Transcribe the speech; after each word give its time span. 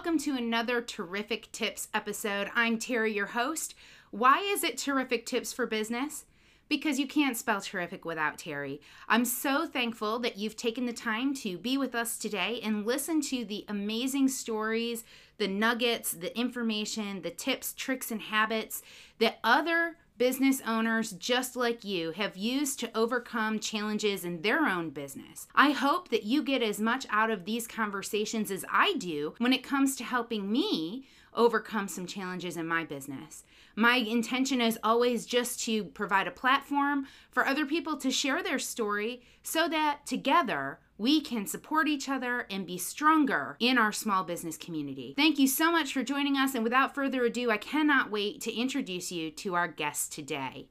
Welcome 0.00 0.18
to 0.20 0.34
another 0.34 0.80
Terrific 0.80 1.52
Tips 1.52 1.88
episode. 1.92 2.50
I'm 2.54 2.78
Terry, 2.78 3.12
your 3.12 3.26
host. 3.26 3.74
Why 4.10 4.38
is 4.38 4.64
it 4.64 4.78
Terrific 4.78 5.26
Tips 5.26 5.52
for 5.52 5.66
Business? 5.66 6.24
Because 6.70 6.98
you 6.98 7.06
can't 7.06 7.36
spell 7.36 7.60
terrific 7.60 8.06
without 8.06 8.38
Terry. 8.38 8.80
I'm 9.08 9.26
so 9.26 9.66
thankful 9.66 10.18
that 10.20 10.38
you've 10.38 10.56
taken 10.56 10.86
the 10.86 10.94
time 10.94 11.34
to 11.34 11.58
be 11.58 11.76
with 11.76 11.94
us 11.94 12.16
today 12.16 12.60
and 12.62 12.86
listen 12.86 13.20
to 13.20 13.44
the 13.44 13.66
amazing 13.68 14.28
stories, 14.28 15.04
the 15.36 15.48
nuggets, 15.48 16.12
the 16.12 16.34
information, 16.34 17.20
the 17.20 17.28
tips, 17.28 17.74
tricks, 17.74 18.10
and 18.10 18.22
habits 18.22 18.80
that 19.18 19.38
other 19.44 19.98
business 20.20 20.60
owners 20.66 21.12
just 21.12 21.56
like 21.56 21.82
you 21.82 22.10
have 22.10 22.36
used 22.36 22.78
to 22.78 22.94
overcome 22.94 23.58
challenges 23.58 24.22
in 24.22 24.42
their 24.42 24.66
own 24.66 24.90
business. 24.90 25.48
I 25.54 25.70
hope 25.70 26.10
that 26.10 26.24
you 26.24 26.42
get 26.42 26.62
as 26.62 26.78
much 26.78 27.06
out 27.08 27.30
of 27.30 27.46
these 27.46 27.66
conversations 27.66 28.50
as 28.50 28.62
I 28.70 28.92
do 28.98 29.32
when 29.38 29.54
it 29.54 29.62
comes 29.62 29.96
to 29.96 30.04
helping 30.04 30.52
me 30.52 31.06
overcome 31.32 31.88
some 31.88 32.04
challenges 32.06 32.58
in 32.58 32.66
my 32.66 32.84
business. 32.84 33.44
My 33.76 33.96
intention 33.96 34.60
is 34.60 34.78
always 34.84 35.24
just 35.24 35.64
to 35.64 35.84
provide 35.84 36.26
a 36.26 36.32
platform 36.32 37.06
for 37.30 37.46
other 37.46 37.64
people 37.64 37.96
to 37.96 38.10
share 38.10 38.42
their 38.42 38.58
story 38.58 39.22
so 39.42 39.70
that 39.70 40.04
together 40.04 40.80
we 41.00 41.18
can 41.18 41.46
support 41.46 41.88
each 41.88 42.10
other 42.10 42.46
and 42.50 42.66
be 42.66 42.76
stronger 42.76 43.56
in 43.58 43.78
our 43.78 43.90
small 43.90 44.22
business 44.22 44.58
community. 44.58 45.14
Thank 45.16 45.38
you 45.38 45.48
so 45.48 45.72
much 45.72 45.94
for 45.94 46.04
joining 46.04 46.36
us. 46.36 46.54
And 46.54 46.62
without 46.62 46.94
further 46.94 47.24
ado, 47.24 47.50
I 47.50 47.56
cannot 47.56 48.10
wait 48.10 48.42
to 48.42 48.54
introduce 48.54 49.10
you 49.10 49.30
to 49.30 49.54
our 49.54 49.66
guest 49.66 50.12
today. 50.12 50.68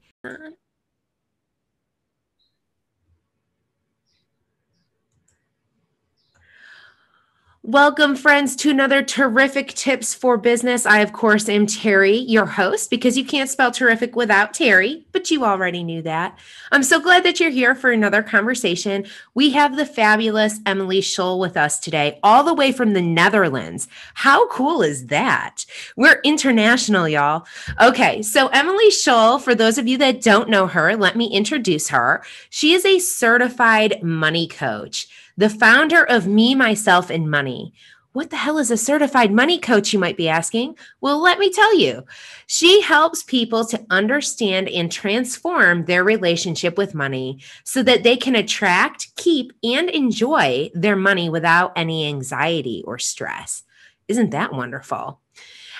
Welcome, 7.62 8.16
friends, 8.16 8.56
to 8.56 8.70
another 8.70 9.02
terrific 9.02 9.74
tips 9.74 10.14
for 10.14 10.38
business. 10.38 10.86
I, 10.86 11.00
of 11.00 11.12
course, 11.12 11.46
am 11.46 11.66
Terry, 11.66 12.16
your 12.16 12.46
host, 12.46 12.88
because 12.88 13.18
you 13.18 13.24
can't 13.24 13.50
spell 13.50 13.70
terrific 13.70 14.16
without 14.16 14.54
Terry, 14.54 15.04
but 15.12 15.30
you 15.30 15.44
already 15.44 15.84
knew 15.84 16.00
that. 16.00 16.38
I'm 16.72 16.82
so 16.82 16.98
glad 16.98 17.22
that 17.24 17.38
you're 17.38 17.50
here 17.50 17.74
for 17.74 17.90
another 17.90 18.22
conversation. 18.22 19.04
We 19.34 19.50
have 19.50 19.76
the 19.76 19.84
fabulous 19.84 20.58
Emily 20.64 21.02
Scholl 21.02 21.38
with 21.38 21.58
us 21.58 21.78
today, 21.78 22.18
all 22.22 22.44
the 22.44 22.54
way 22.54 22.72
from 22.72 22.94
the 22.94 23.02
Netherlands. 23.02 23.88
How 24.14 24.48
cool 24.48 24.80
is 24.80 25.08
that? 25.08 25.66
We're 25.96 26.22
international, 26.24 27.10
y'all. 27.10 27.44
Okay, 27.78 28.22
so 28.22 28.48
Emily 28.48 28.88
Scholl, 28.88 29.38
for 29.38 29.54
those 29.54 29.76
of 29.76 29.86
you 29.86 29.98
that 29.98 30.22
don't 30.22 30.48
know 30.48 30.66
her, 30.66 30.96
let 30.96 31.14
me 31.14 31.26
introduce 31.26 31.90
her. 31.90 32.24
She 32.48 32.72
is 32.72 32.86
a 32.86 33.00
certified 33.00 34.02
money 34.02 34.48
coach 34.48 35.08
the 35.40 35.48
founder 35.48 36.04
of 36.04 36.26
Me, 36.26 36.54
Myself, 36.54 37.08
and 37.08 37.30
Money. 37.30 37.72
What 38.12 38.28
the 38.28 38.36
hell 38.36 38.58
is 38.58 38.70
a 38.70 38.76
certified 38.76 39.32
money 39.32 39.58
coach, 39.58 39.90
you 39.90 39.98
might 39.98 40.18
be 40.18 40.28
asking? 40.28 40.76
Well, 41.00 41.18
let 41.18 41.38
me 41.38 41.50
tell 41.50 41.74
you. 41.78 42.04
She 42.46 42.82
helps 42.82 43.22
people 43.22 43.64
to 43.64 43.82
understand 43.88 44.68
and 44.68 44.92
transform 44.92 45.86
their 45.86 46.04
relationship 46.04 46.76
with 46.76 46.94
money 46.94 47.40
so 47.64 47.82
that 47.84 48.02
they 48.02 48.18
can 48.18 48.36
attract, 48.36 49.16
keep, 49.16 49.54
and 49.64 49.88
enjoy 49.88 50.70
their 50.74 50.96
money 50.96 51.30
without 51.30 51.72
any 51.74 52.06
anxiety 52.06 52.84
or 52.86 52.98
stress. 52.98 53.62
Isn't 54.08 54.32
that 54.32 54.52
wonderful? 54.52 55.20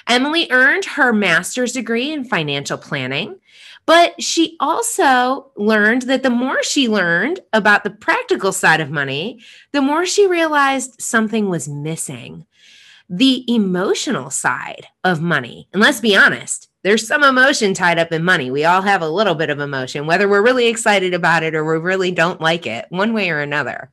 Emily 0.09 0.47
earned 0.51 0.87
her 0.87 1.13
master's 1.13 1.73
degree 1.73 2.13
in 2.13 2.25
financial 2.25 2.79
planning. 2.79 3.39
But 3.91 4.23
she 4.23 4.57
also 4.61 5.51
learned 5.57 6.03
that 6.03 6.23
the 6.23 6.31
more 6.31 6.63
she 6.63 6.89
learned 6.89 7.41
about 7.53 7.83
the 7.83 7.91
practical 7.91 8.53
side 8.53 8.81
of 8.81 8.89
money, 8.89 9.41
the 9.73 9.83
more 9.83 10.07
she 10.07 10.29
realized 10.29 11.03
something 11.03 11.49
was 11.49 11.69
missing 11.69 12.47
the 13.09 13.45
emotional 13.53 14.31
side 14.31 14.87
of 15.03 15.21
money. 15.21 15.67
And 15.73 15.83
let's 15.83 15.99
be 15.99 16.15
honest, 16.15 16.69
there's 16.85 17.05
some 17.05 17.25
emotion 17.25 17.75
tied 17.75 17.99
up 17.99 18.13
in 18.13 18.23
money. 18.23 18.49
We 18.49 18.65
all 18.65 18.83
have 18.83 19.03
a 19.03 19.09
little 19.09 19.35
bit 19.35 19.51
of 19.51 19.59
emotion, 19.59 20.07
whether 20.07 20.29
we're 20.29 20.41
really 20.41 20.69
excited 20.69 21.13
about 21.13 21.43
it 21.43 21.57
or 21.57 21.65
we 21.65 21.77
really 21.77 22.13
don't 22.13 22.41
like 22.41 22.69
it, 22.69 22.87
one 22.91 23.13
way 23.13 23.29
or 23.29 23.41
another. 23.41 23.91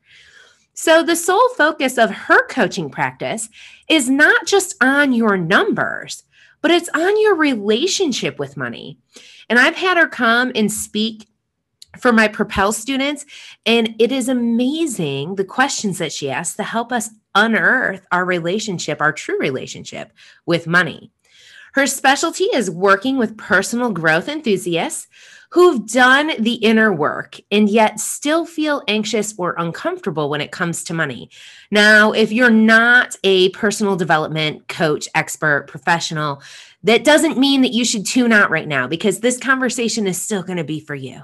So, 0.74 1.02
the 1.02 1.16
sole 1.16 1.48
focus 1.56 1.98
of 1.98 2.12
her 2.12 2.46
coaching 2.46 2.88
practice 2.88 3.48
is 3.88 4.08
not 4.08 4.46
just 4.46 4.76
on 4.80 5.12
your 5.12 5.36
numbers, 5.36 6.22
but 6.62 6.70
it's 6.70 6.88
on 6.90 7.20
your 7.20 7.34
relationship 7.34 8.38
with 8.38 8.56
money. 8.56 8.98
And 9.48 9.58
I've 9.58 9.76
had 9.76 9.96
her 9.96 10.08
come 10.08 10.52
and 10.54 10.70
speak 10.70 11.26
for 11.98 12.12
my 12.12 12.28
Propel 12.28 12.72
students, 12.72 13.24
and 13.64 13.94
it 13.98 14.12
is 14.12 14.28
amazing 14.28 15.34
the 15.34 15.44
questions 15.44 15.98
that 15.98 16.12
she 16.12 16.30
asks 16.30 16.56
to 16.56 16.62
help 16.62 16.92
us 16.92 17.10
unearth 17.34 18.06
our 18.12 18.24
relationship, 18.24 19.00
our 19.00 19.12
true 19.12 19.38
relationship 19.38 20.12
with 20.46 20.66
money. 20.66 21.10
Her 21.72 21.86
specialty 21.86 22.44
is 22.44 22.70
working 22.70 23.16
with 23.16 23.38
personal 23.38 23.90
growth 23.90 24.28
enthusiasts 24.28 25.06
who've 25.50 25.86
done 25.86 26.32
the 26.38 26.54
inner 26.54 26.92
work 26.92 27.40
and 27.50 27.68
yet 27.68 28.00
still 28.00 28.44
feel 28.44 28.82
anxious 28.86 29.34
or 29.38 29.54
uncomfortable 29.58 30.28
when 30.28 30.40
it 30.40 30.52
comes 30.52 30.84
to 30.84 30.94
money. 30.94 31.30
Now, 31.70 32.12
if 32.12 32.30
you're 32.30 32.50
not 32.50 33.16
a 33.24 33.48
personal 33.50 33.96
development 33.96 34.68
coach, 34.68 35.08
expert, 35.14 35.66
professional, 35.66 36.42
that 36.82 37.04
doesn't 37.04 37.38
mean 37.38 37.62
that 37.62 37.72
you 37.72 37.84
should 37.84 38.06
tune 38.06 38.32
out 38.32 38.50
right 38.50 38.68
now 38.68 38.86
because 38.86 39.20
this 39.20 39.38
conversation 39.38 40.06
is 40.06 40.20
still 40.20 40.42
going 40.42 40.58
to 40.58 40.64
be 40.64 40.80
for 40.80 40.94
you. 40.94 41.22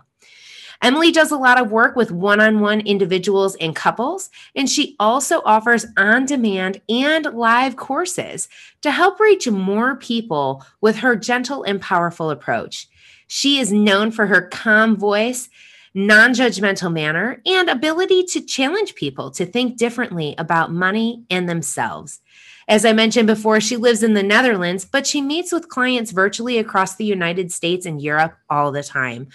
Emily 0.82 1.12
does 1.12 1.30
a 1.30 1.36
lot 1.36 1.60
of 1.60 1.70
work 1.70 1.96
with 1.96 2.10
one 2.10 2.40
on 2.40 2.60
one 2.60 2.80
individuals 2.80 3.54
and 3.56 3.74
couples, 3.74 4.28
and 4.54 4.68
she 4.68 4.96
also 4.98 5.40
offers 5.44 5.86
on 5.96 6.26
demand 6.26 6.80
and 6.88 7.24
live 7.26 7.76
courses 7.76 8.48
to 8.82 8.90
help 8.90 9.18
reach 9.20 9.48
more 9.48 9.96
people 9.96 10.64
with 10.80 10.96
her 10.96 11.16
gentle 11.16 11.62
and 11.62 11.80
powerful 11.80 12.30
approach. 12.30 12.88
She 13.26 13.58
is 13.58 13.72
known 13.72 14.10
for 14.10 14.26
her 14.26 14.42
calm 14.42 14.96
voice, 14.96 15.48
non 15.94 16.32
judgmental 16.32 16.92
manner, 16.92 17.40
and 17.46 17.68
ability 17.68 18.24
to 18.24 18.40
challenge 18.40 18.94
people 18.94 19.30
to 19.32 19.46
think 19.46 19.76
differently 19.76 20.34
about 20.38 20.72
money 20.72 21.24
and 21.30 21.48
themselves. 21.48 22.20
As 22.66 22.84
I 22.84 22.92
mentioned 22.92 23.26
before, 23.26 23.60
she 23.60 23.76
lives 23.76 24.02
in 24.02 24.14
the 24.14 24.22
Netherlands, 24.22 24.84
but 24.84 25.06
she 25.06 25.20
meets 25.20 25.52
with 25.52 25.68
clients 25.68 26.12
virtually 26.12 26.58
across 26.58 26.96
the 26.96 27.04
United 27.04 27.52
States 27.52 27.84
and 27.84 28.00
Europe 28.00 28.36
all 28.48 28.72
the 28.72 28.82
time. 28.82 29.28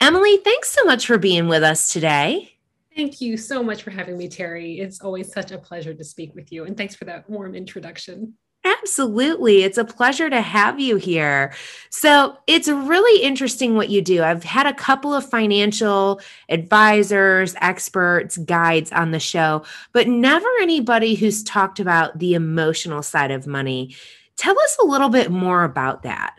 Emily, 0.00 0.36
thanks 0.38 0.68
so 0.68 0.84
much 0.84 1.06
for 1.06 1.16
being 1.16 1.48
with 1.48 1.62
us 1.62 1.92
today. 1.92 2.52
Thank 2.94 3.22
you 3.22 3.38
so 3.38 3.62
much 3.62 3.82
for 3.82 3.90
having 3.90 4.18
me, 4.18 4.28
Terry. 4.28 4.80
It's 4.80 5.00
always 5.00 5.32
such 5.32 5.50
a 5.50 5.58
pleasure 5.58 5.94
to 5.94 6.04
speak 6.04 6.34
with 6.34 6.52
you. 6.52 6.64
And 6.64 6.76
thanks 6.76 6.94
for 6.94 7.06
that 7.06 7.28
warm 7.30 7.54
introduction. 7.54 8.34
Absolutely. 8.64 9.64
It's 9.64 9.78
a 9.78 9.84
pleasure 9.84 10.30
to 10.30 10.40
have 10.40 10.78
you 10.78 10.96
here. 10.96 11.52
So, 11.90 12.36
it's 12.46 12.68
really 12.68 13.22
interesting 13.22 13.74
what 13.74 13.88
you 13.88 14.00
do. 14.02 14.22
I've 14.22 14.44
had 14.44 14.66
a 14.66 14.74
couple 14.74 15.12
of 15.12 15.28
financial 15.28 16.20
advisors, 16.48 17.56
experts, 17.60 18.36
guides 18.38 18.92
on 18.92 19.10
the 19.10 19.18
show, 19.18 19.64
but 19.92 20.06
never 20.06 20.46
anybody 20.60 21.14
who's 21.16 21.42
talked 21.42 21.80
about 21.80 22.18
the 22.20 22.34
emotional 22.34 23.02
side 23.02 23.32
of 23.32 23.46
money. 23.48 23.96
Tell 24.36 24.58
us 24.58 24.76
a 24.80 24.86
little 24.86 25.08
bit 25.08 25.30
more 25.30 25.64
about 25.64 26.02
that. 26.04 26.36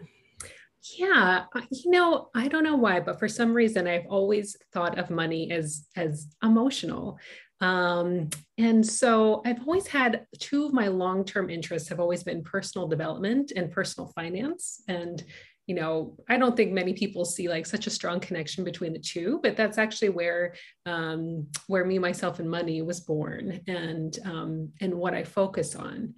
Yeah, 0.98 1.46
you 1.72 1.92
know, 1.92 2.30
I 2.36 2.48
don't 2.48 2.64
know 2.64 2.76
why, 2.76 3.00
but 3.00 3.18
for 3.18 3.28
some 3.28 3.54
reason 3.54 3.88
I've 3.88 4.06
always 4.08 4.58
thought 4.74 5.00
of 5.00 5.10
money 5.10 5.50
as 5.52 5.88
as 5.96 6.28
emotional. 6.44 7.18
Um, 7.64 8.30
and 8.58 8.86
so 8.86 9.42
I've 9.46 9.66
always 9.66 9.88
had 9.88 10.26
two 10.38 10.66
of 10.66 10.74
my 10.74 10.90
long 10.90 11.24
term 11.24 11.50
interests 11.50 11.88
have 11.88 12.02
always 12.02 12.22
been 12.22 12.44
personal 12.44 12.90
development 12.90 13.54
and 13.56 13.72
personal 13.72 14.12
finance. 14.14 14.82
And, 14.90 15.24
you 15.66 15.76
know, 15.76 16.18
I 16.28 16.38
don't 16.38 16.58
think 16.58 16.74
many 16.74 16.92
people 16.92 17.24
see 17.24 17.48
like 17.48 17.66
such 17.66 17.88
a 17.88 17.90
strong 17.90 18.20
connection 18.20 18.66
between 18.66 18.92
the 18.92 19.00
two, 19.00 19.40
but 19.42 19.56
that's 19.56 19.78
actually 19.78 20.10
where 20.10 20.56
um, 20.86 21.48
where 21.68 21.86
me, 21.86 22.00
myself, 22.00 22.40
and 22.40 22.52
money 22.52 22.82
was 22.82 23.00
born, 23.00 23.62
and 23.66 24.20
um, 24.26 24.74
and 24.82 24.94
what 24.94 25.14
I 25.14 25.24
focus 25.24 25.74
on. 25.74 26.16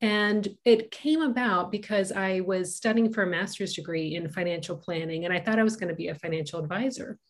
And 0.00 0.48
it 0.64 0.90
came 0.90 1.22
about 1.22 1.70
because 1.70 2.10
I 2.10 2.40
was 2.40 2.74
studying 2.74 3.12
for 3.12 3.22
a 3.22 3.26
master's 3.26 3.74
degree 3.74 4.16
in 4.16 4.28
financial 4.28 4.76
planning, 4.76 5.24
and 5.26 5.32
I 5.32 5.38
thought 5.38 5.60
I 5.60 5.64
was 5.64 5.76
going 5.76 5.90
to 5.90 5.94
be 5.94 6.08
a 6.08 6.14
financial 6.16 6.58
advisor. 6.58 7.20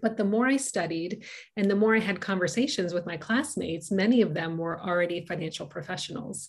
But 0.00 0.16
the 0.16 0.24
more 0.24 0.46
I 0.46 0.56
studied 0.56 1.24
and 1.56 1.70
the 1.70 1.76
more 1.76 1.94
I 1.94 2.00
had 2.00 2.20
conversations 2.20 2.92
with 2.92 3.06
my 3.06 3.16
classmates, 3.16 3.90
many 3.90 4.22
of 4.22 4.34
them 4.34 4.58
were 4.58 4.80
already 4.80 5.26
financial 5.26 5.66
professionals 5.66 6.48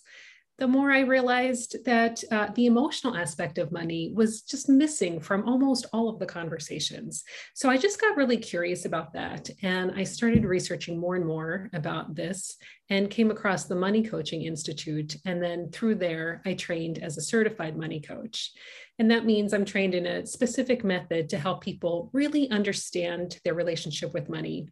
the 0.58 0.68
more 0.68 0.92
I 0.92 1.00
realized 1.00 1.84
that 1.84 2.22
uh, 2.30 2.48
the 2.54 2.66
emotional 2.66 3.16
aspect 3.16 3.58
of 3.58 3.72
money 3.72 4.12
was 4.14 4.42
just 4.42 4.68
missing 4.68 5.18
from 5.18 5.48
almost 5.48 5.86
all 5.92 6.08
of 6.08 6.20
the 6.20 6.26
conversations. 6.26 7.24
So 7.54 7.68
I 7.68 7.76
just 7.76 8.00
got 8.00 8.16
really 8.16 8.36
curious 8.36 8.84
about 8.84 9.12
that. 9.14 9.50
And 9.62 9.92
I 9.96 10.04
started 10.04 10.44
researching 10.44 10.98
more 10.98 11.16
and 11.16 11.26
more 11.26 11.70
about 11.72 12.14
this 12.14 12.56
and 12.88 13.10
came 13.10 13.32
across 13.32 13.64
the 13.64 13.74
Money 13.74 14.04
Coaching 14.04 14.42
Institute. 14.42 15.16
And 15.24 15.42
then 15.42 15.70
through 15.70 15.96
there, 15.96 16.40
I 16.46 16.54
trained 16.54 16.98
as 16.98 17.18
a 17.18 17.22
certified 17.22 17.76
money 17.76 18.00
coach. 18.00 18.52
And 19.00 19.10
that 19.10 19.24
means 19.24 19.52
I'm 19.52 19.64
trained 19.64 19.94
in 19.94 20.06
a 20.06 20.24
specific 20.24 20.84
method 20.84 21.28
to 21.30 21.38
help 21.38 21.64
people 21.64 22.10
really 22.12 22.48
understand 22.50 23.40
their 23.44 23.54
relationship 23.54 24.14
with 24.14 24.28
money 24.28 24.68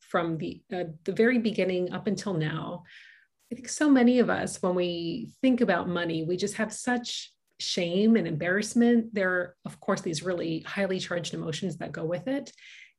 from 0.00 0.38
the, 0.38 0.62
uh, 0.72 0.84
the 1.04 1.12
very 1.12 1.38
beginning 1.38 1.92
up 1.92 2.06
until 2.06 2.32
now 2.32 2.84
I 3.50 3.54
think 3.54 3.68
so 3.68 3.88
many 3.88 4.18
of 4.18 4.28
us, 4.28 4.60
when 4.62 4.74
we 4.74 5.30
think 5.40 5.60
about 5.60 5.88
money, 5.88 6.24
we 6.24 6.36
just 6.36 6.54
have 6.54 6.72
such 6.72 7.32
shame 7.60 8.16
and 8.16 8.26
embarrassment. 8.26 9.14
There 9.14 9.30
are, 9.30 9.56
of 9.64 9.80
course, 9.80 10.00
these 10.00 10.22
really 10.22 10.60
highly 10.60 10.98
charged 10.98 11.32
emotions 11.32 11.78
that 11.78 11.92
go 11.92 12.04
with 12.04 12.26
it. 12.26 12.52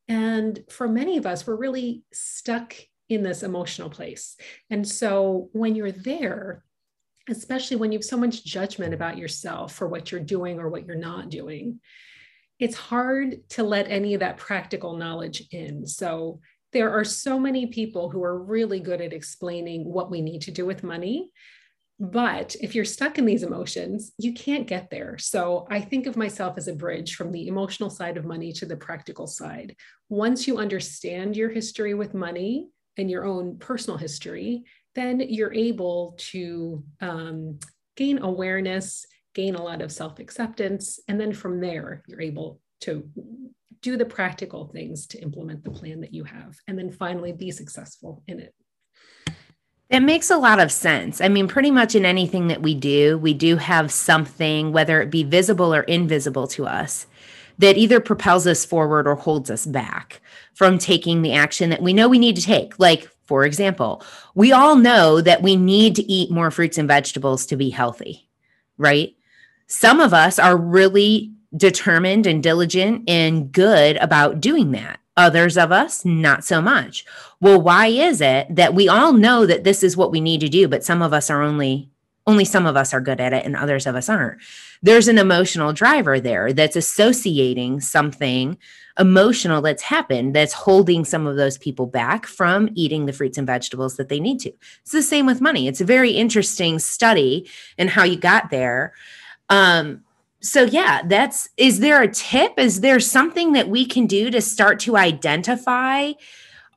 And 0.08 0.64
for 0.70 0.88
many 0.88 1.18
of 1.18 1.26
us, 1.26 1.46
we're 1.46 1.58
really 1.58 2.04
stuck 2.14 2.76
in 3.10 3.24
this 3.24 3.44
emotional 3.44 3.90
place. 3.90 4.36
And 4.70 4.88
so 4.88 5.50
when 5.52 5.76
you're 5.76 5.92
there, 5.92 6.64
especially 7.30 7.78
when 7.78 7.92
you 7.92 7.98
have 7.98 8.06
so 8.06 8.18
much 8.18 8.46
judgment 8.46 8.94
about 8.94 9.18
yourself 9.18 9.74
for 9.74 9.88
what 9.88 10.12
you're 10.12 10.22
doing 10.22 10.60
or 10.60 10.70
what 10.70 10.86
you're 10.86 10.96
not 10.96 11.30
doing, 11.30 11.82
it's 12.58 12.76
hard 12.76 13.48
to 13.50 13.64
let 13.64 13.90
any 13.90 14.14
of 14.14 14.22
that 14.22 14.38
practical 14.38 14.96
knowledge 14.96 15.44
in. 15.52 15.86
So 15.86 16.40
there 16.74 16.92
are 16.92 17.04
so 17.04 17.40
many 17.40 17.68
people 17.68 18.10
who 18.10 18.24
are 18.24 18.44
really 18.44 18.80
good 18.80 19.02
at 19.02 19.14
explaining 19.14 19.86
what 19.86 20.12
we 20.12 20.22
need 20.22 20.42
to 20.44 20.52
do 20.52 20.66
with 20.66 20.84
money. 20.84 21.32
But 22.00 22.56
if 22.62 22.76
you're 22.76 22.86
stuck 22.86 23.18
in 23.18 23.26
these 23.26 23.42
emotions, 23.42 24.12
you 24.20 24.34
can't 24.34 24.68
get 24.68 24.92
there. 24.92 25.18
So 25.18 25.66
I 25.72 25.82
think 25.82 26.06
of 26.06 26.16
myself 26.16 26.58
as 26.58 26.68
a 26.68 26.76
bridge 26.76 27.16
from 27.16 27.32
the 27.32 27.48
emotional 27.48 27.90
side 27.90 28.18
of 28.18 28.26
money 28.26 28.54
to 28.54 28.68
the 28.68 28.78
practical 28.78 29.26
side. 29.26 29.76
Once 30.10 30.48
you 30.48 30.58
understand 30.58 31.36
your 31.36 31.50
history 31.50 31.96
with 31.96 32.14
money 32.14 32.68
and 32.98 33.10
your 33.10 33.26
own 33.26 33.58
personal 33.58 33.98
history, 33.98 34.64
then 34.94 35.20
you're 35.20 35.54
able 35.54 36.16
to 36.18 36.84
um, 37.02 37.60
gain 37.96 38.20
awareness, 38.20 39.06
gain 39.34 39.56
a 39.56 39.64
lot 39.64 39.82
of 39.82 39.92
self 39.92 40.20
acceptance. 40.20 41.00
And 41.08 41.20
then 41.20 41.34
from 41.34 41.60
there, 41.62 42.04
you're 42.08 42.22
able 42.22 42.62
to 42.82 43.10
do 43.82 43.98
the 43.98 44.06
practical 44.06 44.66
things 44.68 45.08
to 45.08 45.22
implement 45.22 45.64
the 45.64 45.72
plan 45.72 46.02
that 46.02 46.14
you 46.14 46.24
have. 46.24 46.58
And 46.68 46.78
then 46.78 46.92
finally, 46.92 47.32
be 47.32 47.52
successful 47.52 48.24
in 48.28 48.40
it. 48.40 48.54
It 49.90 50.02
makes 50.02 50.30
a 50.30 50.38
lot 50.38 50.60
of 50.60 50.72
sense. 50.72 51.22
I 51.22 51.30
mean, 51.30 51.48
pretty 51.48 51.72
much 51.72 51.96
in 51.96 52.06
anything 52.06 52.48
that 52.48 52.62
we 52.62 52.76
do, 52.76 53.18
we 53.18 53.34
do 53.34 53.56
have 53.56 53.92
something, 53.92 54.74
whether 54.74 55.02
it 55.02 55.10
be 55.10 55.24
visible 55.24 55.74
or 55.74 55.84
invisible 55.84 56.48
to 56.48 56.68
us, 56.68 57.08
that 57.58 57.78
either 57.78 58.00
propels 58.00 58.46
us 58.46 58.66
forward 58.66 59.08
or 59.08 59.16
holds 59.16 59.50
us 59.50 59.66
back 59.66 60.22
from 60.54 60.78
taking 60.78 61.22
the 61.22 61.34
action 61.34 61.70
that 61.70 61.82
we 61.82 61.94
know 61.94 62.10
we 62.10 62.20
need 62.20 62.36
to 62.36 62.42
take. 62.42 62.78
Like, 62.78 63.10
for 63.26 63.46
example, 63.46 64.04
we 64.36 64.52
all 64.52 64.76
know 64.76 65.22
that 65.22 65.42
we 65.42 65.56
need 65.56 65.96
to 65.96 66.12
eat 66.12 66.32
more 66.32 66.52
fruits 66.52 66.78
and 66.78 66.88
vegetables 66.88 67.46
to 67.46 67.56
be 67.56 67.70
healthy, 67.70 68.30
right? 68.78 69.16
Some 69.68 70.00
of 70.00 70.14
us 70.14 70.38
are 70.38 70.58
really 70.58 71.32
determined 71.58 72.26
and 72.26 72.42
diligent 72.44 73.10
and 73.10 73.52
good 73.52 73.98
about 73.98 74.40
doing 74.40 74.72
that. 74.72 75.00
Others 75.18 75.58
of 75.58 75.72
us, 75.72 76.06
not 76.06 76.46
so 76.46 76.62
much. 76.62 77.04
Well, 77.42 77.60
why 77.60 77.88
is 77.88 78.22
it 78.22 78.56
that 78.56 78.76
we 78.76 78.88
all 78.88 79.14
know 79.14 79.46
that 79.48 79.64
this 79.64 79.84
is 79.84 79.98
what 79.98 80.12
we 80.12 80.22
need 80.22 80.42
to 80.42 80.50
do, 80.50 80.68
but 80.68 80.84
some 80.84 81.02
of 81.02 81.12
us 81.12 81.30
are 81.30 81.42
only 81.42 81.90
only 82.28 82.44
some 82.44 82.66
of 82.66 82.76
us 82.76 82.94
are 82.94 83.00
good 83.00 83.22
at 83.22 83.32
it 83.32 83.46
and 83.46 83.56
others 83.56 83.88
of 83.88 83.96
us 83.96 84.10
aren't. 84.10 84.42
There's 84.84 85.08
an 85.08 85.18
emotional 85.18 85.72
driver 85.72 86.20
there 86.20 86.52
that's 86.52 86.76
associating 86.76 87.80
something 87.80 88.58
emotional 89.00 89.62
that's 89.62 89.84
happened 89.84 90.36
that's 90.36 90.54
holding 90.54 91.06
some 91.06 91.26
of 91.26 91.38
those 91.38 91.58
people 91.58 91.86
back 91.86 92.26
from 92.26 92.70
eating 92.74 93.06
the 93.06 93.14
fruits 93.14 93.38
and 93.38 93.48
vegetables 93.48 93.96
that 93.96 94.10
they 94.10 94.20
need 94.20 94.40
to. 94.42 94.52
It's 94.82 94.92
the 94.92 95.02
same 95.02 95.26
with 95.26 95.40
money. 95.40 95.68
It's 95.68 95.82
a 95.82 95.86
very 95.86 96.12
interesting 96.12 96.80
study 96.80 97.50
and 97.78 97.88
in 97.88 97.94
how 97.94 98.04
you 98.04 98.18
got 98.18 98.50
there. 98.50 98.94
Um, 99.50 100.04
so 100.42 100.64
yeah 100.64 101.02
that's 101.06 101.50
is 101.58 101.80
there 101.80 102.02
a 102.02 102.08
tip? 102.08 102.54
Is 102.58 102.82
there 102.82 103.00
something 103.00 103.54
that 103.54 103.70
we 103.70 103.86
can 103.86 104.08
do 104.08 104.30
to 104.32 104.42
start 104.42 104.80
to 104.82 104.98
identify 104.98 106.14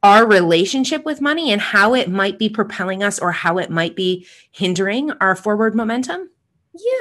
our 0.02 0.26
relationship 0.26 1.04
with 1.04 1.20
money 1.20 1.52
and 1.52 1.60
how 1.60 1.94
it 1.94 2.08
might 2.08 2.38
be 2.38 2.48
propelling 2.48 3.02
us 3.02 3.18
or 3.18 3.32
how 3.32 3.58
it 3.58 3.70
might 3.70 3.94
be 3.94 4.26
hindering 4.50 5.10
our 5.20 5.36
forward 5.36 5.74
momentum? 5.74 6.30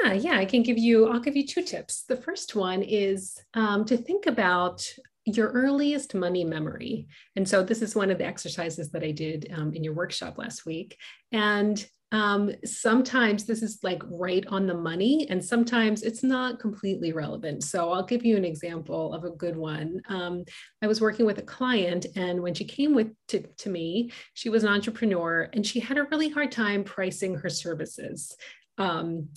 Yeah 0.02 0.12
yeah 0.12 0.36
i 0.36 0.44
can 0.44 0.62
give 0.62 0.78
you 0.78 1.08
i'll 1.08 1.20
give 1.20 1.36
you 1.36 1.46
two 1.46 1.62
tips. 1.62 2.02
The 2.02 2.16
first 2.16 2.54
one 2.54 2.82
is 2.82 3.38
um, 3.54 3.84
to 3.86 3.96
think 3.96 4.26
about 4.26 4.86
your 5.26 5.48
earliest 5.48 6.14
money 6.14 6.44
memory. 6.44 7.06
And 7.36 7.48
so 7.48 7.62
this 7.62 7.82
is 7.82 7.94
one 7.94 8.10
of 8.10 8.18
the 8.18 8.24
exercises 8.24 8.90
that 8.90 9.04
i 9.04 9.10
did 9.10 9.52
um, 9.56 9.72
in 9.72 9.84
your 9.84 9.94
workshop 9.94 10.38
last 10.38 10.66
week. 10.66 10.98
And 11.32 11.84
um, 12.12 12.50
sometimes 12.64 13.44
this 13.44 13.62
is 13.62 13.78
like 13.82 14.02
right 14.10 14.44
on 14.48 14.66
the 14.66 14.74
money, 14.74 15.26
and 15.30 15.44
sometimes 15.44 16.02
it's 16.02 16.22
not 16.22 16.58
completely 16.58 17.12
relevant. 17.12 17.62
So 17.62 17.92
I'll 17.92 18.04
give 18.04 18.24
you 18.24 18.36
an 18.36 18.44
example 18.44 19.14
of 19.14 19.24
a 19.24 19.30
good 19.30 19.56
one. 19.56 20.00
Um, 20.08 20.44
I 20.82 20.86
was 20.88 21.00
working 21.00 21.26
with 21.26 21.38
a 21.38 21.42
client, 21.42 22.06
and 22.16 22.42
when 22.42 22.54
she 22.54 22.64
came 22.64 22.94
with 22.94 23.12
to, 23.28 23.42
to 23.58 23.68
me, 23.68 24.10
she 24.34 24.50
was 24.50 24.64
an 24.64 24.70
entrepreneur, 24.70 25.48
and 25.52 25.64
she 25.64 25.78
had 25.78 25.98
a 25.98 26.04
really 26.04 26.28
hard 26.28 26.50
time 26.50 26.82
pricing 26.82 27.36
her 27.36 27.50
services. 27.50 28.34
Um, 28.76 29.28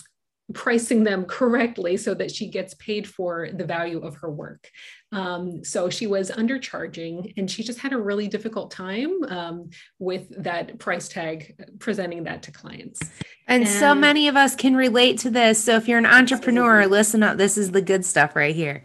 pricing 0.53 1.03
them 1.03 1.25
correctly 1.25 1.97
so 1.97 2.13
that 2.13 2.33
she 2.33 2.49
gets 2.49 2.73
paid 2.75 3.07
for 3.07 3.49
the 3.53 3.65
value 3.65 3.99
of 3.99 4.15
her 4.17 4.31
work. 4.31 4.69
Um, 5.11 5.63
so 5.63 5.89
she 5.89 6.07
was 6.07 6.31
undercharging 6.31 7.33
and 7.37 7.49
she 7.49 7.63
just 7.63 7.79
had 7.79 7.93
a 7.93 7.97
really 7.97 8.27
difficult 8.27 8.71
time 8.71 9.23
um, 9.27 9.69
with 9.99 10.27
that 10.43 10.79
price 10.79 11.07
tag, 11.07 11.55
presenting 11.79 12.23
that 12.23 12.43
to 12.43 12.51
clients. 12.51 12.99
And, 13.47 13.63
and, 13.63 13.67
so 13.67 13.93
many 13.93 14.27
of 14.27 14.35
us 14.35 14.55
can 14.55 14.75
relate 14.75 15.19
to 15.19 15.29
this. 15.29 15.63
So 15.63 15.75
if 15.75 15.87
you're 15.87 15.99
an 15.99 16.05
entrepreneur, 16.05 16.87
listen 16.87 17.21
up. 17.21 17.37
This 17.37 17.57
is 17.57 17.71
the 17.71 17.81
good 17.81 18.05
stuff 18.05 18.35
right 18.35 18.55
here. 18.55 18.83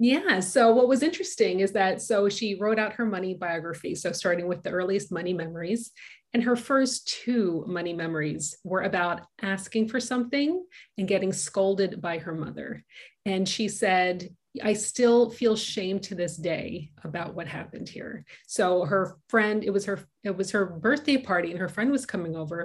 Yeah. 0.00 0.40
So 0.40 0.74
what 0.74 0.88
was 0.88 1.02
interesting 1.02 1.60
is 1.60 1.72
that 1.72 2.02
so 2.02 2.28
she 2.28 2.56
wrote 2.56 2.78
out 2.78 2.94
her 2.94 3.06
money 3.06 3.34
biography. 3.34 3.94
So 3.94 4.12
starting 4.12 4.48
with 4.48 4.62
the 4.62 4.70
earliest 4.70 5.12
money 5.12 5.32
memories. 5.32 5.92
And 6.34 6.42
her 6.42 6.56
first 6.56 7.06
two 7.06 7.64
money 7.68 7.92
memories 7.92 8.58
were 8.64 8.82
about 8.82 9.22
asking 9.40 9.88
for 9.88 10.00
something 10.00 10.64
and 10.98 11.06
getting 11.06 11.32
scolded 11.32 12.02
by 12.02 12.18
her 12.18 12.34
mother. 12.34 12.84
And 13.24 13.48
she 13.48 13.68
said, 13.68 14.28
I 14.62 14.72
still 14.72 15.30
feel 15.30 15.56
shame 15.56 16.00
to 16.00 16.16
this 16.16 16.36
day 16.36 16.90
about 17.04 17.34
what 17.34 17.46
happened 17.46 17.88
here. 17.88 18.24
So 18.46 18.84
her 18.84 19.16
friend, 19.28 19.64
it 19.64 19.70
was 19.70 19.84
her, 19.84 20.00
it 20.24 20.36
was 20.36 20.50
her 20.50 20.66
birthday 20.66 21.16
party, 21.18 21.52
and 21.52 21.60
her 21.60 21.68
friend 21.68 21.90
was 21.90 22.04
coming 22.04 22.36
over 22.36 22.64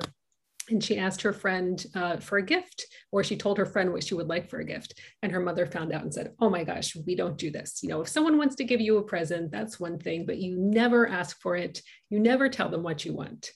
and 0.69 0.83
she 0.83 0.97
asked 0.97 1.21
her 1.21 1.33
friend 1.33 1.85
uh, 1.95 2.17
for 2.17 2.37
a 2.37 2.45
gift 2.45 2.85
or 3.11 3.23
she 3.23 3.35
told 3.35 3.57
her 3.57 3.65
friend 3.65 3.91
what 3.91 4.03
she 4.03 4.15
would 4.15 4.27
like 4.27 4.49
for 4.49 4.59
a 4.59 4.65
gift 4.65 4.99
and 5.23 5.31
her 5.31 5.39
mother 5.39 5.65
found 5.65 5.91
out 5.91 6.03
and 6.03 6.13
said 6.13 6.33
oh 6.39 6.49
my 6.49 6.63
gosh 6.63 6.95
we 7.05 7.15
don't 7.15 7.37
do 7.37 7.51
this. 7.51 7.79
You 7.81 7.89
know 7.89 8.01
if 8.01 8.07
someone 8.07 8.37
wants 8.37 8.55
to 8.55 8.63
give 8.63 8.81
you 8.81 8.97
a 8.97 9.03
present 9.03 9.51
that's 9.51 9.79
one 9.79 9.99
thing 9.99 10.25
but 10.25 10.37
you 10.37 10.57
never 10.57 11.07
ask 11.07 11.39
for 11.41 11.55
it. 11.55 11.81
You 12.09 12.19
never 12.19 12.49
tell 12.49 12.69
them 12.69 12.83
what 12.83 13.05
you 13.05 13.13
want 13.13 13.51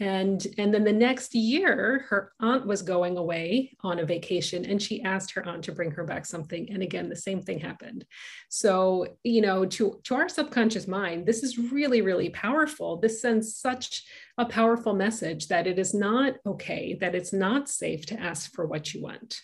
and 0.00 0.46
and 0.58 0.72
then 0.72 0.82
the 0.82 0.92
next 0.92 1.34
year 1.34 2.06
her 2.08 2.32
aunt 2.40 2.66
was 2.66 2.82
going 2.82 3.18
away 3.18 3.76
on 3.82 3.98
a 3.98 4.04
vacation 4.04 4.64
and 4.64 4.80
she 4.80 5.02
asked 5.02 5.32
her 5.32 5.46
aunt 5.46 5.64
to 5.64 5.72
bring 5.72 5.90
her 5.90 6.04
back 6.04 6.24
something. 6.24 6.70
And 6.72 6.82
again 6.82 7.08
the 7.08 7.16
same 7.16 7.42
thing 7.42 7.60
happened. 7.60 8.06
So 8.48 9.06
you 9.22 9.42
know 9.42 9.66
to 9.66 10.00
to 10.04 10.14
our 10.14 10.28
subconscious 10.28 10.88
mind 10.88 11.26
this 11.26 11.42
is 11.42 11.58
really 11.58 12.00
really 12.00 12.30
powerful. 12.30 12.96
This 12.96 13.20
sends 13.20 13.56
such 13.56 14.04
a 14.38 14.46
powerful 14.46 14.94
message 14.94 15.48
that 15.48 15.66
it 15.66 15.78
is 15.78 15.92
not 15.92 16.34
okay 16.46 16.96
that 17.00 17.14
it's 17.14 17.32
not 17.32 17.68
safe 17.68 18.06
to 18.06 18.18
ask 18.18 18.52
for 18.54 18.66
what 18.66 18.94
you 18.94 19.02
want 19.02 19.42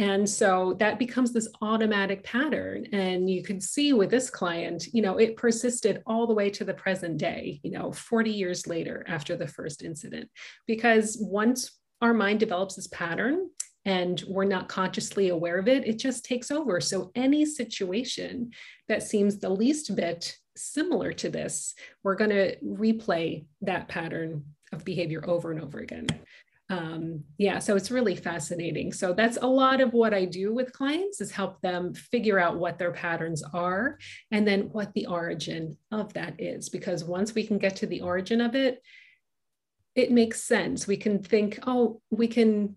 and 0.00 0.26
so 0.26 0.74
that 0.78 0.98
becomes 0.98 1.30
this 1.30 1.46
automatic 1.60 2.24
pattern. 2.24 2.86
And 2.90 3.28
you 3.28 3.42
can 3.42 3.60
see 3.60 3.92
with 3.92 4.10
this 4.10 4.30
client, 4.30 4.86
you 4.94 5.02
know, 5.02 5.18
it 5.18 5.36
persisted 5.36 6.02
all 6.06 6.26
the 6.26 6.32
way 6.32 6.48
to 6.48 6.64
the 6.64 6.72
present 6.72 7.18
day, 7.18 7.60
you 7.62 7.70
know, 7.70 7.92
40 7.92 8.30
years 8.30 8.66
later 8.66 9.04
after 9.06 9.36
the 9.36 9.46
first 9.46 9.82
incident. 9.82 10.30
Because 10.66 11.18
once 11.20 11.78
our 12.00 12.14
mind 12.14 12.40
develops 12.40 12.76
this 12.76 12.86
pattern 12.86 13.50
and 13.84 14.24
we're 14.26 14.44
not 14.44 14.70
consciously 14.70 15.28
aware 15.28 15.58
of 15.58 15.68
it, 15.68 15.86
it 15.86 15.98
just 15.98 16.24
takes 16.24 16.50
over. 16.50 16.80
So 16.80 17.10
any 17.14 17.44
situation 17.44 18.52
that 18.88 19.02
seems 19.02 19.38
the 19.38 19.50
least 19.50 19.94
bit 19.94 20.34
similar 20.56 21.12
to 21.12 21.28
this, 21.28 21.74
we're 22.02 22.16
going 22.16 22.30
to 22.30 22.56
replay 22.64 23.44
that 23.60 23.88
pattern 23.88 24.46
of 24.72 24.82
behavior 24.82 25.22
over 25.28 25.50
and 25.50 25.60
over 25.60 25.80
again 25.80 26.06
um, 26.70 27.22
yeah 27.36 27.58
so 27.58 27.76
it's 27.76 27.90
really 27.90 28.16
fascinating 28.16 28.92
so 28.92 29.12
that's 29.12 29.38
a 29.42 29.46
lot 29.46 29.80
of 29.80 29.92
what 29.92 30.14
i 30.14 30.24
do 30.24 30.54
with 30.54 30.72
clients 30.72 31.20
is 31.20 31.30
help 31.30 31.60
them 31.60 31.92
figure 31.92 32.38
out 32.38 32.58
what 32.58 32.78
their 32.78 32.92
patterns 32.92 33.42
are 33.52 33.98
and 34.30 34.46
then 34.46 34.62
what 34.72 34.92
the 34.94 35.06
origin 35.06 35.76
of 35.90 36.12
that 36.14 36.34
is 36.40 36.68
because 36.68 37.04
once 37.04 37.34
we 37.34 37.46
can 37.46 37.58
get 37.58 37.76
to 37.76 37.86
the 37.86 38.00
origin 38.00 38.40
of 38.40 38.54
it 38.54 38.80
it 39.94 40.10
makes 40.10 40.42
sense 40.42 40.86
we 40.86 40.96
can 40.96 41.22
think 41.22 41.58
oh 41.66 42.00
we 42.10 42.28
can 42.28 42.76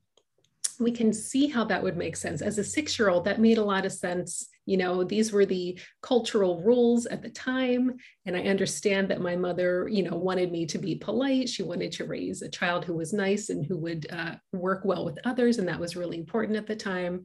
we 0.79 0.91
can 0.91 1.13
see 1.13 1.47
how 1.47 1.63
that 1.65 1.83
would 1.83 1.97
make 1.97 2.15
sense. 2.15 2.41
As 2.41 2.57
a 2.57 2.63
six 2.63 2.97
year 2.97 3.09
old, 3.09 3.25
that 3.25 3.39
made 3.39 3.57
a 3.57 3.63
lot 3.63 3.85
of 3.85 3.91
sense. 3.91 4.47
You 4.65 4.77
know, 4.77 5.03
these 5.03 5.31
were 5.31 5.45
the 5.45 5.79
cultural 6.01 6.61
rules 6.61 7.05
at 7.05 7.21
the 7.21 7.29
time. 7.29 7.97
And 8.25 8.35
I 8.35 8.41
understand 8.43 9.09
that 9.09 9.21
my 9.21 9.35
mother, 9.35 9.87
you 9.89 10.03
know, 10.03 10.15
wanted 10.15 10.51
me 10.51 10.65
to 10.67 10.77
be 10.77 10.95
polite. 10.95 11.49
She 11.49 11.63
wanted 11.63 11.91
to 11.93 12.05
raise 12.05 12.41
a 12.41 12.49
child 12.49 12.85
who 12.85 12.95
was 12.95 13.13
nice 13.13 13.49
and 13.49 13.65
who 13.65 13.77
would 13.77 14.07
uh, 14.11 14.35
work 14.51 14.85
well 14.85 15.05
with 15.05 15.19
others. 15.25 15.57
And 15.57 15.67
that 15.67 15.79
was 15.79 15.95
really 15.95 16.17
important 16.17 16.57
at 16.57 16.67
the 16.67 16.75
time. 16.75 17.23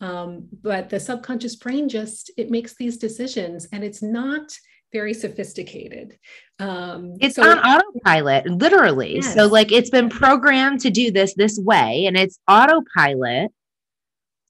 Um, 0.00 0.48
but 0.62 0.88
the 0.88 1.00
subconscious 1.00 1.56
brain 1.56 1.88
just, 1.88 2.30
it 2.36 2.50
makes 2.50 2.74
these 2.76 2.96
decisions 2.96 3.66
and 3.72 3.82
it's 3.82 4.02
not 4.02 4.52
very 4.92 5.12
sophisticated. 5.12 6.18
Um, 6.58 7.14
it's 7.20 7.36
so 7.36 7.42
on 7.42 7.58
autopilot, 7.58 8.46
literally. 8.46 9.16
Yes. 9.16 9.34
So, 9.34 9.46
like, 9.46 9.70
it's 9.72 9.90
been 9.90 10.08
programmed 10.08 10.80
to 10.80 10.90
do 10.90 11.10
this 11.10 11.34
this 11.34 11.58
way, 11.58 12.06
and 12.06 12.16
it's 12.16 12.38
autopilot 12.48 13.52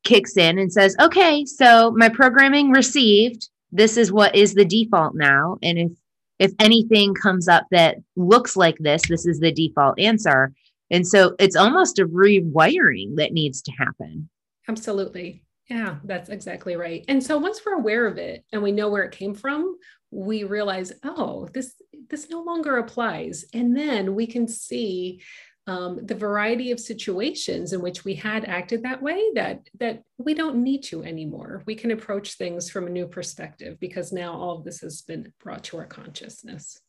kicks 0.05 0.37
in 0.37 0.59
and 0.59 0.73
says, 0.73 0.97
okay, 1.01 1.45
so 1.45 1.91
my 1.93 2.09
programming 2.09 2.71
received. 2.71 3.49
This 3.71 3.97
is 3.97 4.11
what 4.11 4.35
is 4.35 4.55
the 4.55 4.65
default 4.65 5.15
now. 5.15 5.59
And 5.63 5.79
if 5.79 5.93
if 6.39 6.53
anything 6.61 7.15
comes 7.15 7.49
up 7.49 7.67
that 7.73 7.97
looks 8.15 8.57
like 8.57 8.79
this, 8.79 9.09
this 9.09 9.27
is 9.27 9.41
the 9.41 9.53
default 9.53 9.99
answer. 9.99 10.53
And 10.91 11.07
so 11.07 11.35
it's 11.39 11.57
almost 11.57 11.99
a 11.99 12.07
rewiring 12.07 13.17
that 13.17 13.33
needs 13.33 13.61
to 13.63 13.73
happen. 13.73 14.29
Absolutely. 14.69 15.43
Yeah, 15.69 15.97
that's 16.05 16.31
exactly 16.31 16.77
right. 16.77 17.05
And 17.09 17.23
so 17.23 17.37
once 17.37 17.61
we're 17.65 17.75
aware 17.75 18.07
of 18.07 18.17
it 18.17 18.45
and 18.53 18.63
we 18.63 18.73
know 18.73 18.89
where 18.89 19.03
it 19.03 19.13
came 19.13 19.35
from, 19.35 19.77
we 20.11 20.45
realize, 20.45 20.93
oh, 21.05 21.49
this 21.53 21.75
this 22.09 22.31
no 22.31 22.43
longer 22.43 22.79
applies. 22.79 23.45
And 23.53 23.77
then 23.77 24.15
we 24.15 24.27
can 24.27 24.49
see 24.49 25.21
um, 25.69 26.05
the 26.07 26.15
variety 26.15 26.73
of 26.73 26.81
situations 26.81 27.75
in 27.75 27.83
which 27.83 28.03
we 28.03 28.15
had 28.15 28.47
acted 28.47 28.83
that 28.83 29.03
way 29.03 29.23
that 29.35 29.69
that 29.79 30.03
we 30.17 30.33
don't 30.33 30.57
need 30.57 30.83
to 30.85 31.05
anymore. 31.05 31.63
We 31.67 31.75
can 31.75 31.91
approach 31.91 32.35
things 32.35 32.71
from 32.71 32.87
a 32.87 32.91
new 32.91 33.07
perspective 33.07 33.79
because 33.79 34.11
now 34.11 34.33
all 34.33 34.59
of 34.59 34.65
this 34.65 34.81
has 34.81 35.03
been 35.03 35.33
brought 35.39 35.65
to 35.65 35.77
our 35.77 35.85
consciousness. 35.85 36.81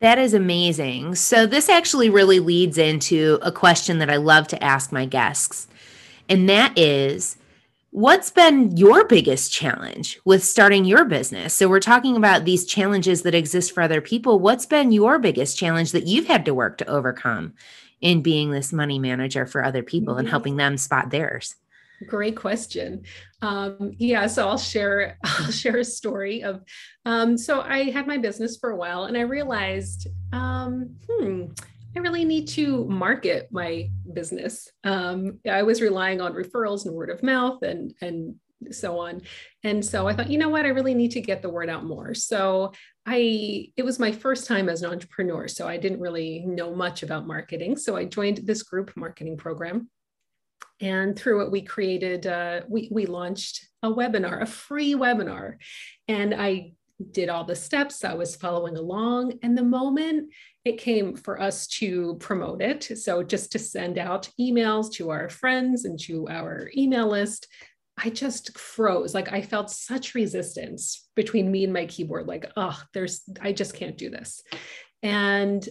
That 0.00 0.18
is 0.18 0.34
amazing. 0.34 1.14
So 1.14 1.46
this 1.46 1.68
actually 1.68 2.10
really 2.10 2.40
leads 2.40 2.76
into 2.76 3.38
a 3.40 3.52
question 3.52 3.98
that 3.98 4.10
i 4.10 4.16
love 4.16 4.48
to 4.48 4.62
ask 4.62 4.90
my 4.92 5.06
guests 5.06 5.68
and 6.28 6.48
that 6.48 6.76
is 6.76 7.36
What's 7.90 8.30
been 8.30 8.76
your 8.76 9.06
biggest 9.06 9.50
challenge 9.50 10.20
with 10.26 10.44
starting 10.44 10.84
your 10.84 11.06
business? 11.06 11.54
So, 11.54 11.68
we're 11.68 11.80
talking 11.80 12.16
about 12.16 12.44
these 12.44 12.66
challenges 12.66 13.22
that 13.22 13.34
exist 13.34 13.72
for 13.72 13.82
other 13.82 14.02
people. 14.02 14.38
What's 14.38 14.66
been 14.66 14.92
your 14.92 15.18
biggest 15.18 15.56
challenge 15.56 15.92
that 15.92 16.06
you've 16.06 16.26
had 16.26 16.44
to 16.44 16.54
work 16.54 16.76
to 16.78 16.86
overcome 16.86 17.54
in 18.02 18.20
being 18.20 18.50
this 18.50 18.74
money 18.74 18.98
manager 18.98 19.46
for 19.46 19.64
other 19.64 19.82
people 19.82 20.18
and 20.18 20.28
helping 20.28 20.56
them 20.56 20.76
spot 20.76 21.10
theirs? 21.10 21.56
Great 22.06 22.36
question. 22.36 23.04
Um, 23.40 23.92
yeah, 23.96 24.26
so 24.26 24.46
I'll 24.46 24.58
share 24.58 25.16
I'll 25.24 25.50
share 25.50 25.78
a 25.78 25.84
story 25.84 26.42
of. 26.42 26.62
Um, 27.06 27.38
so 27.38 27.62
I 27.62 27.84
had 27.84 28.06
my 28.06 28.18
business 28.18 28.58
for 28.58 28.70
a 28.70 28.76
while, 28.76 29.04
and 29.04 29.16
I 29.16 29.22
realized, 29.22 30.08
um, 30.34 30.94
hmm, 31.08 31.46
I 31.96 32.00
really 32.00 32.24
need 32.24 32.48
to 32.48 32.84
market 32.86 33.48
my 33.50 33.90
business. 34.12 34.68
Um, 34.84 35.40
I 35.50 35.62
was 35.62 35.80
relying 35.80 36.20
on 36.20 36.34
referrals 36.34 36.86
and 36.86 36.94
word 36.94 37.10
of 37.10 37.22
mouth 37.22 37.62
and 37.62 37.94
and 38.00 38.34
so 38.72 38.98
on. 38.98 39.22
And 39.62 39.84
so 39.84 40.08
I 40.08 40.14
thought, 40.14 40.30
you 40.30 40.38
know 40.38 40.48
what, 40.48 40.66
I 40.66 40.70
really 40.70 40.94
need 40.94 41.12
to 41.12 41.20
get 41.20 41.42
the 41.42 41.48
word 41.48 41.70
out 41.70 41.84
more. 41.84 42.12
So 42.12 42.72
I 43.06 43.72
it 43.76 43.84
was 43.84 43.98
my 43.98 44.12
first 44.12 44.46
time 44.46 44.68
as 44.68 44.82
an 44.82 44.90
entrepreneur, 44.90 45.48
so 45.48 45.68
I 45.68 45.76
didn't 45.76 46.00
really 46.00 46.44
know 46.46 46.74
much 46.74 47.02
about 47.02 47.26
marketing. 47.26 47.76
So 47.76 47.96
I 47.96 48.04
joined 48.04 48.38
this 48.38 48.62
group 48.62 48.92
marketing 48.96 49.36
program. 49.36 49.88
And 50.80 51.18
through 51.18 51.44
it, 51.44 51.50
we 51.50 51.62
created, 51.62 52.26
uh, 52.26 52.60
we, 52.68 52.88
we 52.92 53.06
launched 53.06 53.66
a 53.82 53.88
webinar, 53.88 54.42
a 54.42 54.46
free 54.46 54.94
webinar. 54.94 55.56
And 56.06 56.32
I 56.32 56.74
did 57.12 57.28
all 57.28 57.44
the 57.44 57.56
steps. 57.56 58.04
I 58.04 58.14
was 58.14 58.36
following 58.36 58.76
along. 58.76 59.38
And 59.42 59.56
the 59.56 59.62
moment 59.62 60.32
it 60.64 60.78
came 60.78 61.16
for 61.16 61.40
us 61.40 61.66
to 61.66 62.16
promote 62.20 62.60
it, 62.60 62.98
so 62.98 63.22
just 63.22 63.52
to 63.52 63.58
send 63.58 63.98
out 63.98 64.28
emails 64.38 64.92
to 64.94 65.10
our 65.10 65.28
friends 65.28 65.84
and 65.84 65.98
to 66.00 66.28
our 66.28 66.70
email 66.76 67.08
list, 67.08 67.46
I 67.96 68.10
just 68.10 68.56
froze. 68.56 69.14
Like 69.14 69.32
I 69.32 69.42
felt 69.42 69.70
such 69.70 70.14
resistance 70.14 71.08
between 71.16 71.50
me 71.50 71.64
and 71.64 71.72
my 71.72 71.86
keyboard. 71.86 72.26
Like, 72.26 72.50
oh, 72.56 72.80
there's, 72.94 73.22
I 73.40 73.52
just 73.52 73.74
can't 73.74 73.98
do 73.98 74.10
this. 74.10 74.42
And 75.02 75.66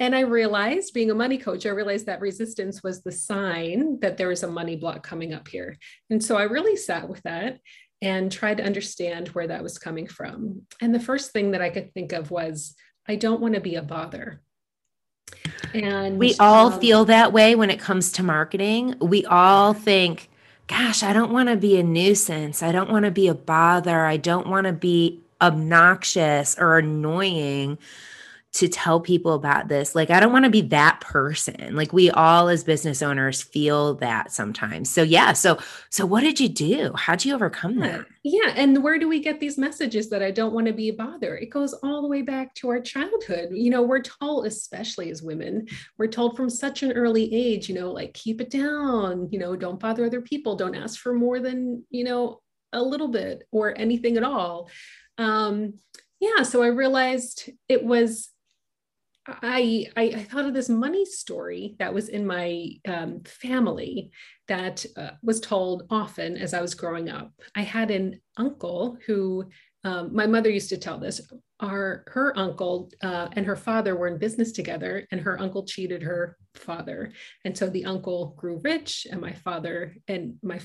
and 0.00 0.14
I 0.14 0.20
realized, 0.20 0.94
being 0.94 1.10
a 1.10 1.14
money 1.14 1.38
coach, 1.38 1.66
I 1.66 1.70
realized 1.70 2.06
that 2.06 2.20
resistance 2.20 2.84
was 2.84 3.02
the 3.02 3.10
sign 3.10 3.98
that 4.00 4.16
there 4.16 4.28
was 4.28 4.44
a 4.44 4.48
money 4.48 4.76
block 4.76 5.02
coming 5.02 5.34
up 5.34 5.48
here. 5.48 5.76
And 6.08 6.22
so 6.22 6.36
I 6.36 6.44
really 6.44 6.76
sat 6.76 7.08
with 7.08 7.20
that 7.24 7.58
and 8.00 8.30
tried 8.30 8.58
to 8.58 8.64
understand 8.64 9.28
where 9.28 9.46
that 9.46 9.62
was 9.62 9.78
coming 9.78 10.06
from. 10.06 10.62
And 10.80 10.94
the 10.94 11.00
first 11.00 11.32
thing 11.32 11.52
that 11.52 11.62
I 11.62 11.70
could 11.70 11.92
think 11.94 12.12
of 12.12 12.30
was, 12.30 12.74
I 13.08 13.16
don't 13.16 13.40
want 13.40 13.54
to 13.54 13.60
be 13.60 13.74
a 13.74 13.82
bother. 13.82 14.42
And 15.74 16.18
we 16.18 16.34
all 16.38 16.72
um, 16.72 16.80
feel 16.80 17.04
that 17.06 17.32
way 17.32 17.54
when 17.54 17.70
it 17.70 17.80
comes 17.80 18.12
to 18.12 18.22
marketing. 18.22 18.94
We 19.00 19.24
all 19.26 19.74
think, 19.74 20.30
gosh, 20.66 21.02
I 21.02 21.12
don't 21.12 21.32
want 21.32 21.48
to 21.48 21.56
be 21.56 21.78
a 21.78 21.82
nuisance. 21.82 22.62
I 22.62 22.72
don't 22.72 22.90
want 22.90 23.04
to 23.04 23.10
be 23.10 23.28
a 23.28 23.34
bother. 23.34 24.04
I 24.04 24.16
don't 24.16 24.46
want 24.46 24.66
to 24.66 24.72
be 24.72 25.20
obnoxious 25.40 26.56
or 26.58 26.78
annoying 26.78 27.78
to 28.54 28.66
tell 28.66 28.98
people 28.98 29.34
about 29.34 29.68
this. 29.68 29.94
Like, 29.94 30.10
I 30.10 30.20
don't 30.20 30.32
want 30.32 30.46
to 30.46 30.50
be 30.50 30.62
that 30.62 31.00
person. 31.00 31.76
Like, 31.76 31.92
we 31.92 32.10
all 32.10 32.48
as 32.48 32.64
business 32.64 33.02
owners 33.02 33.42
feel 33.42 33.94
that 33.96 34.32
sometimes. 34.32 34.90
So, 34.90 35.02
yeah. 35.02 35.34
So, 35.34 35.58
so 35.90 36.06
what 36.06 36.22
did 36.22 36.40
you 36.40 36.48
do? 36.48 36.92
How'd 36.96 37.24
you 37.24 37.34
overcome 37.34 37.78
that? 37.80 38.06
Yeah. 38.24 38.52
And 38.56 38.82
where 38.82 38.98
do 38.98 39.06
we 39.06 39.20
get 39.20 39.38
these 39.38 39.58
messages 39.58 40.08
that 40.10 40.22
I 40.22 40.30
don't 40.30 40.54
want 40.54 40.66
to 40.66 40.72
be 40.72 40.88
a 40.88 40.94
bother? 40.94 41.36
It 41.36 41.50
goes 41.50 41.74
all 41.82 42.00
the 42.00 42.08
way 42.08 42.22
back 42.22 42.54
to 42.56 42.70
our 42.70 42.80
childhood. 42.80 43.50
You 43.52 43.70
know, 43.70 43.82
we're 43.82 44.02
told, 44.02 44.46
especially 44.46 45.10
as 45.10 45.22
women, 45.22 45.66
we're 45.98 46.08
told 46.08 46.36
from 46.36 46.48
such 46.48 46.82
an 46.82 46.92
early 46.92 47.32
age, 47.32 47.68
you 47.68 47.74
know, 47.74 47.92
like 47.92 48.14
keep 48.14 48.40
it 48.40 48.50
down, 48.50 49.28
you 49.30 49.38
know, 49.38 49.56
don't 49.56 49.78
bother 49.78 50.06
other 50.06 50.22
people, 50.22 50.56
don't 50.56 50.74
ask 50.74 50.98
for 50.98 51.12
more 51.12 51.38
than, 51.38 51.84
you 51.90 52.04
know, 52.04 52.40
a 52.72 52.82
little 52.82 53.08
bit 53.08 53.46
or 53.52 53.78
anything 53.78 54.16
at 54.16 54.24
all. 54.24 54.70
Um, 55.18 55.74
yeah. 56.18 56.42
So 56.42 56.62
I 56.62 56.68
realized 56.68 57.50
it 57.68 57.84
was 57.84 58.30
I, 59.42 59.86
I, 59.96 60.02
I 60.02 60.22
thought 60.24 60.46
of 60.46 60.54
this 60.54 60.68
money 60.68 61.04
story 61.04 61.76
that 61.78 61.92
was 61.92 62.08
in 62.08 62.26
my 62.26 62.70
um, 62.86 63.22
family 63.24 64.10
that 64.48 64.84
uh, 64.96 65.10
was 65.22 65.40
told 65.40 65.84
often 65.90 66.36
as 66.36 66.54
I 66.54 66.60
was 66.60 66.74
growing 66.74 67.10
up. 67.10 67.32
I 67.54 67.62
had 67.62 67.90
an 67.90 68.20
uncle 68.36 68.96
who 69.06 69.48
um, 69.84 70.14
my 70.14 70.26
mother 70.26 70.50
used 70.50 70.70
to 70.70 70.78
tell 70.78 70.98
this. 70.98 71.20
Our 71.60 72.04
her 72.08 72.36
uncle 72.38 72.90
uh, 73.02 73.28
and 73.32 73.44
her 73.46 73.56
father 73.56 73.96
were 73.96 74.08
in 74.08 74.18
business 74.18 74.52
together, 74.52 75.06
and 75.10 75.20
her 75.20 75.40
uncle 75.40 75.64
cheated 75.64 76.02
her 76.02 76.36
father, 76.54 77.12
and 77.44 77.56
so 77.56 77.68
the 77.68 77.84
uncle 77.84 78.34
grew 78.36 78.60
rich, 78.62 79.06
and 79.10 79.20
my 79.20 79.32
father 79.32 79.94
and 80.06 80.34
my 80.42 80.60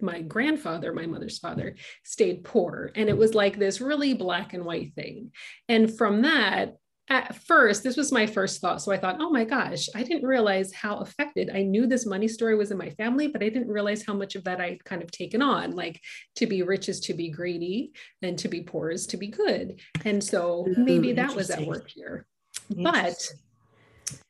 my 0.00 0.20
grandfather, 0.22 0.92
my 0.92 1.06
mother's 1.06 1.38
father, 1.38 1.76
stayed 2.02 2.44
poor. 2.44 2.90
And 2.96 3.08
it 3.08 3.16
was 3.16 3.34
like 3.34 3.58
this 3.58 3.80
really 3.80 4.14
black 4.14 4.52
and 4.52 4.64
white 4.64 4.94
thing. 4.94 5.30
And 5.68 5.96
from 5.96 6.22
that, 6.22 6.76
at 7.08 7.36
first, 7.36 7.84
this 7.84 7.96
was 7.96 8.10
my 8.10 8.26
first 8.26 8.60
thought. 8.60 8.82
So 8.82 8.90
I 8.90 8.96
thought, 8.96 9.18
oh 9.20 9.30
my 9.30 9.44
gosh, 9.44 9.88
I 9.94 10.02
didn't 10.02 10.26
realize 10.26 10.72
how 10.72 10.96
affected. 10.96 11.50
I 11.54 11.62
knew 11.62 11.86
this 11.86 12.04
money 12.04 12.26
story 12.26 12.56
was 12.56 12.72
in 12.72 12.78
my 12.78 12.90
family, 12.90 13.28
but 13.28 13.42
I 13.42 13.48
didn't 13.48 13.68
realize 13.68 14.04
how 14.04 14.14
much 14.14 14.34
of 14.34 14.44
that 14.44 14.60
I'd 14.60 14.84
kind 14.84 15.02
of 15.02 15.10
taken 15.12 15.40
on. 15.40 15.72
Like 15.72 16.00
to 16.36 16.46
be 16.46 16.62
rich 16.62 16.88
is 16.88 17.00
to 17.00 17.14
be 17.14 17.30
greedy, 17.30 17.92
and 18.22 18.36
to 18.38 18.48
be 18.48 18.62
poor 18.62 18.90
is 18.90 19.06
to 19.08 19.16
be 19.16 19.28
good. 19.28 19.80
And 20.04 20.22
so 20.22 20.66
maybe 20.76 21.12
that 21.12 21.34
was 21.34 21.50
at 21.50 21.64
work 21.64 21.88
here. 21.88 22.26
But 22.70 23.30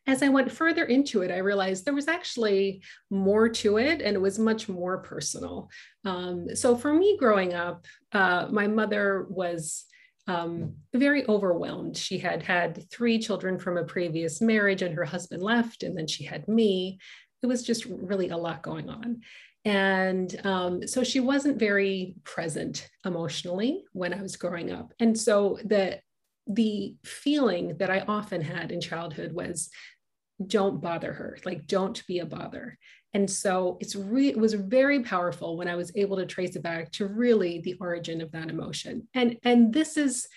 as 0.07 0.23
I 0.23 0.29
went 0.29 0.53
further 0.53 0.85
into 0.85 1.23
it, 1.23 1.31
I 1.31 1.39
realized 1.39 1.85
there 1.85 1.95
was 1.95 2.09
actually 2.09 2.83
more 3.11 3.49
to 3.49 3.79
it 3.79 4.01
and 4.03 4.15
it 4.15 4.21
was 4.21 4.39
much 4.39 4.69
more 4.69 4.99
personal. 4.99 5.69
Um, 6.05 6.55
so 6.55 6.77
for 6.77 6.93
me 6.93 7.17
growing 7.19 7.55
up, 7.55 7.87
uh, 8.13 8.47
my 8.51 8.67
mother 8.67 9.27
was 9.29 9.87
um, 10.27 10.75
very 10.93 11.27
overwhelmed. 11.29 11.97
She 11.97 12.19
had 12.19 12.43
had 12.43 12.91
three 12.91 13.19
children 13.19 13.59
from 13.59 13.77
a 13.77 13.85
previous 13.85 14.41
marriage, 14.41 14.83
and 14.83 14.95
her 14.95 15.05
husband 15.05 15.43
left, 15.43 15.83
and 15.83 15.97
then 15.97 16.07
she 16.07 16.25
had 16.25 16.49
me. 16.49 16.99
It 17.43 17.47
was 17.47 17.63
just 17.63 17.85
really 17.85 18.31
a 18.31 18.37
lot 18.37 18.63
going 18.63 18.89
on. 18.89 19.21
And 19.65 20.41
um, 20.45 20.87
so 20.87 21.03
she 21.03 21.19
wasn't 21.19 21.59
very 21.59 22.15
present 22.23 22.89
emotionally 23.05 23.85
when 23.93 24.15
I 24.15 24.23
was 24.23 24.37
growing 24.37 24.71
up. 24.71 24.93
And 25.01 25.19
so 25.19 25.59
the 25.65 26.01
the 26.49 26.95
feeling 27.05 27.77
that 27.79 27.91
I 27.91 28.05
often 28.07 28.41
had 28.41 28.71
in 28.71 28.81
childhood 28.81 29.33
was 29.33 29.69
don't 30.47 30.81
bother 30.81 31.13
her, 31.13 31.39
like 31.45 31.67
don't 31.67 32.07
be 32.07 32.21
a 32.21 32.27
bother. 32.27 32.79
And 33.17 33.31
so 33.31 33.79
it's 33.81 33.97
re- 33.97 34.29
it 34.29 34.37
was 34.37 34.53
very 34.53 35.01
powerful 35.01 35.57
when 35.57 35.69
I 35.69 35.75
was 35.75 35.91
able 35.97 36.19
to 36.19 36.27
trace 36.27 36.55
it 36.55 36.63
back 36.63 36.93
to 36.93 37.07
really 37.07 37.63
the 37.63 37.75
origin 37.81 38.21
of 38.21 38.31
that 38.33 38.51
emotion. 38.51 39.09
And 39.15 39.39
and 39.43 39.73
this 39.73 39.97
is 39.97 40.29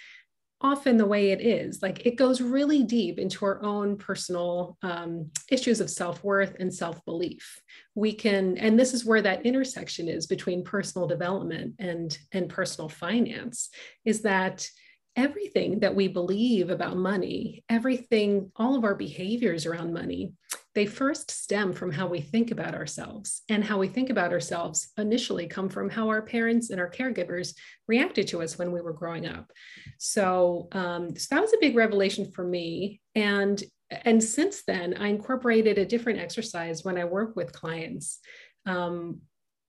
often 0.61 0.95
the 0.95 1.05
way 1.05 1.31
it 1.31 1.41
is. 1.41 1.81
Like 1.81 2.05
it 2.05 2.15
goes 2.15 2.39
really 2.39 2.83
deep 2.83 3.19
into 3.19 3.43
our 3.43 3.61
own 3.61 3.97
personal 3.97 4.77
um, 4.81 5.29
issues 5.49 5.81
of 5.81 5.89
self 5.89 6.23
worth 6.23 6.55
and 6.57 6.73
self 6.73 7.03
belief. 7.03 7.61
We 7.95 8.13
can, 8.13 8.57
and 8.57 8.79
this 8.79 8.93
is 8.93 9.03
where 9.03 9.23
that 9.23 9.45
intersection 9.45 10.07
is 10.07 10.25
between 10.25 10.63
personal 10.63 11.05
development 11.05 11.75
and 11.79 12.17
and 12.31 12.47
personal 12.47 12.87
finance. 12.87 13.71
Is 14.05 14.21
that 14.21 14.65
everything 15.15 15.79
that 15.79 15.95
we 15.95 16.07
believe 16.07 16.69
about 16.69 16.97
money, 16.97 17.63
everything, 17.69 18.51
all 18.55 18.75
of 18.75 18.83
our 18.83 18.95
behaviors 18.95 19.65
around 19.65 19.93
money, 19.93 20.33
they 20.75 20.85
first 20.85 21.31
stem 21.31 21.73
from 21.73 21.91
how 21.91 22.07
we 22.07 22.21
think 22.21 22.51
about 22.51 22.75
ourselves. 22.75 23.41
And 23.49 23.63
how 23.63 23.77
we 23.79 23.87
think 23.87 24.09
about 24.09 24.31
ourselves 24.31 24.89
initially 24.97 25.47
come 25.47 25.67
from 25.67 25.89
how 25.89 26.07
our 26.09 26.21
parents 26.21 26.69
and 26.69 26.79
our 26.79 26.89
caregivers 26.89 27.53
reacted 27.87 28.27
to 28.29 28.41
us 28.41 28.57
when 28.57 28.71
we 28.71 28.81
were 28.81 28.93
growing 28.93 29.25
up. 29.25 29.51
So, 29.97 30.67
um, 30.71 31.15
so 31.15 31.35
that 31.35 31.41
was 31.41 31.53
a 31.53 31.59
big 31.59 31.75
revelation 31.75 32.31
for 32.31 32.43
me. 32.43 33.01
And 33.15 33.61
and 34.05 34.23
since 34.23 34.63
then, 34.65 34.93
I 34.93 35.07
incorporated 35.07 35.79
a 35.79 35.85
different 35.85 36.19
exercise 36.19 36.85
when 36.85 36.97
I 36.97 37.05
work 37.05 37.35
with 37.35 37.51
clients. 37.51 38.19
Um, 38.67 39.21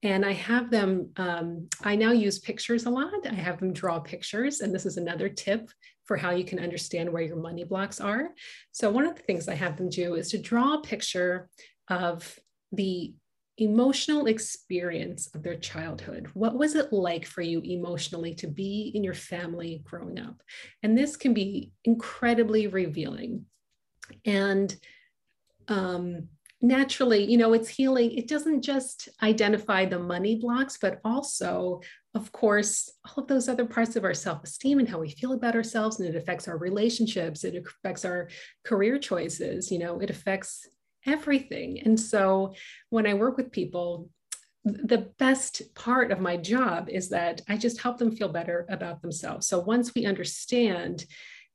and 0.03 0.25
I 0.25 0.33
have 0.33 0.71
them, 0.71 1.11
um, 1.17 1.67
I 1.83 1.95
now 1.95 2.11
use 2.11 2.39
pictures 2.39 2.85
a 2.85 2.89
lot. 2.89 3.13
I 3.29 3.33
have 3.33 3.59
them 3.59 3.71
draw 3.71 3.99
pictures. 3.99 4.61
And 4.61 4.73
this 4.73 4.85
is 4.85 4.97
another 4.97 5.29
tip 5.29 5.69
for 6.05 6.17
how 6.17 6.31
you 6.31 6.43
can 6.43 6.59
understand 6.59 7.11
where 7.11 7.21
your 7.21 7.35
money 7.35 7.63
blocks 7.63 8.01
are. 8.01 8.29
So, 8.71 8.89
one 8.89 9.05
of 9.05 9.15
the 9.15 9.21
things 9.21 9.47
I 9.47 9.55
have 9.55 9.77
them 9.77 9.89
do 9.89 10.15
is 10.15 10.29
to 10.31 10.37
draw 10.39 10.75
a 10.75 10.81
picture 10.81 11.49
of 11.87 12.37
the 12.71 13.13
emotional 13.57 14.25
experience 14.25 15.27
of 15.35 15.43
their 15.43 15.57
childhood. 15.57 16.29
What 16.33 16.57
was 16.57 16.73
it 16.75 16.91
like 16.91 17.27
for 17.27 17.41
you 17.41 17.61
emotionally 17.61 18.33
to 18.35 18.47
be 18.47 18.91
in 18.95 19.03
your 19.03 19.13
family 19.13 19.83
growing 19.83 20.19
up? 20.19 20.41
And 20.81 20.97
this 20.97 21.15
can 21.15 21.33
be 21.33 21.71
incredibly 21.85 22.67
revealing. 22.67 23.45
And 24.25 24.75
um, 25.67 26.27
naturally, 26.61 27.23
you 27.29 27.37
know, 27.37 27.53
it's 27.53 27.69
healing. 27.69 28.11
It 28.11 28.27
doesn't 28.27 28.61
just 28.61 29.09
identify 29.21 29.85
the 29.85 29.99
money 29.99 30.35
blocks, 30.35 30.77
but 30.79 30.99
also, 31.03 31.81
of 32.13 32.31
course, 32.31 32.89
all 33.05 33.23
of 33.23 33.27
those 33.27 33.49
other 33.49 33.65
parts 33.65 33.95
of 33.95 34.03
our 34.03 34.13
self 34.13 34.43
esteem 34.43 34.79
and 34.79 34.87
how 34.87 34.99
we 34.99 35.09
feel 35.09 35.33
about 35.33 35.55
ourselves. 35.55 35.99
And 35.99 36.07
it 36.07 36.15
affects 36.15 36.47
our 36.47 36.57
relationships, 36.57 37.43
it 37.43 37.55
affects 37.55 38.05
our 38.05 38.29
career 38.63 38.99
choices, 38.99 39.71
you 39.71 39.79
know, 39.79 39.99
it 39.99 40.09
affects 40.09 40.67
everything. 41.05 41.81
And 41.83 41.99
so 41.99 42.53
when 42.89 43.07
I 43.07 43.15
work 43.15 43.37
with 43.37 43.51
people, 43.51 44.09
the 44.63 45.09
best 45.17 45.73
part 45.73 46.11
of 46.11 46.19
my 46.19 46.37
job 46.37 46.87
is 46.87 47.09
that 47.09 47.41
I 47.49 47.57
just 47.57 47.81
help 47.81 47.97
them 47.97 48.15
feel 48.15 48.29
better 48.29 48.67
about 48.69 49.01
themselves. 49.01 49.47
So 49.47 49.59
once 49.59 49.95
we 49.95 50.05
understand 50.05 51.05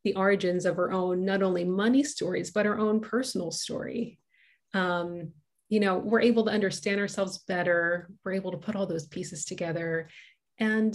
the 0.02 0.14
origins 0.14 0.66
of 0.66 0.78
our 0.78 0.90
own, 0.90 1.24
not 1.24 1.42
only 1.42 1.64
money 1.64 2.02
stories, 2.02 2.50
but 2.50 2.66
our 2.66 2.78
own 2.78 3.00
personal 3.00 3.52
story, 3.52 4.18
um, 4.76 5.32
you 5.68 5.80
know, 5.80 5.98
we're 5.98 6.20
able 6.20 6.44
to 6.44 6.50
understand 6.50 7.00
ourselves 7.00 7.38
better. 7.38 8.10
We're 8.24 8.34
able 8.34 8.52
to 8.52 8.58
put 8.58 8.76
all 8.76 8.86
those 8.86 9.06
pieces 9.06 9.44
together. 9.44 10.08
And 10.58 10.94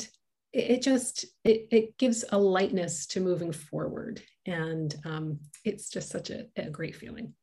it, 0.53 0.71
it 0.71 0.81
just, 0.81 1.25
it, 1.43 1.67
it, 1.71 1.97
gives 1.97 2.23
a 2.29 2.37
lightness 2.37 3.05
to 3.07 3.19
moving 3.19 3.51
forward. 3.51 4.21
And 4.45 4.95
um, 5.03 5.39
it's 5.65 5.89
just 5.89 6.09
such 6.09 6.29
a, 6.29 6.45
a 6.55 6.69
great 6.69 6.95
feeling. 6.95 7.33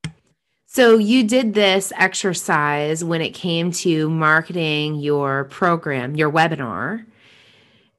So 0.67 0.99
you 0.99 1.25
did 1.25 1.55
this 1.55 1.93
exercise 1.97 3.03
when 3.03 3.21
it 3.21 3.31
came 3.31 3.73
to 3.73 4.09
marketing 4.09 4.97
your 4.97 5.45
program, 5.45 6.15
your 6.15 6.31
webinar 6.31 7.05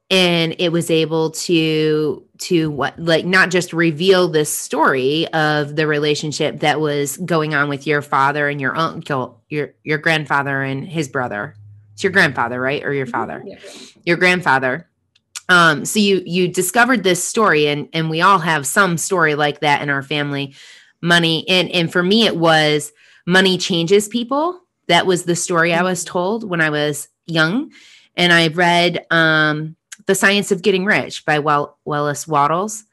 and 0.09 0.55
it 0.57 0.71
was 0.71 0.89
able 0.89 1.31
to 1.31 2.25
to 2.39 2.71
what 2.71 2.97
like 2.97 3.25
not 3.25 3.51
just 3.51 3.73
reveal 3.73 4.27
this 4.27 4.55
story 4.55 5.27
of 5.33 5.75
the 5.75 5.85
relationship 5.85 6.61
that 6.61 6.79
was 6.79 7.17
going 7.17 7.53
on 7.53 7.69
with 7.69 7.85
your 7.85 8.01
father 8.01 8.47
and 8.49 8.59
your 8.59 8.75
uncle 8.75 9.41
your 9.49 9.73
your 9.83 9.97
grandfather 9.97 10.63
and 10.63 10.87
his 10.87 11.07
brother. 11.07 11.55
It's 11.93 12.03
your 12.03 12.11
grandfather 12.11 12.59
right? 12.59 12.83
Or 12.83 12.93
your 12.93 13.05
mm-hmm. 13.05 13.11
father. 13.11 13.43
Yeah. 13.45 13.57
your 14.03 14.17
grandfather. 14.17 14.89
Um 15.47 15.85
so 15.85 15.99
you 15.99 16.23
you 16.25 16.47
discovered 16.47 17.03
this 17.03 17.23
story 17.23 17.67
and 17.67 17.87
and 17.93 18.09
we 18.09 18.21
all 18.21 18.39
have 18.39 18.65
some 18.65 18.97
story 18.97 19.35
like 19.35 19.59
that 19.59 19.81
in 19.81 19.89
our 19.89 20.03
family. 20.03 20.55
Money 21.01 21.47
and 21.47 21.69
and 21.69 21.91
for 21.91 22.01
me 22.01 22.25
it 22.25 22.35
was 22.35 22.91
money 23.27 23.57
changes 23.59 24.07
people. 24.07 24.61
That 24.87 25.05
was 25.05 25.23
the 25.23 25.35
story 25.35 25.71
i 25.71 25.83
was 25.83 26.03
mm-hmm. 26.03 26.13
told 26.13 26.49
when 26.49 26.61
i 26.61 26.71
was 26.71 27.09
young. 27.27 27.71
And 28.15 28.33
i 28.33 28.47
read 28.47 29.05
um 29.11 29.75
the 30.09 30.15
Science 30.15 30.51
of 30.51 30.63
Getting 30.63 30.85
Rich 30.85 31.23
by 31.23 31.37
well- 31.37 31.77
Wallace 31.85 32.27
Wattles 32.27 32.83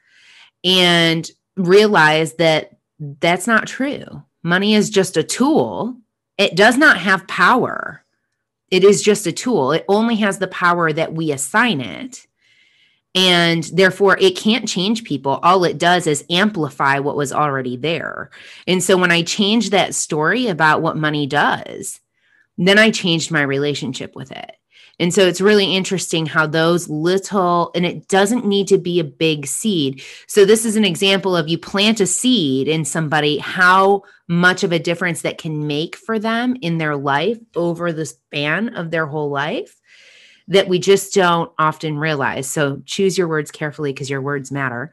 and 0.62 1.26
realize 1.56 2.34
that 2.34 2.76
that's 2.98 3.46
not 3.46 3.66
true. 3.66 4.22
Money 4.42 4.74
is 4.74 4.90
just 4.90 5.16
a 5.16 5.22
tool, 5.22 5.96
it 6.36 6.54
does 6.54 6.76
not 6.76 6.98
have 6.98 7.26
power. 7.26 8.04
It 8.70 8.84
is 8.84 9.00
just 9.00 9.26
a 9.26 9.32
tool. 9.32 9.72
It 9.72 9.86
only 9.88 10.16
has 10.16 10.38
the 10.38 10.48
power 10.48 10.92
that 10.92 11.14
we 11.14 11.32
assign 11.32 11.80
it. 11.80 12.26
And 13.14 13.64
therefore, 13.64 14.18
it 14.20 14.36
can't 14.36 14.68
change 14.68 15.04
people. 15.04 15.40
All 15.42 15.64
it 15.64 15.78
does 15.78 16.06
is 16.06 16.26
amplify 16.28 16.98
what 16.98 17.16
was 17.16 17.32
already 17.32 17.78
there. 17.78 18.28
And 18.66 18.82
so, 18.82 18.98
when 18.98 19.10
I 19.10 19.22
changed 19.22 19.72
that 19.72 19.94
story 19.94 20.48
about 20.48 20.82
what 20.82 20.98
money 20.98 21.26
does, 21.26 22.00
then 22.58 22.78
I 22.78 22.90
changed 22.90 23.30
my 23.30 23.40
relationship 23.40 24.14
with 24.14 24.32
it. 24.32 24.56
And 24.98 25.12
so 25.12 25.26
it's 25.26 25.40
really 25.40 25.74
interesting 25.74 26.26
how 26.26 26.46
those 26.46 26.88
little, 26.88 27.70
and 27.74 27.84
it 27.84 28.08
doesn't 28.08 28.46
need 28.46 28.68
to 28.68 28.78
be 28.78 28.98
a 28.98 29.04
big 29.04 29.46
seed. 29.46 30.02
So 30.26 30.44
this 30.44 30.64
is 30.64 30.76
an 30.76 30.84
example 30.84 31.36
of 31.36 31.48
you 31.48 31.58
plant 31.58 32.00
a 32.00 32.06
seed 32.06 32.66
in 32.66 32.84
somebody, 32.84 33.38
how 33.38 34.04
much 34.28 34.64
of 34.64 34.72
a 34.72 34.78
difference 34.78 35.22
that 35.22 35.38
can 35.38 35.66
make 35.66 35.96
for 35.96 36.18
them 36.18 36.56
in 36.62 36.78
their 36.78 36.96
life 36.96 37.38
over 37.54 37.92
the 37.92 38.06
span 38.06 38.74
of 38.74 38.90
their 38.90 39.06
whole 39.06 39.30
life 39.30 39.80
that 40.48 40.68
we 40.68 40.78
just 40.78 41.12
don't 41.12 41.50
often 41.58 41.98
realize. 41.98 42.48
So 42.48 42.80
choose 42.86 43.18
your 43.18 43.26
words 43.26 43.50
carefully 43.50 43.92
because 43.92 44.08
your 44.08 44.20
words 44.20 44.52
matter. 44.52 44.92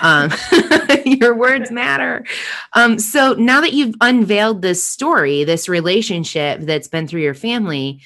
Um, 0.00 0.32
your 1.04 1.36
words 1.36 1.70
matter. 1.70 2.24
Um, 2.72 2.98
so 2.98 3.34
now 3.34 3.60
that 3.60 3.72
you've 3.72 3.94
unveiled 4.00 4.60
this 4.60 4.84
story, 4.84 5.44
this 5.44 5.68
relationship 5.68 6.60
that's 6.62 6.88
been 6.88 7.06
through 7.06 7.22
your 7.22 7.34
family, 7.34 8.00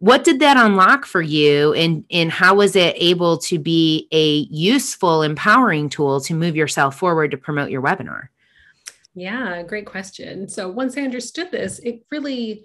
what 0.00 0.24
did 0.24 0.40
that 0.40 0.56
unlock 0.56 1.04
for 1.04 1.22
you? 1.22 1.74
And 1.74 2.04
and 2.10 2.32
how 2.32 2.56
was 2.56 2.74
it 2.74 2.96
able 2.98 3.38
to 3.38 3.58
be 3.58 4.08
a 4.10 4.48
useful 4.50 5.22
empowering 5.22 5.88
tool 5.90 6.20
to 6.22 6.34
move 6.34 6.56
yourself 6.56 6.98
forward 6.98 7.30
to 7.30 7.36
promote 7.36 7.70
your 7.70 7.82
webinar? 7.82 8.28
Yeah 9.14 9.62
great 9.62 9.86
question. 9.86 10.48
So 10.48 10.68
once 10.68 10.96
i 10.96 11.02
understood 11.02 11.50
this 11.50 11.78
it 11.80 12.04
really 12.10 12.64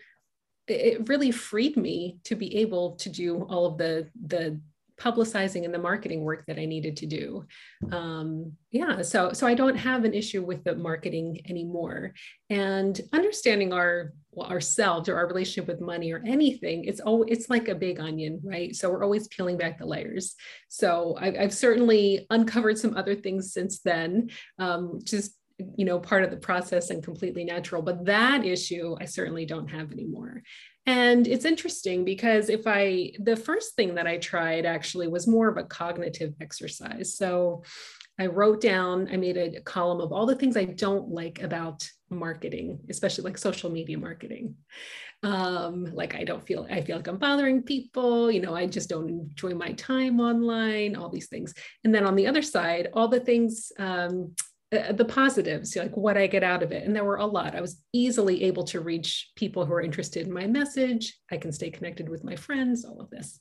it 0.67 1.08
really 1.08 1.30
freed 1.30 1.78
me 1.78 2.17
to 2.24 2.36
be 2.36 2.56
able 2.56 2.95
to 2.95 3.10
do 3.10 3.43
all 3.43 3.65
of 3.65 3.78
the 3.78 4.08
the 4.26 4.60
publicizing 4.99 5.65
and 5.65 5.73
the 5.73 5.79
marketing 5.79 6.21
work 6.21 6.45
that 6.47 6.58
I 6.58 6.65
needed 6.65 6.97
to 6.97 7.05
do. 7.05 7.45
Um, 7.91 8.53
yeah, 8.71 9.01
so 9.01 9.34
so 9.34 9.45
I 9.47 9.53
don't 9.53 9.75
have 9.75 10.05
an 10.05 10.13
issue 10.13 10.43
with 10.43 10.63
the 10.63 10.75
marketing 10.75 11.41
anymore. 11.49 12.13
And 12.49 12.99
understanding 13.13 13.73
our 13.73 14.13
well, 14.31 14.49
ourselves 14.49 15.10
or 15.10 15.17
our 15.17 15.27
relationship 15.27 15.67
with 15.67 15.81
money 15.81 16.12
or 16.12 16.21
anything, 16.25 16.86
it's 16.86 17.01
oh, 17.05 17.23
it's 17.23 17.49
like 17.49 17.67
a 17.67 17.75
big 17.75 17.99
onion, 17.99 18.41
right? 18.43 18.75
So 18.75 18.89
we're 18.89 19.03
always 19.03 19.27
peeling 19.27 19.58
back 19.58 19.79
the 19.79 19.86
layers. 19.86 20.36
So 20.67 21.17
I, 21.19 21.31
have 21.31 21.53
certainly 21.53 22.25
uncovered 22.29 22.77
some 22.77 22.95
other 22.95 23.15
things 23.15 23.53
since 23.53 23.79
then, 23.79 24.29
um, 24.60 24.99
just 25.03 25.34
you 25.77 25.86
know 25.86 25.99
part 25.99 26.23
of 26.23 26.31
the 26.31 26.38
process 26.38 26.89
and 26.89 27.01
completely 27.01 27.45
natural 27.45 27.81
but 27.81 28.03
that 28.05 28.45
issue 28.45 28.93
i 28.99 29.05
certainly 29.05 29.45
don't 29.45 29.69
have 29.69 29.89
anymore 29.93 30.43
and 30.86 31.28
it's 31.28 31.45
interesting 31.45 32.06
because 32.06 32.50
if 32.50 32.67
I, 32.67 33.13
the 33.19 33.36
first 33.36 33.76
thing 33.76 33.95
that 33.95 34.08
I 34.08 34.17
tried 34.17 34.65
actually 34.65 35.08
was 35.08 35.28
more 35.28 35.48
of 35.48 35.58
a 35.58 35.63
cognitive 35.63 36.34
exercise. 36.41 37.17
So 37.17 37.63
I 38.19 38.28
wrote 38.28 38.62
down, 38.62 39.10
I 39.12 39.17
made 39.17 39.38
a 39.38 39.62
column 39.62 40.00
of 40.00 40.13
all 40.13 40.26
the 40.26 40.36
things 40.36 40.56
I 40.56 40.65
don't 40.65 41.10
like 41.10 41.41
about 41.41 41.89
marketing, 42.10 42.80
especially 42.89 43.26
like 43.26 43.38
social 43.38 43.69
media 43.69 43.98
marketing. 43.98 44.56
Um, 45.24 45.86
like 45.93 46.13
I 46.13 46.24
don't 46.24 46.45
feel, 46.45 46.67
I 46.69 46.82
feel 46.82 46.98
like 46.98 47.08
I'm 47.08 47.17
bothering 47.17 47.63
people, 47.63 48.32
you 48.32 48.41
know, 48.41 48.56
I 48.56 48.67
just 48.67 48.89
don't 48.89 49.10
enjoy 49.10 49.56
my 49.56 49.71
time 49.71 50.19
online, 50.19 50.95
all 50.95 51.10
these 51.10 51.28
things. 51.28 51.54
And 51.84 51.93
then 51.93 52.06
on 52.06 52.15
the 52.15 52.28
other 52.28 52.43
side, 52.43 52.89
all 52.93 53.08
the 53.08 53.19
things 53.19 53.71
um, 53.80 54.36
the 54.94 55.06
positives, 55.06 55.76
like 55.76 55.96
what 55.96 56.18
I 56.18 56.28
get 56.28 56.44
out 56.44 56.64
of 56.64 56.72
it. 56.72 56.84
And 56.84 56.96
there 56.96 57.04
were 57.04 57.18
a 57.18 57.26
lot. 57.26 57.56
I 57.56 57.62
was 57.62 57.82
easily 57.94 58.44
able 58.44 58.64
to 58.66 58.80
reach 58.80 59.32
people 59.36 59.66
who 59.66 59.74
are 59.74 59.82
interested 59.82 60.26
in 60.26 60.34
my 60.34 60.48
message. 60.48 61.18
I 61.32 61.38
can 61.38 61.52
stay 61.52 61.70
connected 61.70 62.10
with 62.10 62.24
my 62.24 62.36
friends, 62.36 62.86
all 62.86 63.00
of 63.02 63.10
this. 63.10 63.40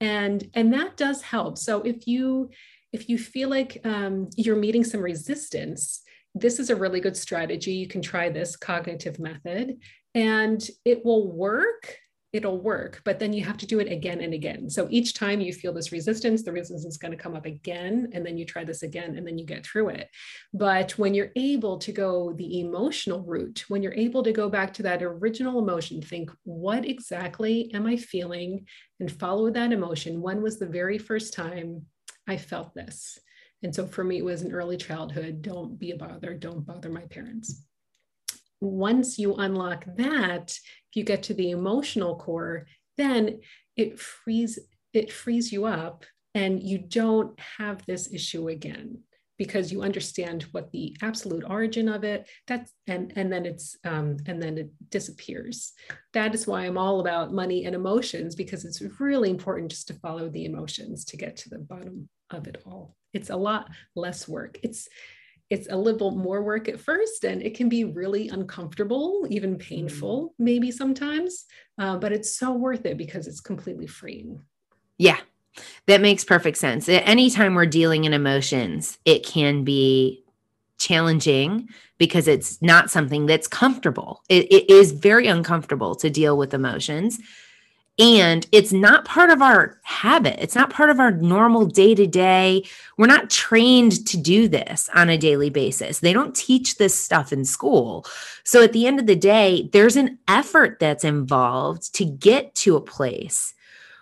And, 0.00 0.48
and 0.54 0.72
that 0.72 0.96
does 0.96 1.22
help. 1.22 1.58
So 1.58 1.82
if 1.82 2.06
you, 2.06 2.50
if 2.92 3.08
you 3.08 3.18
feel 3.18 3.48
like 3.48 3.80
um, 3.84 4.28
you're 4.36 4.56
meeting 4.56 4.84
some 4.84 5.00
resistance, 5.00 6.02
this 6.34 6.58
is 6.58 6.70
a 6.70 6.76
really 6.76 7.00
good 7.00 7.16
strategy. 7.16 7.72
You 7.72 7.88
can 7.88 8.02
try 8.02 8.28
this 8.28 8.56
cognitive 8.56 9.18
method 9.18 9.78
and 10.14 10.66
it 10.84 11.04
will 11.04 11.30
work 11.30 11.96
it'll 12.32 12.60
work 12.60 13.00
but 13.04 13.18
then 13.18 13.32
you 13.32 13.42
have 13.42 13.56
to 13.56 13.66
do 13.66 13.80
it 13.80 13.90
again 13.90 14.20
and 14.20 14.34
again. 14.34 14.68
So 14.68 14.86
each 14.90 15.14
time 15.14 15.40
you 15.40 15.52
feel 15.52 15.72
this 15.72 15.92
resistance 15.92 16.42
the 16.42 16.52
resistance 16.52 16.84
is 16.84 16.98
going 16.98 17.12
to 17.12 17.22
come 17.22 17.34
up 17.34 17.46
again 17.46 18.10
and 18.12 18.24
then 18.24 18.36
you 18.36 18.44
try 18.44 18.64
this 18.64 18.82
again 18.82 19.16
and 19.16 19.26
then 19.26 19.38
you 19.38 19.46
get 19.46 19.64
through 19.64 19.90
it. 19.90 20.08
But 20.52 20.92
when 20.98 21.14
you're 21.14 21.32
able 21.36 21.78
to 21.78 21.92
go 21.92 22.32
the 22.34 22.60
emotional 22.60 23.22
route 23.22 23.64
when 23.68 23.82
you're 23.82 23.94
able 23.94 24.22
to 24.22 24.32
go 24.32 24.48
back 24.48 24.74
to 24.74 24.82
that 24.82 25.02
original 25.02 25.58
emotion 25.58 26.02
think 26.02 26.30
what 26.44 26.84
exactly 26.84 27.70
am 27.74 27.86
i 27.86 27.96
feeling? 27.96 28.66
and 29.00 29.12
follow 29.12 29.48
that 29.48 29.72
emotion 29.72 30.20
when 30.20 30.42
was 30.42 30.58
the 30.58 30.66
very 30.66 30.98
first 30.98 31.32
time 31.32 31.82
i 32.26 32.36
felt 32.36 32.74
this? 32.74 33.18
And 33.62 33.74
so 33.74 33.86
for 33.86 34.04
me, 34.04 34.18
it 34.18 34.24
was 34.24 34.42
an 34.42 34.52
early 34.52 34.76
childhood 34.76 35.42
don't 35.42 35.78
be 35.78 35.90
a 35.90 35.96
bother, 35.96 36.34
don't 36.34 36.64
bother 36.64 36.90
my 36.90 37.02
parents. 37.06 37.64
Once 38.60 39.18
you 39.18 39.34
unlock 39.34 39.84
that, 39.96 40.50
if 40.50 40.96
you 40.96 41.04
get 41.04 41.22
to 41.24 41.34
the 41.34 41.50
emotional 41.50 42.16
core, 42.16 42.66
then 42.96 43.40
it 43.76 43.98
frees 43.98 44.58
it 44.92 45.12
frees 45.12 45.52
you 45.52 45.66
up 45.66 46.04
and 46.34 46.62
you 46.62 46.78
don't 46.78 47.38
have 47.58 47.84
this 47.86 48.12
issue 48.12 48.48
again 48.48 48.98
because 49.38 49.70
you 49.70 49.82
understand 49.82 50.42
what 50.50 50.70
the 50.72 50.96
absolute 51.00 51.44
origin 51.48 51.88
of 51.88 52.02
it 52.02 52.28
that's 52.46 52.72
and 52.86 53.12
and 53.16 53.32
then 53.32 53.46
it's 53.46 53.76
um, 53.84 54.16
and 54.26 54.42
then 54.42 54.58
it 54.58 54.70
disappears. 54.90 55.72
That 56.12 56.34
is 56.34 56.46
why 56.46 56.66
i'm 56.66 56.76
all 56.76 57.00
about 57.00 57.32
money 57.32 57.64
and 57.64 57.74
emotions 57.74 58.34
because 58.34 58.64
it's 58.64 58.82
really 58.98 59.30
important 59.30 59.70
just 59.70 59.88
to 59.88 59.94
follow 59.94 60.28
the 60.28 60.44
emotions 60.44 61.04
to 61.06 61.16
get 61.16 61.36
to 61.38 61.48
the 61.48 61.58
bottom 61.58 62.08
of 62.30 62.48
it 62.48 62.62
all. 62.66 62.96
It's 63.14 63.30
a 63.30 63.36
lot 63.36 63.70
less 63.94 64.28
work. 64.28 64.58
It's 64.62 64.88
it's 65.50 65.68
a 65.70 65.76
little 65.76 66.10
more 66.10 66.42
work 66.42 66.68
at 66.68 66.78
first 66.78 67.24
and 67.24 67.42
it 67.42 67.54
can 67.54 67.68
be 67.68 67.84
really 67.84 68.28
uncomfortable 68.28 69.26
even 69.30 69.56
painful 69.56 70.24
mm-hmm. 70.24 70.44
maybe 70.44 70.70
sometimes 70.70 71.46
uh, 71.78 71.96
but 71.96 72.12
it's 72.12 72.36
so 72.36 72.52
worth 72.52 72.84
it 72.86 72.96
because 72.96 73.26
it's 73.26 73.40
completely 73.40 73.86
freeing 73.86 74.40
yeah 74.98 75.18
that 75.86 76.00
makes 76.00 76.24
perfect 76.24 76.58
sense. 76.58 76.88
Anytime 76.88 77.54
we're 77.54 77.66
dealing 77.66 78.04
in 78.04 78.12
emotions, 78.12 78.98
it 79.04 79.24
can 79.24 79.64
be 79.64 80.24
challenging 80.78 81.68
because 81.98 82.28
it's 82.28 82.60
not 82.62 82.90
something 82.90 83.26
that's 83.26 83.48
comfortable. 83.48 84.22
It, 84.28 84.50
it 84.52 84.70
is 84.70 84.92
very 84.92 85.26
uncomfortable 85.26 85.94
to 85.96 86.10
deal 86.10 86.36
with 86.36 86.54
emotions. 86.54 87.18
And 87.98 88.46
it's 88.52 88.72
not 88.72 89.04
part 89.04 89.30
of 89.30 89.42
our 89.42 89.80
habit. 89.82 90.36
It's 90.40 90.54
not 90.54 90.70
part 90.70 90.88
of 90.88 91.00
our 91.00 91.10
normal 91.10 91.66
day 91.66 91.96
to 91.96 92.06
day. 92.06 92.64
We're 92.96 93.06
not 93.06 93.28
trained 93.28 94.06
to 94.06 94.16
do 94.16 94.46
this 94.46 94.88
on 94.94 95.10
a 95.10 95.18
daily 95.18 95.50
basis. 95.50 95.98
They 95.98 96.12
don't 96.12 96.34
teach 96.34 96.76
this 96.76 96.98
stuff 96.98 97.32
in 97.32 97.44
school. 97.44 98.06
So 98.44 98.62
at 98.62 98.72
the 98.72 98.86
end 98.86 99.00
of 99.00 99.06
the 99.06 99.16
day, 99.16 99.68
there's 99.72 99.96
an 99.96 100.18
effort 100.28 100.78
that's 100.78 101.02
involved 101.02 101.92
to 101.96 102.04
get 102.04 102.54
to 102.56 102.76
a 102.76 102.80
place 102.80 103.52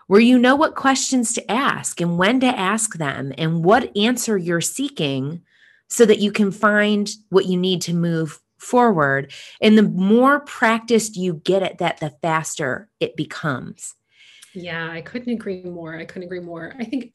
where 0.08 0.20
you 0.20 0.38
know 0.38 0.56
what 0.56 0.74
questions 0.74 1.32
to 1.32 1.50
ask 1.50 2.00
and 2.00 2.18
when 2.18 2.38
to 2.40 2.46
ask 2.46 2.96
them 2.96 3.32
and 3.38 3.64
what 3.64 3.96
answer 3.96 4.36
you're 4.36 4.60
seeking 4.60 5.40
so 5.88 6.04
that 6.04 6.18
you 6.18 6.30
can 6.32 6.50
find 6.50 7.10
what 7.30 7.46
you 7.46 7.56
need 7.56 7.80
to 7.82 7.94
move 7.94 8.40
forward. 8.58 9.32
And 9.60 9.76
the 9.76 9.82
more 9.82 10.40
practiced 10.40 11.16
you 11.16 11.40
get 11.44 11.62
at 11.62 11.78
that, 11.78 12.00
the 12.00 12.14
faster 12.22 12.88
it 13.00 13.16
becomes. 13.16 13.94
Yeah, 14.54 14.90
I 14.90 15.02
couldn't 15.02 15.32
agree 15.32 15.62
more. 15.62 15.96
I 15.96 16.06
couldn't 16.06 16.24
agree 16.24 16.40
more. 16.40 16.74
I 16.78 16.84
think 16.84 17.12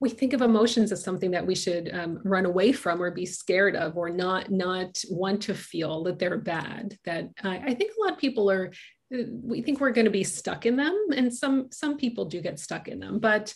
we 0.00 0.10
think 0.10 0.32
of 0.32 0.42
emotions 0.42 0.92
as 0.92 1.02
something 1.02 1.30
that 1.30 1.46
we 1.46 1.54
should 1.54 1.92
um, 1.94 2.20
run 2.24 2.46
away 2.46 2.72
from 2.72 3.00
or 3.02 3.10
be 3.10 3.26
scared 3.26 3.74
of 3.74 3.96
or 3.96 4.10
not 4.10 4.50
not 4.50 5.02
want 5.08 5.42
to 5.42 5.54
feel 5.54 6.04
that 6.04 6.18
they're 6.18 6.38
bad 6.38 6.98
that 7.04 7.30
I 7.42 7.72
think 7.74 7.92
a 7.92 8.02
lot 8.02 8.12
of 8.12 8.18
people 8.18 8.50
are 8.50 8.70
we 9.10 9.62
think 9.62 9.80
we're 9.80 9.92
going 9.92 10.04
to 10.04 10.10
be 10.10 10.24
stuck 10.24 10.66
in 10.66 10.76
them 10.76 11.06
and 11.16 11.32
some 11.32 11.68
some 11.70 11.96
people 11.96 12.26
do 12.26 12.42
get 12.42 12.58
stuck 12.58 12.88
in 12.88 12.98
them 12.98 13.18
but 13.18 13.54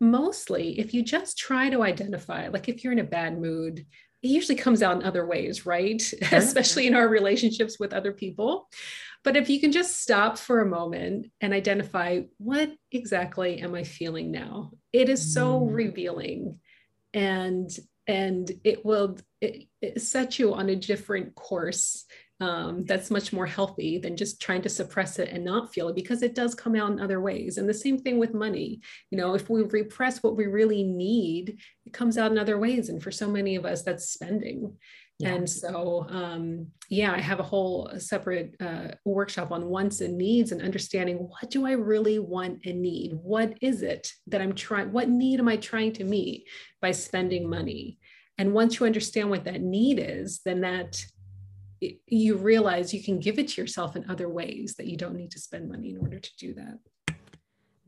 mostly 0.00 0.78
if 0.78 0.92
you 0.92 1.02
just 1.02 1.38
try 1.38 1.70
to 1.70 1.82
identify 1.82 2.48
like 2.48 2.68
if 2.68 2.82
you're 2.82 2.92
in 2.92 2.98
a 2.98 3.04
bad 3.04 3.40
mood 3.40 3.86
it 4.22 4.28
usually 4.28 4.56
comes 4.56 4.82
out 4.82 4.96
in 4.96 5.04
other 5.04 5.26
ways 5.26 5.66
right 5.66 6.00
sure. 6.22 6.38
especially 6.38 6.86
in 6.86 6.94
our 6.94 7.08
relationships 7.08 7.78
with 7.78 7.92
other 7.92 8.12
people 8.12 8.68
but 9.22 9.36
if 9.36 9.50
you 9.50 9.60
can 9.60 9.72
just 9.72 10.00
stop 10.00 10.38
for 10.38 10.60
a 10.60 10.66
moment 10.66 11.30
and 11.40 11.52
identify 11.52 12.20
what 12.38 12.70
exactly 12.92 13.60
am 13.60 13.74
i 13.74 13.84
feeling 13.84 14.30
now 14.30 14.72
it 14.92 15.08
is 15.08 15.34
so 15.34 15.60
mm. 15.60 15.74
revealing 15.74 16.58
and 17.14 17.70
and 18.06 18.50
it 18.64 18.84
will 18.84 19.16
it, 19.40 19.68
it 19.80 20.02
set 20.02 20.38
you 20.38 20.54
on 20.54 20.68
a 20.68 20.76
different 20.76 21.34
course 21.34 22.04
um, 22.40 22.84
that's 22.86 23.10
much 23.10 23.32
more 23.32 23.46
healthy 23.46 23.98
than 23.98 24.16
just 24.16 24.40
trying 24.40 24.62
to 24.62 24.68
suppress 24.68 25.18
it 25.18 25.28
and 25.28 25.44
not 25.44 25.72
feel 25.72 25.88
it 25.88 25.94
because 25.94 26.22
it 26.22 26.34
does 26.34 26.54
come 26.54 26.74
out 26.74 26.90
in 26.90 27.00
other 27.00 27.20
ways. 27.20 27.58
And 27.58 27.68
the 27.68 27.74
same 27.74 27.98
thing 27.98 28.18
with 28.18 28.32
money. 28.32 28.80
You 29.10 29.18
know, 29.18 29.34
if 29.34 29.50
we 29.50 29.62
repress 29.62 30.22
what 30.22 30.36
we 30.36 30.46
really 30.46 30.82
need, 30.82 31.58
it 31.84 31.92
comes 31.92 32.16
out 32.16 32.32
in 32.32 32.38
other 32.38 32.58
ways. 32.58 32.88
And 32.88 33.02
for 33.02 33.10
so 33.10 33.28
many 33.28 33.56
of 33.56 33.66
us, 33.66 33.82
that's 33.82 34.10
spending. 34.10 34.76
Yeah. 35.18 35.34
And 35.34 35.50
so, 35.50 36.06
um, 36.08 36.68
yeah, 36.88 37.12
I 37.12 37.20
have 37.20 37.40
a 37.40 37.44
whole 37.44 37.90
separate 37.98 38.56
uh, 38.58 38.88
workshop 39.04 39.52
on 39.52 39.68
wants 39.68 40.00
and 40.00 40.16
needs 40.16 40.50
and 40.50 40.62
understanding 40.62 41.16
what 41.18 41.50
do 41.50 41.66
I 41.66 41.72
really 41.72 42.18
want 42.18 42.64
and 42.64 42.80
need? 42.80 43.12
What 43.22 43.58
is 43.60 43.82
it 43.82 44.10
that 44.28 44.40
I'm 44.40 44.54
trying? 44.54 44.92
What 44.92 45.10
need 45.10 45.38
am 45.38 45.48
I 45.48 45.56
trying 45.56 45.92
to 45.94 46.04
meet 46.04 46.48
by 46.80 46.92
spending 46.92 47.50
money? 47.50 47.98
And 48.38 48.54
once 48.54 48.80
you 48.80 48.86
understand 48.86 49.28
what 49.28 49.44
that 49.44 49.60
need 49.60 49.98
is, 49.98 50.40
then 50.46 50.62
that 50.62 51.04
you 51.80 52.36
realize 52.36 52.92
you 52.92 53.02
can 53.02 53.18
give 53.18 53.38
it 53.38 53.48
to 53.48 53.60
yourself 53.60 53.96
in 53.96 54.08
other 54.10 54.28
ways 54.28 54.74
that 54.76 54.86
you 54.86 54.96
don't 54.96 55.16
need 55.16 55.30
to 55.32 55.40
spend 55.40 55.68
money 55.68 55.90
in 55.90 55.98
order 55.98 56.18
to 56.18 56.36
do 56.36 56.54
that. 56.54 56.78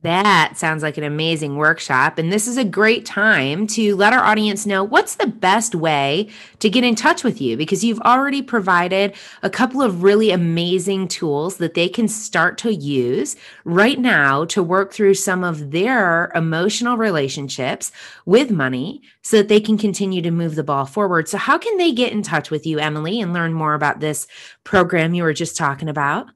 That 0.03 0.55
sounds 0.57 0.83
like 0.83 0.99
an 0.99 1.05
amazing 1.05 1.57
workshop. 1.57 2.19
And 2.19 2.33
this 2.33 2.49
is 2.49 2.57
a 2.57 2.65
great 2.65 3.07
time 3.07 3.69
to 3.69 3.95
let 3.95 4.12
our 4.12 4.25
audience 4.25 4.67
know 4.67 4.83
what's 4.83 5.15
the 5.15 5.29
best 5.29 5.77
way 5.77 6.29
to 6.59 6.69
get 6.69 6.83
in 6.83 6.97
touch 6.97 7.23
with 7.23 7.41
you 7.41 7.57
because 7.57 7.85
you've 7.85 8.01
already 8.01 8.43
provided 8.43 9.15
a 9.45 9.51
couple 9.51 9.81
of 9.81 10.03
really 10.03 10.33
amazing 10.33 11.07
tools 11.07 11.59
that 11.59 11.75
they 11.75 11.88
can 11.88 12.09
start 12.09 12.59
to 12.59 12.75
use 12.75 13.37
right 13.65 14.01
now 14.01 14.45
to 14.47 14.61
work 14.61 14.93
through 14.93 15.15
some 15.15 15.45
of 15.45 15.71
their 15.71 16.33
emotional 16.35 16.97
relationships 16.97 17.93
with 18.27 18.51
money 18.51 19.03
so 19.23 19.37
that 19.37 19.47
they 19.47 19.61
can 19.61 19.79
continue 19.79 20.21
to 20.21 20.33
move 20.33 20.57
the 20.57 20.65
ball 20.65 20.85
forward. 20.85 21.29
So, 21.29 21.38
how 21.38 21.59
can 21.59 21.77
they 21.77 21.93
get 21.93 22.12
in 22.12 22.23
touch 22.23 22.51
with 22.51 22.67
you, 22.67 22.81
Emily, 22.81 23.21
and 23.21 23.33
learn 23.33 23.53
more 23.53 23.75
about 23.75 24.01
this 24.01 24.27
program 24.65 25.15
you 25.15 25.23
were 25.23 25.33
just 25.33 25.57
talking 25.57 25.88
about? 25.88 26.27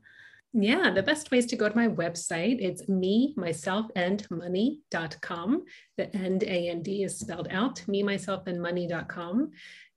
Yeah, 0.52 0.90
the 0.90 1.02
best 1.02 1.30
way 1.30 1.38
is 1.38 1.46
to 1.46 1.56
go 1.56 1.68
to 1.68 1.76
my 1.76 1.88
website. 1.88 2.56
It's 2.60 2.88
me, 2.88 3.34
myself, 3.36 3.86
and 3.94 4.26
money.com. 4.30 5.64
The 5.98 6.16
end 6.16 6.44
A 6.44 6.68
and 6.68 6.82
D 6.82 7.02
is 7.02 7.18
spelled 7.18 7.48
out, 7.50 7.86
me, 7.86 8.02
myself, 8.02 8.46
and 8.46 8.62
money.com. 8.62 9.50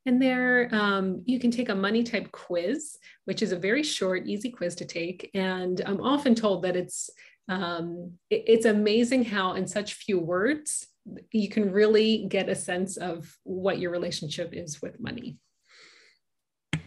And 0.05 0.21
there 0.21 0.69
um, 0.73 1.23
you 1.25 1.39
can 1.39 1.51
take 1.51 1.69
a 1.69 1.75
money 1.75 2.03
type 2.03 2.31
quiz, 2.31 2.97
which 3.25 3.41
is 3.41 3.51
a 3.51 3.59
very 3.59 3.83
short, 3.83 4.27
easy 4.27 4.49
quiz 4.49 4.75
to 4.75 4.85
take. 4.85 5.29
And 5.33 5.81
I'm 5.85 6.01
often 6.01 6.35
told 6.35 6.63
that 6.63 6.75
it's 6.75 7.09
um, 7.47 8.13
it, 8.29 8.43
it's 8.47 8.65
amazing 8.65 9.25
how 9.25 9.53
in 9.53 9.67
such 9.67 9.93
few 9.93 10.19
words 10.19 10.87
you 11.31 11.49
can 11.49 11.71
really 11.71 12.25
get 12.27 12.49
a 12.49 12.55
sense 12.55 12.97
of 12.97 13.35
what 13.43 13.79
your 13.79 13.91
relationship 13.91 14.53
is 14.53 14.81
with 14.81 14.99
money. 14.99 15.37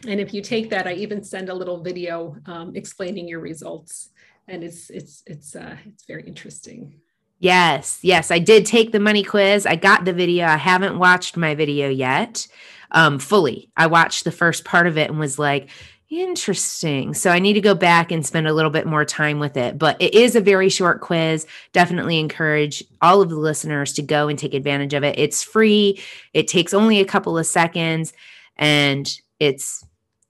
And 0.07 0.21
if 0.21 0.35
you 0.35 0.43
take 0.43 0.71
that, 0.71 0.87
I 0.87 0.95
even 0.95 1.23
send 1.23 1.49
a 1.49 1.55
little 1.55 1.83
video 1.83 2.37
um, 2.47 2.75
explaining 2.75 3.29
your 3.29 3.41
results, 3.41 4.11
and 4.49 4.65
it's 4.65 4.91
it's 4.91 5.23
it's 5.27 5.55
uh, 5.55 5.77
it's 5.87 6.05
very 6.05 6.25
interesting. 6.25 7.01
Yes, 7.39 7.99
yes, 8.03 8.31
I 8.31 8.39
did 8.39 8.67
take 8.67 8.93
the 8.93 9.01
money 9.01 9.25
quiz. 9.25 9.67
I 9.67 9.77
got 9.77 10.05
the 10.05 10.13
video. 10.13 10.47
I 10.47 10.57
haven't 10.57 10.99
watched 10.99 11.37
my 11.37 11.55
video 11.55 11.89
yet 11.89 12.47
um, 12.93 13.19
fully. 13.19 13.71
I 13.77 13.87
watched 13.89 14.25
the 14.25 14.31
first 14.31 14.65
part 14.65 14.87
of 14.87 14.97
it 14.97 15.11
and 15.11 15.19
was 15.19 15.39
like, 15.41 15.69
interesting. 16.09 17.15
So 17.15 17.31
I 17.31 17.39
need 17.39 17.55
to 17.55 17.61
go 17.61 17.75
back 17.75 18.13
and 18.13 18.25
spend 18.25 18.47
a 18.47 18.53
little 18.53 18.71
bit 18.71 18.87
more 18.87 19.05
time 19.05 19.39
with 19.39 19.57
it. 19.57 19.79
But 19.79 20.01
it 20.01 20.15
is 20.15 20.37
a 20.37 20.41
very 20.41 20.69
short 20.69 21.01
quiz. 21.01 21.47
Definitely 21.73 22.19
encourage 22.19 22.85
all 23.01 23.23
of 23.23 23.31
the 23.31 23.37
listeners 23.37 23.93
to 23.95 24.03
go 24.03 24.29
and 24.29 24.39
take 24.39 24.55
advantage 24.55 24.95
of 24.95 25.05
it. 25.05 25.19
It's 25.19 25.43
free, 25.43 26.01
it 26.35 26.49
takes 26.49 26.75
only 26.75 27.01
a 27.01 27.05
couple 27.07 27.39
of 27.39 27.47
seconds, 27.47 28.13
and 28.57 29.11
it's 29.41 29.85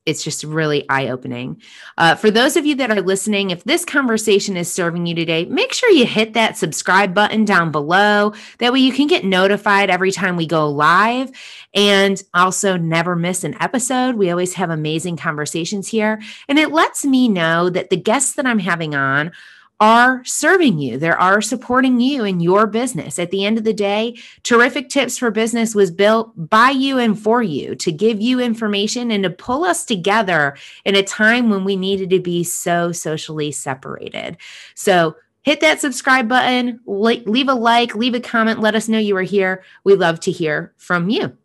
it's 0.05 0.25
just 0.25 0.43
really 0.43 0.89
eye 0.89 1.09
opening. 1.09 1.63
Uh, 1.97 2.15
for 2.15 2.31
those 2.31 2.57
of 2.57 2.67
you 2.67 2.75
that 2.77 2.91
are 2.91 3.01
listening, 3.01 3.51
if 3.51 3.63
this 3.65 3.85
conversation 3.85 4.57
is 4.57 4.73
serving 4.73 5.07
you 5.07 5.15
today, 5.15 5.45
make 5.45 5.73
sure 5.73 5.91
you 5.91 6.07
hit 6.07 6.35
that 6.35 6.57
subscribe 6.57 7.15
button 7.15 7.45
down 7.45 7.71
below. 7.71 8.35
That 8.59 8.73
way 8.73 8.81
you 8.81 8.93
can 8.93 9.07
get 9.07 9.25
notified 9.25 9.91
every 9.91 10.11
time 10.11 10.37
we 10.37 10.47
go 10.47 10.69
live 10.69 11.31
and 11.73 12.23
also 12.35 12.77
never 12.77 13.15
miss 13.15 13.45
an 13.45 13.57
episode. 13.61 14.17
We 14.17 14.31
always 14.31 14.55
have 14.55 14.71
amazing 14.71 15.17
conversations 15.17 15.89
here. 15.89 16.21
And 16.49 16.59
it 16.59 16.73
lets 16.73 17.05
me 17.05 17.29
know 17.29 17.71
that 17.71 17.91
the 17.91 17.97
guests 17.97 18.35
that 18.35 18.47
I'm 18.47 18.59
having 18.59 18.95
on 18.95 19.33
are 19.83 20.25
serving 20.25 20.79
you. 20.79 20.97
They 20.97 21.11
are 21.11 21.43
supporting 21.43 21.99
you 21.99 22.25
in 22.25 22.39
your 22.39 22.69
business. 22.69 23.19
At 23.19 23.33
the 23.33 23.45
end 23.45 23.59
of 23.59 23.65
the 23.65 23.73
day, 23.73 24.17
Terrific 24.45 24.89
Tips 24.89 25.19
for 25.19 25.33
Business 25.33 25.75
was 25.75 25.91
built 25.91 26.31
by 26.37 26.71
you 26.71 26.99
and 26.99 27.19
for 27.19 27.43
you 27.43 27.75
to 27.75 27.91
give 27.91 28.21
you 28.21 28.39
information 28.39 29.11
and 29.11 29.25
to 29.25 29.31
pull 29.31 29.65
us 29.65 29.85
together 29.85 30.57
in 30.85 30.95
a 30.95 31.03
time 31.03 31.51
when 31.51 31.65
we 31.65 31.75
needed 31.75 32.11
to 32.11 32.21
be 32.21 32.45
so 32.45 32.93
socially 32.93 33.51
separated. 33.51 34.37
So, 34.77 35.17
hit 35.43 35.61
that 35.63 35.81
subscribe 35.81 36.29
button, 36.29 36.79
leave 36.87 37.49
a 37.49 37.55
like, 37.55 37.97
leave 37.97 38.15
a 38.15 38.21
comment, 38.21 38.61
let 38.61 38.77
us 38.77 38.89
know 38.89 39.01
you 39.01 39.17
are 39.17 39.23
here. 39.23 39.65
We 39.83 39.97
love 39.97 40.21
to 40.21 40.31
hear 40.31 40.73
from 40.77 41.11
you. 41.11 41.37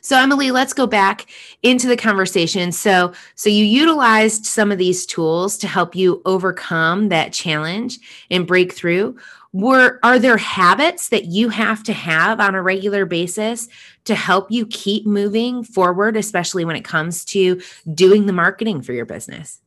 So 0.00 0.18
Emily, 0.18 0.50
let's 0.50 0.72
go 0.72 0.86
back 0.86 1.26
into 1.62 1.86
the 1.86 1.96
conversation. 1.96 2.72
So 2.72 3.12
so 3.34 3.48
you 3.48 3.64
utilized 3.64 4.46
some 4.46 4.72
of 4.72 4.78
these 4.78 5.06
tools 5.06 5.56
to 5.58 5.68
help 5.68 5.94
you 5.94 6.22
overcome 6.24 7.08
that 7.08 7.32
challenge 7.32 7.98
and 8.30 8.46
break 8.46 8.72
through. 8.72 9.16
Were 9.52 10.00
are 10.02 10.18
there 10.18 10.36
habits 10.36 11.10
that 11.10 11.26
you 11.26 11.48
have 11.48 11.82
to 11.84 11.92
have 11.92 12.40
on 12.40 12.54
a 12.54 12.62
regular 12.62 13.06
basis 13.06 13.68
to 14.04 14.14
help 14.14 14.50
you 14.50 14.66
keep 14.66 15.06
moving 15.06 15.62
forward 15.62 16.16
especially 16.16 16.64
when 16.64 16.76
it 16.76 16.84
comes 16.84 17.24
to 17.26 17.60
doing 17.92 18.26
the 18.26 18.32
marketing 18.32 18.82
for 18.82 18.92
your 18.92 19.06
business? 19.06 19.60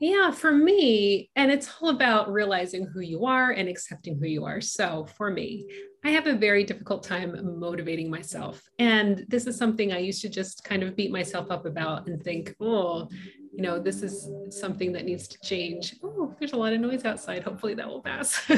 Yeah, 0.00 0.32
for 0.32 0.52
me, 0.52 1.30
and 1.36 1.50
it's 1.52 1.70
all 1.80 1.88
about 1.88 2.32
realizing 2.32 2.84
who 2.84 3.00
you 3.00 3.24
are 3.26 3.52
and 3.52 3.68
accepting 3.68 4.18
who 4.18 4.26
you 4.26 4.44
are. 4.44 4.60
So 4.60 5.06
for 5.16 5.30
me, 5.30 5.66
I 6.04 6.10
have 6.10 6.26
a 6.26 6.34
very 6.34 6.64
difficult 6.64 7.02
time 7.02 7.58
motivating 7.58 8.10
myself. 8.10 8.62
And 8.78 9.24
this 9.28 9.46
is 9.46 9.56
something 9.56 9.90
I 9.90 9.98
used 9.98 10.20
to 10.22 10.28
just 10.28 10.62
kind 10.62 10.82
of 10.82 10.94
beat 10.94 11.10
myself 11.10 11.50
up 11.50 11.64
about 11.64 12.08
and 12.08 12.22
think, 12.22 12.54
oh, 12.60 13.08
you 13.54 13.62
know, 13.62 13.78
this 13.78 14.02
is 14.02 14.28
something 14.50 14.92
that 14.92 15.06
needs 15.06 15.26
to 15.28 15.38
change. 15.40 15.96
Oh, 16.04 16.34
there's 16.38 16.52
a 16.52 16.56
lot 16.56 16.74
of 16.74 16.80
noise 16.80 17.06
outside. 17.06 17.42
Hopefully 17.42 17.72
that 17.74 17.88
will 17.88 18.02
pass. 18.02 18.38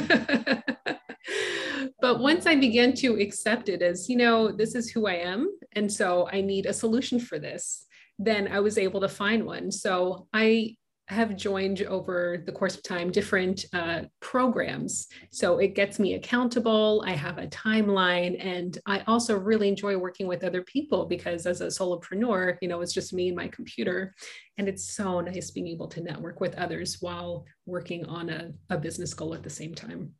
but 2.00 2.18
once 2.18 2.46
I 2.46 2.56
began 2.56 2.94
to 2.94 3.20
accept 3.20 3.68
it 3.68 3.80
as, 3.80 4.08
you 4.08 4.16
know, 4.16 4.50
this 4.50 4.74
is 4.74 4.90
who 4.90 5.06
I 5.06 5.14
am. 5.14 5.56
And 5.72 5.92
so 5.92 6.28
I 6.32 6.40
need 6.40 6.66
a 6.66 6.72
solution 6.72 7.20
for 7.20 7.38
this, 7.38 7.86
then 8.18 8.48
I 8.48 8.58
was 8.58 8.76
able 8.76 9.00
to 9.02 9.08
find 9.08 9.46
one. 9.46 9.70
So 9.70 10.26
I 10.32 10.74
have 11.08 11.36
joined 11.36 11.82
over 11.82 12.42
the 12.44 12.52
course 12.52 12.74
of 12.74 12.82
time 12.82 13.12
different 13.12 13.64
uh, 13.72 14.02
programs. 14.20 15.06
So 15.30 15.58
it 15.58 15.74
gets 15.74 15.98
me 15.98 16.14
accountable. 16.14 17.04
I 17.06 17.12
have 17.12 17.38
a 17.38 17.46
timeline. 17.46 18.44
And 18.44 18.76
I 18.86 19.02
also 19.06 19.38
really 19.38 19.68
enjoy 19.68 19.96
working 19.96 20.26
with 20.26 20.42
other 20.42 20.62
people 20.62 21.06
because 21.06 21.46
as 21.46 21.60
a 21.60 21.66
solopreneur, 21.66 22.56
you 22.60 22.68
know, 22.68 22.80
it's 22.80 22.92
just 22.92 23.12
me 23.12 23.28
and 23.28 23.36
my 23.36 23.48
computer. 23.48 24.14
And 24.58 24.68
it's 24.68 24.94
so 24.94 25.20
nice 25.20 25.50
being 25.52 25.68
able 25.68 25.88
to 25.88 26.02
network 26.02 26.40
with 26.40 26.56
others 26.56 26.98
while 27.00 27.44
working 27.66 28.04
on 28.06 28.28
a, 28.28 28.52
a 28.70 28.76
business 28.76 29.14
goal 29.14 29.34
at 29.34 29.44
the 29.44 29.50
same 29.50 29.74
time. 29.74 30.12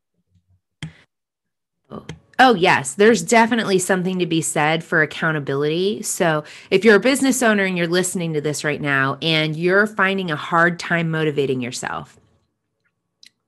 Oh. 1.91 2.07
Oh, 2.39 2.55
yes. 2.55 2.95
There's 2.95 3.23
definitely 3.23 3.79
something 3.79 4.19
to 4.19 4.27
be 4.27 4.43
said 4.43 4.85
for 4.85 5.01
accountability. 5.01 6.03
So, 6.03 6.45
if 6.71 6.85
you're 6.85 6.97
a 6.97 7.01
business 7.01 7.43
owner 7.43 7.65
and 7.65 7.79
you're 7.79 7.87
listening 7.87 8.35
to 8.35 8.43
this 8.43 8.63
right 8.63 8.81
now 8.81 9.17
and 9.23 9.57
you're 9.57 9.87
finding 9.87 10.31
a 10.31 10.37
hard 10.37 10.79
time 10.79 11.11
motivating 11.11 11.63
yourself, 11.63 12.19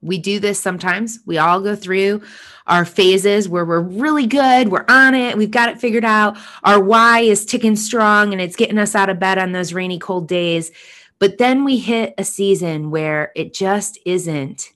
we 0.01 0.16
do 0.16 0.40
this 0.40 0.59
sometimes. 0.59 1.18
We 1.27 1.37
all 1.38 1.61
go 1.61 1.77
through 1.77 2.22
our 2.66 2.85
phases 2.85 3.48
where 3.48 3.64
we're 3.64 3.81
really 3.81 4.27
good, 4.27 4.68
we're 4.68 4.85
on 4.88 5.14
it, 5.14 5.37
we've 5.37 5.51
got 5.51 5.70
it 5.70 5.81
figured 5.81 6.05
out. 6.05 6.37
Our 6.64 6.81
why 6.81 7.20
is 7.20 7.44
ticking 7.44 7.77
strong 7.77 8.33
and 8.33 8.40
it's 8.40 8.57
getting 8.57 8.79
us 8.79 8.94
out 8.94 9.09
of 9.11 9.18
bed 9.18 9.38
on 9.38 9.53
those 9.53 9.72
rainy, 9.72 9.98
cold 9.98 10.29
days. 10.29 10.70
But 11.18 11.38
then 11.38 11.64
we 11.64 11.79
hit 11.79 12.14
a 12.16 12.24
season 12.24 12.90
where 12.90 13.33
it 13.35 13.53
just 13.53 13.98
isn't 14.05 14.70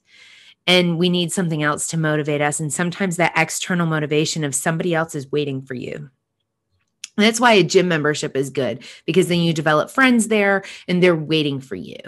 and 0.66 0.98
we 0.98 1.09
need 1.09 1.33
something 1.33 1.62
else 1.62 1.87
to 1.88 1.98
motivate 1.98 2.40
us. 2.40 2.61
And 2.61 2.72
sometimes 2.72 3.16
that 3.16 3.33
external 3.37 3.87
motivation 3.87 4.44
of 4.44 4.55
somebody 4.55 4.94
else 4.94 5.14
is 5.14 5.31
waiting 5.33 5.62
for 5.62 5.75
you. 5.75 6.11
And 7.16 7.27
that's 7.27 7.40
why 7.40 7.53
a 7.53 7.62
gym 7.62 7.88
membership 7.88 8.37
is 8.37 8.48
good 8.48 8.85
because 9.05 9.29
then 9.29 9.40
you 9.40 9.53
develop 9.53 9.90
friends 9.90 10.29
there 10.29 10.64
and 10.88 11.03
they're 11.03 11.14
waiting 11.14 11.61
for 11.61 11.75
you. 11.75 11.98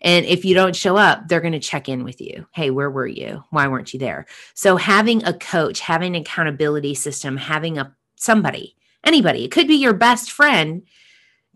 And 0.00 0.24
if 0.26 0.44
you 0.44 0.54
don't 0.54 0.76
show 0.76 0.96
up, 0.96 1.26
they're 1.26 1.40
going 1.40 1.52
to 1.54 1.58
check 1.58 1.88
in 1.88 2.04
with 2.04 2.20
you. 2.20 2.46
Hey, 2.52 2.70
where 2.70 2.90
were 2.90 3.06
you? 3.06 3.42
Why 3.50 3.66
weren't 3.66 3.92
you 3.92 3.98
there? 3.98 4.26
So 4.54 4.76
having 4.76 5.24
a 5.24 5.32
coach, 5.32 5.80
having 5.80 6.14
an 6.14 6.22
accountability 6.22 6.94
system, 6.94 7.36
having 7.36 7.78
a 7.78 7.96
somebody, 8.14 8.76
anybody, 9.02 9.44
it 9.44 9.50
could 9.50 9.66
be 9.66 9.74
your 9.74 9.92
best 9.92 10.30
friend, 10.30 10.82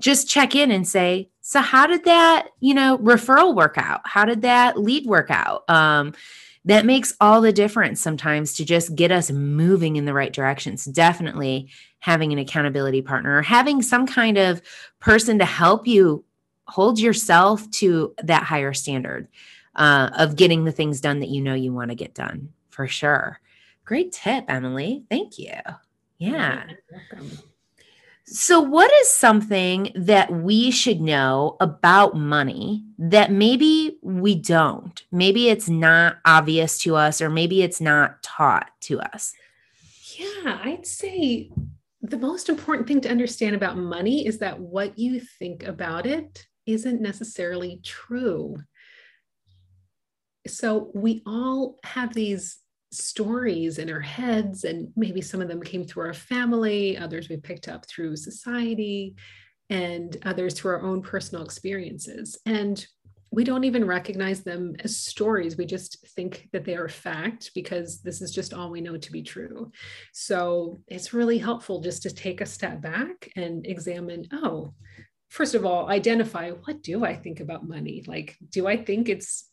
just 0.01 0.29
check 0.29 0.57
in 0.57 0.73
and 0.73 0.87
say, 0.87 1.31
so 1.49 1.63
how 1.63 1.87
did 1.87 2.05
that, 2.05 2.49
you 2.61 2.75
know, 2.75 2.99
referral 2.99 3.55
work 3.55 3.79
out? 3.79 4.03
How 4.05 4.27
did 4.27 4.43
that 4.43 4.79
lead 4.79 5.07
work 5.07 5.31
out? 5.31 5.65
Um, 5.71 6.13
that 6.67 6.85
makes 6.85 7.15
all 7.23 7.41
the 7.41 7.55
difference 7.55 8.03
sometimes 8.03 8.53
to 8.57 8.67
just 8.67 8.95
get 8.95 9.11
us 9.11 9.31
moving 9.31 9.97
in 9.97 10.05
the 10.05 10.13
right 10.13 10.31
directions. 10.31 10.85
Definitely 10.85 11.71
having 12.01 12.35
an 12.35 12.39
accountability 12.39 13.01
partner 13.01 13.39
or 13.39 13.41
having 13.41 13.81
some 13.81 14.07
kind 14.07 14.37
of 14.37 14.61
person 15.01 15.39
to 15.39 15.47
help 15.47 15.87
you 15.87 16.23
hold 16.67 17.01
yourself 17.01 17.71
to 17.71 18.15
that 18.23 18.43
higher 18.43 18.75
standard 18.75 19.27
uh, 19.75 20.11
of 20.19 20.37
getting 20.37 20.65
the 20.65 20.73
things 20.73 21.01
done 21.01 21.21
that 21.21 21.31
you 21.31 21.41
know 21.41 21.55
you 21.55 21.73
want 21.73 21.91
to 21.91 21.95
get 21.95 22.13
done 22.13 22.53
for 22.69 22.87
sure. 22.87 23.41
Great 23.87 24.13
tip, 24.13 24.45
Emily. 24.49 25.05
Thank 25.09 25.39
you. 25.39 25.55
Yeah. 26.19 26.65
So, 28.31 28.61
what 28.61 28.93
is 29.01 29.09
something 29.09 29.91
that 29.95 30.31
we 30.31 30.71
should 30.71 31.01
know 31.01 31.57
about 31.61 32.15
money 32.15 32.85
that 32.99 33.33
maybe 33.33 33.99
we 34.03 34.35
don't? 34.35 35.03
Maybe 35.11 35.49
it's 35.49 35.69
not 35.69 36.19
obvious 36.27 36.79
to 36.81 36.97
us, 36.97 37.23
or 37.23 37.31
maybe 37.31 37.63
it's 37.63 37.81
not 37.81 38.23
taught 38.23 38.71
to 38.83 39.01
us. 39.01 39.33
Yeah, 40.19 40.61
I'd 40.63 40.87
say 40.87 41.51
the 42.03 42.19
most 42.19 42.51
important 42.51 42.87
thing 42.87 43.01
to 43.03 43.11
understand 43.11 43.57
about 43.57 43.79
money 43.79 44.27
is 44.27 44.39
that 44.39 44.61
what 44.61 44.99
you 44.99 45.21
think 45.21 45.63
about 45.63 46.05
it 46.05 46.47
isn't 46.67 47.01
necessarily 47.01 47.81
true. 47.83 48.59
So, 50.47 50.91
we 50.95 51.23
all 51.25 51.79
have 51.83 52.13
these 52.13 52.59
stories 52.91 53.79
in 53.79 53.91
our 53.91 54.01
heads, 54.01 54.65
and 54.65 54.89
maybe 54.97 55.21
some 55.21 55.41
of 55.41 55.49
them 55.49 55.63
came 55.63 55.85
through 55.85 56.07
our 56.07 56.15
family, 56.15 56.97
others 56.97 57.29
we 57.29 57.37
picked 57.37 57.69
up 57.69 57.87
through 57.87 58.17
society, 58.17 59.15
and 59.71 60.17
others 60.25 60.55
through 60.55 60.73
our 60.73 60.83
own 60.83 61.03
personal 61.03 61.45
experiences. 61.45 62.39
And 62.47 62.85
we 63.31 63.45
don't 63.45 63.65
even 63.65 63.85
recognize 63.85 64.43
them 64.43 64.75
as 64.83 64.97
stories. 64.97 65.57
We 65.57 65.67
just 65.67 66.07
think 66.17 66.49
that 66.53 66.65
they 66.65 66.77
are 66.77 66.89
fact 66.89 67.51
because 67.55 68.01
this 68.01 68.23
is 68.23 68.33
just 68.33 68.55
all 68.55 68.71
we 68.71 68.81
know 68.81 68.97
to 68.97 69.13
be 69.13 69.23
true. 69.23 69.71
So 70.13 70.81
it's 70.87 71.13
really 71.13 71.37
helpful 71.37 71.81
just 71.81 72.03
to 72.05 72.11
take 72.11 72.41
a 72.41 72.47
step 72.47 72.81
back 72.81 73.31
and 73.37 73.67
examine 73.67 74.27
oh, 74.33 74.73
first 75.29 75.55
of 75.55 75.67
all, 75.67 75.89
identify 75.89 76.51
what 76.51 76.83
do 76.83 77.05
I 77.05 77.15
think 77.15 77.41
about 77.41 77.69
money? 77.69 78.03
Like, 78.07 78.37
do 78.51 78.67
I 78.67 78.77
think 78.77 79.09
it's 79.09 79.48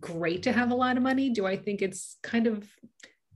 great 0.00 0.42
to 0.44 0.52
have 0.52 0.70
a 0.70 0.74
lot 0.74 0.96
of 0.96 1.02
money? 1.02 1.30
Do 1.30 1.46
I 1.46 1.56
think 1.56 1.82
it's 1.82 2.16
kind 2.22 2.46
of 2.46 2.68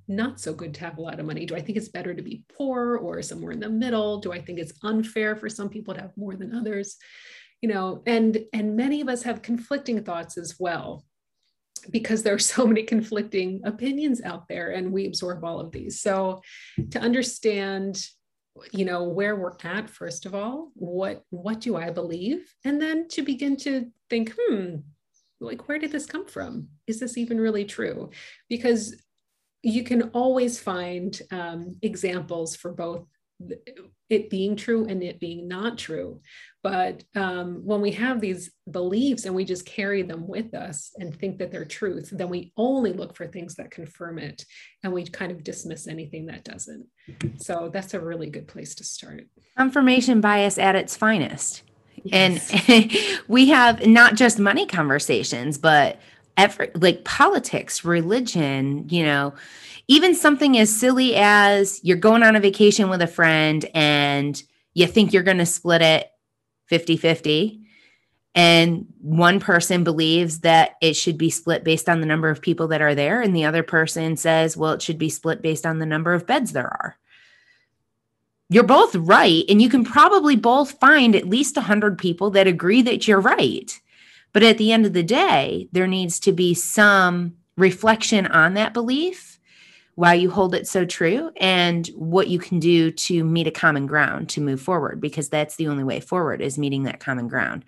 not 0.07 0.41
so 0.41 0.55
good 0.55 0.75
to 0.75 0.81
have 0.81 0.99
a 0.99 1.03
lot 1.03 1.21
of 1.21 1.27
money? 1.27 1.45
Do 1.47 1.55
I 1.55 1.61
think 1.61 1.77
it's 1.77 1.89
better 1.89 2.15
to 2.15 2.23
be 2.23 2.45
poor 2.57 2.97
or 2.97 3.21
somewhere 3.23 3.53
in 3.53 3.61
the 3.61 3.69
middle? 3.69 4.19
Do 4.19 4.33
I 4.33 4.41
think 4.41 4.59
it's 4.59 4.73
unfair 4.83 5.37
for 5.37 5.49
some 5.49 5.69
people 5.69 5.95
to 5.95 6.01
have 6.01 6.17
more 6.17 6.35
than 6.35 6.55
others? 6.55 6.97
You 7.61 7.69
know, 7.69 8.03
and 8.07 8.39
and 8.53 8.77
many 8.77 9.01
of 9.01 9.09
us 9.09 9.23
have 9.25 9.43
conflicting 9.43 10.03
thoughts 10.03 10.39
as 10.39 10.57
well 10.59 11.05
because 11.91 12.23
there 12.23 12.35
are 12.35 12.39
so 12.39 12.67
many 12.67 12.83
conflicting 12.83 13.61
opinions 13.65 14.23
out 14.23 14.49
there 14.49 14.71
and 14.71 14.93
we 14.93 15.07
absorb 15.07 15.45
all 15.45 15.61
of 15.61 15.73
these. 15.73 16.01
So 16.01 16.41
to 16.91 16.99
understand 16.99 18.07
you 18.73 18.85
know 18.85 19.05
where 19.05 19.37
we're 19.37 19.53
at 19.63 19.89
first 19.89 20.27
of 20.27 20.35
all 20.35 20.73
what 20.75 21.23
what 21.31 21.61
do 21.61 21.77
i 21.77 21.91
believe 21.91 22.53
and 22.65 22.83
then 22.83 23.07
to 23.07 23.23
begin 23.23 23.57
to 23.57 23.87
think 24.11 24.35
hmm 24.37 24.77
like 25.41 25.69
where 25.69 25.79
did 25.79 25.93
this 25.93 26.07
come 26.07 26.27
from? 26.27 26.69
Is 26.87 27.01
this 27.01 27.17
even 27.17 27.41
really 27.41 27.65
true? 27.65 28.11
Because 28.49 28.97
you 29.63 29.83
can 29.83 30.11
always 30.11 30.59
find 30.59 31.21
um, 31.31 31.77
examples 31.83 32.57
for 32.57 32.73
both 32.73 33.07
it 34.11 34.31
being 34.31 34.57
true 34.57 34.87
and 34.87 35.03
it 35.03 35.21
being 35.21 35.47
not 35.47 35.79
true. 35.79 36.21
But 36.63 37.05
um, 37.15 37.65
when 37.65 37.81
we 37.81 37.93
have 37.93 38.21
these 38.21 38.51
beliefs 38.71 39.27
and 39.27 39.35
we 39.35 39.45
just 39.45 39.65
carry 39.65 40.03
them 40.03 40.27
with 40.27 40.55
us 40.55 40.91
and 40.99 41.15
think 41.15 41.39
that 41.39 41.53
they're 41.53 41.65
truth 41.65 42.11
then 42.13 42.29
we 42.29 42.53
only 42.57 42.93
look 42.93 43.15
for 43.15 43.27
things 43.27 43.55
that 43.57 43.71
confirm 43.71 44.19
it 44.19 44.45
and 44.83 44.93
we 44.93 45.05
kind 45.05 45.31
of 45.31 45.45
dismiss 45.45 45.87
anything 45.87 46.27
that 46.27 46.45
doesn't. 46.45 46.87
So 47.37 47.71
that's 47.73 47.95
a 47.95 48.01
really 48.01 48.29
good 48.29 48.49
place 48.49 48.75
to 48.77 48.85
start. 48.85 49.29
Confirmation 49.57 50.21
bias 50.21 50.59
at 50.59 50.75
its 50.75 50.97
finest 50.97 51.63
Yes. 52.05 52.51
And 52.69 52.93
we 53.29 53.49
have 53.49 53.87
not 53.87 54.15
just 54.15 54.39
money 54.39 54.67
conversations, 54.67 55.59
but 55.59 56.01
every, 56.37 56.71
like 56.75 57.05
politics, 57.05 57.85
religion, 57.85 58.89
you 58.89 59.05
know, 59.05 59.35
even 59.89 60.15
something 60.15 60.59
as 60.59 60.75
silly 60.75 61.15
as 61.17 61.81
you're 61.83 61.97
going 61.97 62.23
on 62.23 62.37
a 62.37 62.41
vacation 62.41 62.89
with 62.89 63.03
a 63.03 63.07
friend 63.07 63.67
and 63.75 64.43
you 64.75 64.87
think 64.87 65.13
you're 65.13 65.23
going 65.23 65.39
to 65.39 65.47
split 65.47 65.83
it 65.83 66.11
50 66.67 66.97
50. 66.97 67.61
And 68.35 68.87
one 69.01 69.41
person 69.41 69.83
believes 69.83 70.41
that 70.41 70.77
it 70.81 70.95
should 70.95 71.19
be 71.19 71.31
split 71.31 71.65
based 71.65 71.89
on 71.89 72.01
the 72.01 72.07
number 72.07 72.29
of 72.29 72.43
people 72.43 72.69
that 72.69 72.83
are 72.83 72.95
there. 72.95 73.21
And 73.21 73.35
the 73.35 73.47
other 73.47 73.63
person 73.63 74.17
says, 74.17 74.57
well, 74.57 74.75
it 74.75 74.83
should 74.83 74.99
be 74.99 75.09
split 75.09 75.43
based 75.43 75.67
on 75.67 75.79
the 75.79 75.87
number 75.87 76.13
of 76.15 76.27
beds 76.27 76.53
there 76.53 76.67
are 76.69 76.97
you're 78.49 78.65
both 78.65 78.95
right 78.95 79.45
and 79.49 79.61
you 79.61 79.69
can 79.69 79.85
probably 79.85 80.37
both 80.37 80.73
find 80.73 81.15
at 81.15 81.29
least 81.29 81.57
100 81.57 81.99
people 81.99 82.31
that 82.31 82.47
agree 82.47 82.83
that 82.83 83.07
you're 83.07 83.21
right. 83.21 83.79
But 84.33 84.43
at 84.43 84.59
the 84.59 84.73
end 84.73 84.87
of 84.87 84.93
the 84.93 85.03
day 85.03 85.69
there 85.73 85.87
needs 85.87 86.21
to 86.21 86.33
be 86.33 86.55
some 86.55 87.35
reflection 87.57 88.27
on 88.27 88.55
that 88.55 88.73
belief 88.73 89.39
why 89.99 90.15
you 90.15 90.31
hold 90.31 90.55
it 90.55 90.69
so 90.69 90.85
true 90.85 91.29
and 91.39 91.89
what 91.89 92.29
you 92.29 92.39
can 92.39 92.61
do 92.61 92.89
to 92.89 93.25
meet 93.25 93.49
a 93.49 93.51
common 93.51 93.85
ground 93.85 94.29
to 94.29 94.41
move 94.41 94.61
forward 94.61 95.01
because 95.01 95.29
that's 95.29 95.57
the 95.57 95.67
only 95.67 95.83
way 95.83 95.99
forward 95.99 96.41
is 96.41 96.57
meeting 96.57 96.85
that 96.85 97.01
common 97.01 97.27
ground. 97.27 97.65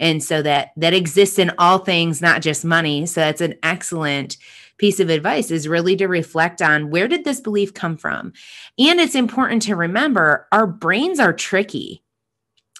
And 0.00 0.24
so 0.24 0.40
that 0.40 0.70
that 0.78 0.94
exists 0.94 1.38
in 1.38 1.52
all 1.58 1.76
things 1.76 2.22
not 2.22 2.40
just 2.40 2.64
money. 2.64 3.04
So 3.04 3.20
that's 3.20 3.42
an 3.42 3.56
excellent 3.62 4.38
piece 4.78 5.00
of 5.00 5.10
advice 5.10 5.50
is 5.50 5.68
really 5.68 5.96
to 5.96 6.06
reflect 6.06 6.60
on 6.60 6.90
where 6.90 7.08
did 7.08 7.24
this 7.24 7.40
belief 7.40 7.72
come 7.74 7.96
from 7.96 8.32
and 8.78 9.00
it's 9.00 9.14
important 9.14 9.62
to 9.62 9.76
remember 9.76 10.46
our 10.52 10.66
brains 10.66 11.18
are 11.18 11.32
tricky 11.32 12.02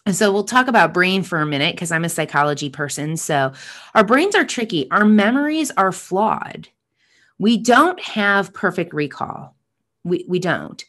and 0.06 0.14
so 0.14 0.30
we'll 0.30 0.44
talk 0.44 0.68
about 0.68 0.92
brain 0.92 1.22
for 1.22 1.40
a 1.40 1.46
minute 1.46 1.74
because 1.74 1.90
I'm 1.90 2.04
a 2.04 2.10
psychology 2.10 2.68
person. 2.68 3.16
So 3.16 3.54
our 3.94 4.04
brains 4.04 4.34
are 4.34 4.44
tricky. 4.44 4.86
Our 4.90 5.06
memories 5.06 5.70
are 5.78 5.92
flawed 5.92 6.68
we 7.38 7.56
don't 7.56 8.00
have 8.00 8.54
perfect 8.54 8.92
recall. 8.94 9.54
We, 10.04 10.24
we 10.28 10.38
don't. 10.38 10.84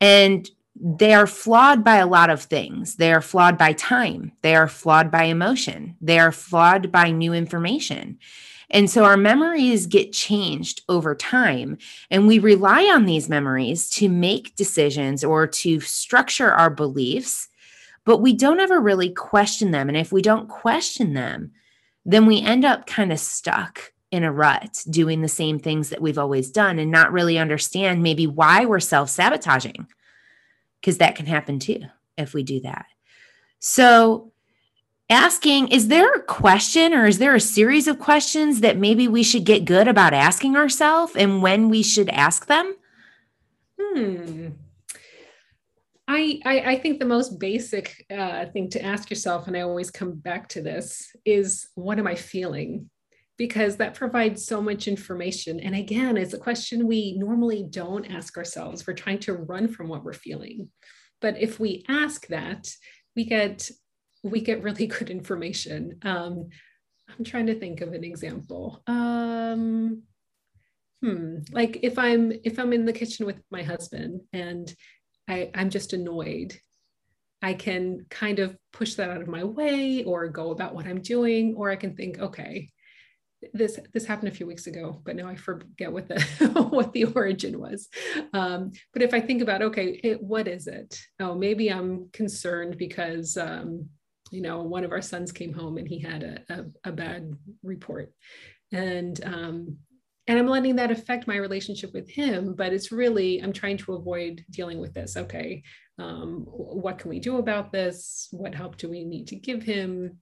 And 0.00 0.48
they 0.80 1.12
are 1.12 1.26
flawed 1.26 1.82
by 1.82 1.96
a 1.96 2.06
lot 2.06 2.30
of 2.30 2.42
things. 2.42 2.96
They 2.96 3.12
are 3.12 3.20
flawed 3.20 3.58
by 3.58 3.72
time. 3.72 4.32
They 4.42 4.54
are 4.54 4.68
flawed 4.68 5.10
by 5.10 5.24
emotion. 5.24 5.96
They 6.00 6.20
are 6.20 6.30
flawed 6.30 6.92
by 6.92 7.10
new 7.10 7.32
information. 7.32 8.18
And 8.70 8.90
so 8.90 9.04
our 9.04 9.16
memories 9.16 9.86
get 9.86 10.12
changed 10.12 10.82
over 10.88 11.14
time. 11.14 11.78
And 12.10 12.26
we 12.26 12.38
rely 12.38 12.84
on 12.84 13.06
these 13.06 13.28
memories 13.28 13.88
to 13.90 14.08
make 14.08 14.56
decisions 14.56 15.24
or 15.24 15.46
to 15.46 15.80
structure 15.80 16.52
our 16.52 16.70
beliefs, 16.70 17.48
but 18.04 18.18
we 18.18 18.34
don't 18.34 18.60
ever 18.60 18.80
really 18.80 19.10
question 19.10 19.70
them. 19.70 19.88
And 19.88 19.96
if 19.96 20.12
we 20.12 20.22
don't 20.22 20.48
question 20.48 21.14
them, 21.14 21.52
then 22.04 22.26
we 22.26 22.42
end 22.42 22.64
up 22.64 22.86
kind 22.86 23.12
of 23.12 23.18
stuck 23.18 23.92
in 24.10 24.24
a 24.24 24.32
rut 24.32 24.82
doing 24.88 25.20
the 25.20 25.28
same 25.28 25.58
things 25.58 25.90
that 25.90 26.00
we've 26.00 26.18
always 26.18 26.50
done 26.50 26.78
and 26.78 26.90
not 26.90 27.12
really 27.12 27.38
understand 27.38 28.02
maybe 28.02 28.26
why 28.26 28.64
we're 28.64 28.80
self 28.80 29.10
sabotaging, 29.10 29.86
because 30.80 30.98
that 30.98 31.16
can 31.16 31.26
happen 31.26 31.58
too 31.58 31.82
if 32.16 32.32
we 32.32 32.42
do 32.42 32.60
that. 32.60 32.86
So, 33.58 34.32
asking 35.10 35.68
is 35.68 35.88
there 35.88 36.12
a 36.14 36.22
question 36.22 36.92
or 36.92 37.06
is 37.06 37.18
there 37.18 37.34
a 37.34 37.40
series 37.40 37.88
of 37.88 37.98
questions 37.98 38.60
that 38.60 38.76
maybe 38.76 39.08
we 39.08 39.22
should 39.22 39.44
get 39.44 39.64
good 39.64 39.88
about 39.88 40.12
asking 40.12 40.56
ourselves 40.56 41.16
and 41.16 41.42
when 41.42 41.68
we 41.68 41.82
should 41.82 42.08
ask 42.10 42.46
them? 42.46 42.76
Hmm. 43.80 44.48
I, 46.06 46.40
I, 46.44 46.60
I 46.60 46.78
think 46.78 46.98
the 46.98 47.04
most 47.04 47.38
basic 47.38 48.06
uh, 48.10 48.46
thing 48.46 48.70
to 48.70 48.82
ask 48.82 49.10
yourself, 49.10 49.46
and 49.46 49.54
I 49.54 49.60
always 49.60 49.90
come 49.90 50.12
back 50.12 50.48
to 50.50 50.62
this, 50.62 51.14
is 51.26 51.68
what 51.74 51.98
am 51.98 52.06
I 52.06 52.14
feeling? 52.14 52.88
because 53.38 53.76
that 53.76 53.94
provides 53.94 54.44
so 54.44 54.60
much 54.60 54.88
information. 54.88 55.60
And 55.60 55.74
again, 55.74 56.16
it's 56.16 56.34
a 56.34 56.38
question 56.38 56.86
we 56.86 57.16
normally 57.16 57.64
don't 57.70 58.04
ask 58.12 58.36
ourselves. 58.36 58.84
We're 58.86 58.94
trying 58.94 59.20
to 59.20 59.34
run 59.34 59.68
from 59.68 59.88
what 59.88 60.04
we're 60.04 60.12
feeling. 60.12 60.68
But 61.20 61.40
if 61.40 61.60
we 61.60 61.84
ask 61.88 62.26
that, 62.26 62.68
we 63.14 63.24
get 63.24 63.70
we 64.22 64.40
get 64.40 64.62
really 64.62 64.86
good 64.98 65.10
information. 65.10 65.98
Um, 66.02 66.48
I'm 67.08 67.24
trying 67.24 67.46
to 67.46 67.58
think 67.58 67.80
of 67.80 67.92
an 67.92 68.04
example. 68.04 68.82
Um, 68.86 70.02
hmm, 71.02 71.38
like 71.52 71.80
if 71.82 71.98
I'm 71.98 72.32
if 72.44 72.58
I'm 72.58 72.72
in 72.72 72.84
the 72.84 72.92
kitchen 72.92 73.24
with 73.26 73.40
my 73.50 73.62
husband 73.62 74.20
and 74.32 74.72
I, 75.28 75.50
I'm 75.54 75.70
just 75.70 75.92
annoyed, 75.92 76.54
I 77.40 77.54
can 77.54 78.06
kind 78.10 78.38
of 78.38 78.56
push 78.72 78.94
that 78.94 79.10
out 79.10 79.22
of 79.22 79.28
my 79.28 79.44
way 79.44 80.04
or 80.04 80.28
go 80.28 80.50
about 80.50 80.74
what 80.74 80.86
I'm 80.86 81.00
doing, 81.00 81.54
or 81.56 81.70
I 81.70 81.76
can 81.76 81.94
think, 81.94 82.18
okay, 82.18 82.68
this 83.52 83.78
this 83.92 84.04
happened 84.04 84.28
a 84.28 84.34
few 84.34 84.46
weeks 84.46 84.66
ago 84.66 85.00
but 85.04 85.14
now 85.14 85.28
i 85.28 85.36
forget 85.36 85.92
what 85.92 86.08
the 86.08 86.20
what 86.70 86.92
the 86.92 87.04
origin 87.04 87.58
was 87.60 87.88
um, 88.32 88.72
but 88.92 89.02
if 89.02 89.14
i 89.14 89.20
think 89.20 89.42
about 89.42 89.62
okay 89.62 90.00
it, 90.02 90.22
what 90.22 90.48
is 90.48 90.66
it 90.66 91.00
oh 91.20 91.34
maybe 91.34 91.70
i'm 91.70 92.08
concerned 92.12 92.76
because 92.76 93.36
um, 93.36 93.88
you 94.30 94.40
know 94.40 94.62
one 94.62 94.84
of 94.84 94.92
our 94.92 95.02
sons 95.02 95.32
came 95.32 95.52
home 95.52 95.78
and 95.78 95.88
he 95.88 95.98
had 95.98 96.22
a, 96.22 96.54
a, 96.54 96.90
a 96.90 96.92
bad 96.92 97.32
report. 97.62 98.12
And 98.72 99.18
um, 99.24 99.78
and 100.26 100.38
i'm 100.38 100.46
letting 100.46 100.76
that 100.76 100.90
affect 100.90 101.26
my 101.26 101.36
relationship 101.36 101.90
with 101.94 102.10
him 102.10 102.54
but 102.54 102.70
it's 102.70 102.92
really 102.92 103.42
i'm 103.42 103.52
trying 103.52 103.78
to 103.78 103.94
avoid 103.94 104.44
dealing 104.50 104.78
with 104.78 104.92
this. 104.94 105.16
Okay 105.16 105.62
um, 105.98 106.44
what 106.46 106.98
can 106.98 107.10
we 107.10 107.18
do 107.18 107.38
about 107.38 107.72
this? 107.72 108.28
What 108.30 108.54
help 108.54 108.76
do 108.76 108.88
we 108.88 109.02
need 109.02 109.26
to 109.28 109.36
give 109.36 109.64
him? 109.64 110.18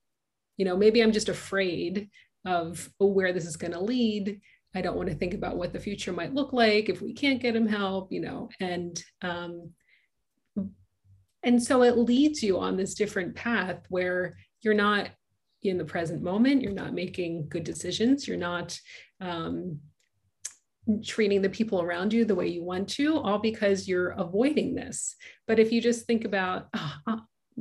You 0.57 0.65
know 0.65 0.77
maybe 0.77 1.03
i'm 1.03 1.13
just 1.13 1.29
afraid 1.29 2.09
of 2.47 2.89
where 2.99 3.33
this 3.33 3.45
is 3.45 3.57
going 3.57 3.73
to 3.73 3.81
lead. 3.81 4.41
I 4.75 4.81
don't 4.81 4.97
want 4.97 5.09
to 5.09 5.15
think 5.15 5.35
about 5.35 5.57
what 5.57 5.73
the 5.73 5.81
future 5.81 6.13
might 6.13 6.35
look 6.35 6.53
like 6.53 6.89
if 6.89 7.03
we 7.03 7.13
can't 7.13 7.43
get 7.43 7.57
him 7.57 7.67
help, 7.67 8.13
you 8.13 8.21
know, 8.21 8.49
and 8.61 9.03
um, 9.23 9.73
and 11.43 11.63
so 11.63 11.83
it 11.83 11.97
leads 11.97 12.43
you 12.43 12.59
on 12.59 12.77
this 12.77 12.95
different 12.95 13.35
path 13.35 13.85
where 13.89 14.37
you're 14.63 14.75
not 14.75 15.11
in 15.63 15.79
the 15.79 15.85
present 15.85 16.23
moment, 16.23 16.63
you're 16.63 16.73
not 16.73 16.95
making 16.95 17.49
good 17.49 17.65
decisions, 17.65 18.27
you're 18.27 18.37
not 18.37 18.79
um, 19.21 19.81
treating 21.05 21.43
the 21.43 21.49
people 21.49 21.83
around 21.83 22.13
you 22.13 22.25
the 22.25 22.35
way 22.35 22.47
you 22.47 22.63
want 22.63 22.89
to, 22.89 23.19
all 23.19 23.39
because 23.39 23.89
you're 23.89 24.11
avoiding 24.11 24.75
this. 24.75 25.17
But 25.47 25.59
if 25.59 25.73
you 25.73 25.81
just 25.81 26.07
think 26.07 26.25
about, 26.25 26.69
oh, 26.75 27.21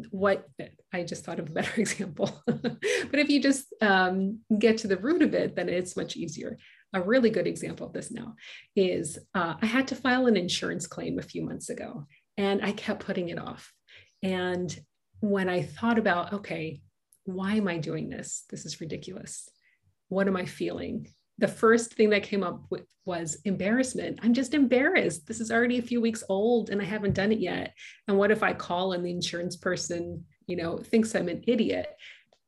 what 0.09 0.45
I 0.93 1.03
just 1.03 1.23
thought 1.25 1.39
of 1.39 1.49
a 1.49 1.53
better 1.53 1.71
example. 1.81 2.41
but 2.45 3.19
if 3.19 3.29
you 3.29 3.41
just 3.41 3.65
um, 3.81 4.39
get 4.57 4.77
to 4.79 4.87
the 4.87 4.97
root 4.97 5.21
of 5.21 5.33
it, 5.33 5.55
then 5.55 5.69
it's 5.69 5.97
much 5.97 6.15
easier. 6.15 6.57
A 6.93 7.01
really 7.01 7.29
good 7.29 7.47
example 7.47 7.87
of 7.87 7.93
this 7.93 8.11
now 8.11 8.35
is 8.75 9.17
uh, 9.33 9.55
I 9.61 9.65
had 9.65 9.87
to 9.89 9.95
file 9.95 10.27
an 10.27 10.37
insurance 10.37 10.87
claim 10.87 11.19
a 11.19 11.23
few 11.23 11.43
months 11.43 11.69
ago 11.69 12.05
and 12.37 12.63
I 12.63 12.71
kept 12.71 13.05
putting 13.05 13.29
it 13.29 13.39
off. 13.39 13.71
And 14.23 14.77
when 15.19 15.49
I 15.49 15.63
thought 15.63 15.97
about, 15.97 16.33
okay, 16.33 16.81
why 17.25 17.55
am 17.55 17.67
I 17.67 17.77
doing 17.77 18.09
this? 18.09 18.43
This 18.49 18.65
is 18.65 18.81
ridiculous. 18.81 19.49
What 20.09 20.27
am 20.27 20.35
I 20.35 20.45
feeling? 20.45 21.07
the 21.37 21.47
first 21.47 21.93
thing 21.93 22.09
that 22.11 22.23
came 22.23 22.43
up 22.43 22.63
with 22.69 22.85
was 23.05 23.37
embarrassment. 23.45 24.19
I'm 24.23 24.33
just 24.33 24.53
embarrassed. 24.53 25.27
This 25.27 25.39
is 25.39 25.51
already 25.51 25.77
a 25.77 25.83
few 25.83 26.01
weeks 26.01 26.23
old 26.29 26.69
and 26.69 26.81
I 26.81 26.85
haven't 26.85 27.13
done 27.13 27.31
it 27.31 27.39
yet. 27.39 27.73
And 28.07 28.17
what 28.17 28.31
if 28.31 28.41
I 28.41 28.53
call 28.53 28.93
and 28.93 29.05
the 29.05 29.11
insurance 29.11 29.55
person, 29.55 30.25
you 30.47 30.55
know, 30.55 30.77
thinks 30.77 31.13
I'm 31.13 31.29
an 31.29 31.43
idiot? 31.45 31.95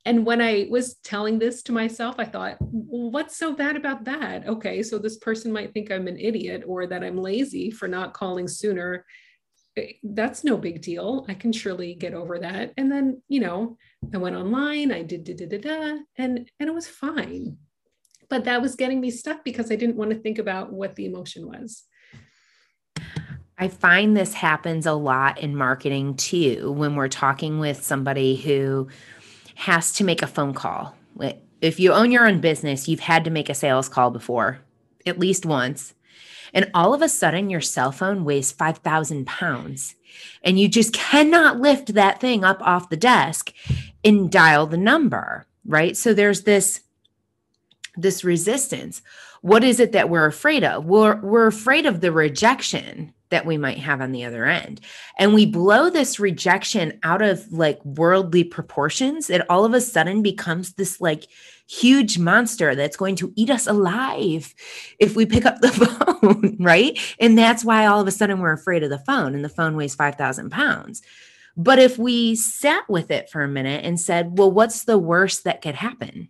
And 0.06 0.26
when 0.26 0.41
I 0.41 0.67
was 0.69 0.95
telling 1.04 1.38
this 1.38 1.62
to 1.63 1.73
myself, 1.73 2.15
I 2.17 2.23
thought, 2.23 2.56
what's 2.60 3.38
so 3.38 3.54
bad 3.54 3.76
about 3.76 4.06
that? 4.06 4.47
Okay, 4.47 4.82
so 4.82 4.97
this 4.97 5.17
person 5.17 5.52
might 5.52 5.73
think 5.73 5.91
I'm 5.91 6.08
an 6.08 6.17
idiot 6.17 6.63
or 6.65 6.88
that 6.88 7.04
I'm 7.04 7.17
lazy 7.17 7.69
for 7.69 7.89
not 7.89 8.13
calling 8.13 8.47
sooner. 8.47 9.06
That's 10.04 10.44
no 10.44 10.58
big 10.58 10.82
deal. 10.82 11.26
I 11.28 11.34
can 11.34 11.52
surely 11.52 11.94
get 11.94 12.13
over 12.13 12.40
that. 12.40 12.74
And 12.78 12.92
then, 12.92 13.22
you 13.28 13.40
know, 13.40 13.78
I 14.13 14.18
went 14.18 14.36
online, 14.36 14.92
I 14.92 15.04
did 15.04 15.24
da 15.24 15.34
da 15.34 15.48
da 15.48 15.58
da, 15.58 15.98
and 16.18 16.50
and 16.60 16.70
it 16.70 16.74
was 16.74 16.88
fine 16.88 17.58
but 18.30 18.46
that 18.46 18.62
was 18.62 18.76
getting 18.76 19.00
me 19.00 19.12
stuck 19.12 19.44
because 19.44 19.72
I 19.72 19.76
didn't 19.76 19.96
want 19.96 20.12
to 20.12 20.18
think 20.18 20.38
about 20.38 20.72
what 20.72 20.96
the 20.96 21.06
emotion 21.06 21.48
was. 21.48 21.84
I 23.58 23.70
find 23.70 24.16
this 24.16 24.34
happens 24.34 24.86
a 24.86 24.94
lot 24.94 25.40
in 25.40 25.56
marketing 25.56 26.16
too 26.16 26.72
when 26.74 26.96
we're 26.96 27.08
talking 27.08 27.60
with 27.60 27.84
somebody 27.84 28.36
who 28.36 28.88
has 29.56 29.94
to 29.94 30.04
make 30.04 30.22
a 30.22 30.28
phone 30.28 30.54
call. 30.54 30.96
If 31.60 31.80
you 31.80 31.92
own 31.92 32.12
your 32.12 32.28
own 32.28 32.40
business, 32.40 32.88
you've 32.88 33.00
had 33.00 33.24
to 33.24 33.32
make 33.32 33.50
a 33.50 33.56
sales 33.56 33.90
call 33.90 34.12
before, 34.12 34.60
at 35.08 35.18
least 35.18 35.44
once. 35.44 35.96
And 36.54 36.70
all 36.74 36.94
of 36.94 37.02
a 37.02 37.10
sudden, 37.10 37.50
your 37.50 37.62
cell 37.62 37.92
phone 37.92 38.24
weighs 38.24 38.52
5,000 38.52 39.26
pounds 39.26 39.96
and 40.44 40.60
you 40.60 40.68
just 40.68 40.94
cannot 40.94 41.60
lift 41.60 41.94
that 41.94 42.20
thing 42.20 42.44
up 42.44 42.62
off 42.62 42.90
the 42.90 42.98
desk 42.98 43.54
and 44.04 44.32
dial 44.32 44.66
the 44.66 44.78
number, 44.78 45.46
right? 45.66 45.96
So 45.96 46.14
there's 46.14 46.44
this 46.44 46.82
this 47.96 48.24
resistance. 48.24 49.02
What 49.42 49.64
is 49.64 49.80
it 49.80 49.92
that 49.94 50.10
we're 50.10 50.28
afraid 50.28 50.64
of? 50.64 50.86
We're, 50.86 51.20
we're 51.20 51.48
afraid 51.48 51.88
of 51.88 52.00
the 52.00 52.12
rejection 52.12 53.12
that 53.30 53.46
we 53.46 53.58
might 53.58 53.80
have 53.80 54.02
on 54.02 54.12
the 54.12 54.26
other 54.26 54.46
end. 54.46 54.82
And 55.18 55.34
we 55.34 55.46
blow 55.46 55.90
this 55.90 56.20
rejection 56.20 57.00
out 57.04 57.22
of 57.22 57.52
like 57.52 57.84
worldly 57.84 58.44
proportions. 58.44 59.30
It 59.30 59.48
all 59.50 59.66
of 59.66 59.74
a 59.74 59.82
sudden 59.82 60.22
becomes 60.22 60.74
this 60.74 61.02
like 61.02 61.28
huge 61.68 62.18
monster 62.18 62.76
that's 62.76 62.96
going 62.96 63.16
to 63.18 63.34
eat 63.36 63.50
us 63.50 63.68
alive 63.68 64.56
if 65.00 65.16
we 65.16 65.26
pick 65.26 65.46
up 65.46 65.60
the 65.60 65.68
phone 66.22 66.58
right? 66.60 66.98
And 67.20 67.38
that's 67.38 67.63
why 67.63 67.86
all 67.86 68.02
of 68.02 68.08
a 68.08 68.12
sudden 68.12 68.40
we're 68.40 68.54
afraid 68.54 68.84
of 68.84 68.90
the 68.90 69.00
phone 69.00 69.36
and 69.36 69.44
the 69.44 69.50
phone 69.50 69.76
weighs 69.76 69.96
5000 69.96 70.50
pounds. 70.50 71.02
But 71.56 71.80
if 71.80 71.98
we 71.98 72.36
sat 72.36 72.88
with 72.88 73.10
it 73.10 73.30
for 73.30 73.42
a 73.42 73.48
minute 73.48 73.84
and 73.84 74.00
said 74.00 74.38
well 74.38 74.52
what's 74.52 74.86
the 74.86 74.98
worst 74.98 75.44
that 75.44 75.62
could 75.62 75.76
happen 75.76 76.30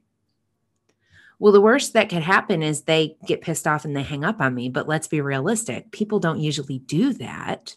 well, 1.39 1.53
the 1.53 1.61
worst 1.61 1.93
that 1.93 2.09
could 2.09 2.23
happen 2.23 2.63
is 2.63 2.81
they 2.81 3.15
get 3.25 3.41
pissed 3.41 3.67
off 3.67 3.85
and 3.85 3.95
they 3.95 4.01
hang 4.03 4.23
up 4.23 4.41
on 4.41 4.55
me. 4.55 4.69
But 4.69 4.87
let's 4.87 5.07
be 5.07 5.21
realistic. 5.21 5.91
People 5.91 6.19
don't 6.19 6.39
usually 6.39 6.79
do 6.79 7.13
that 7.13 7.75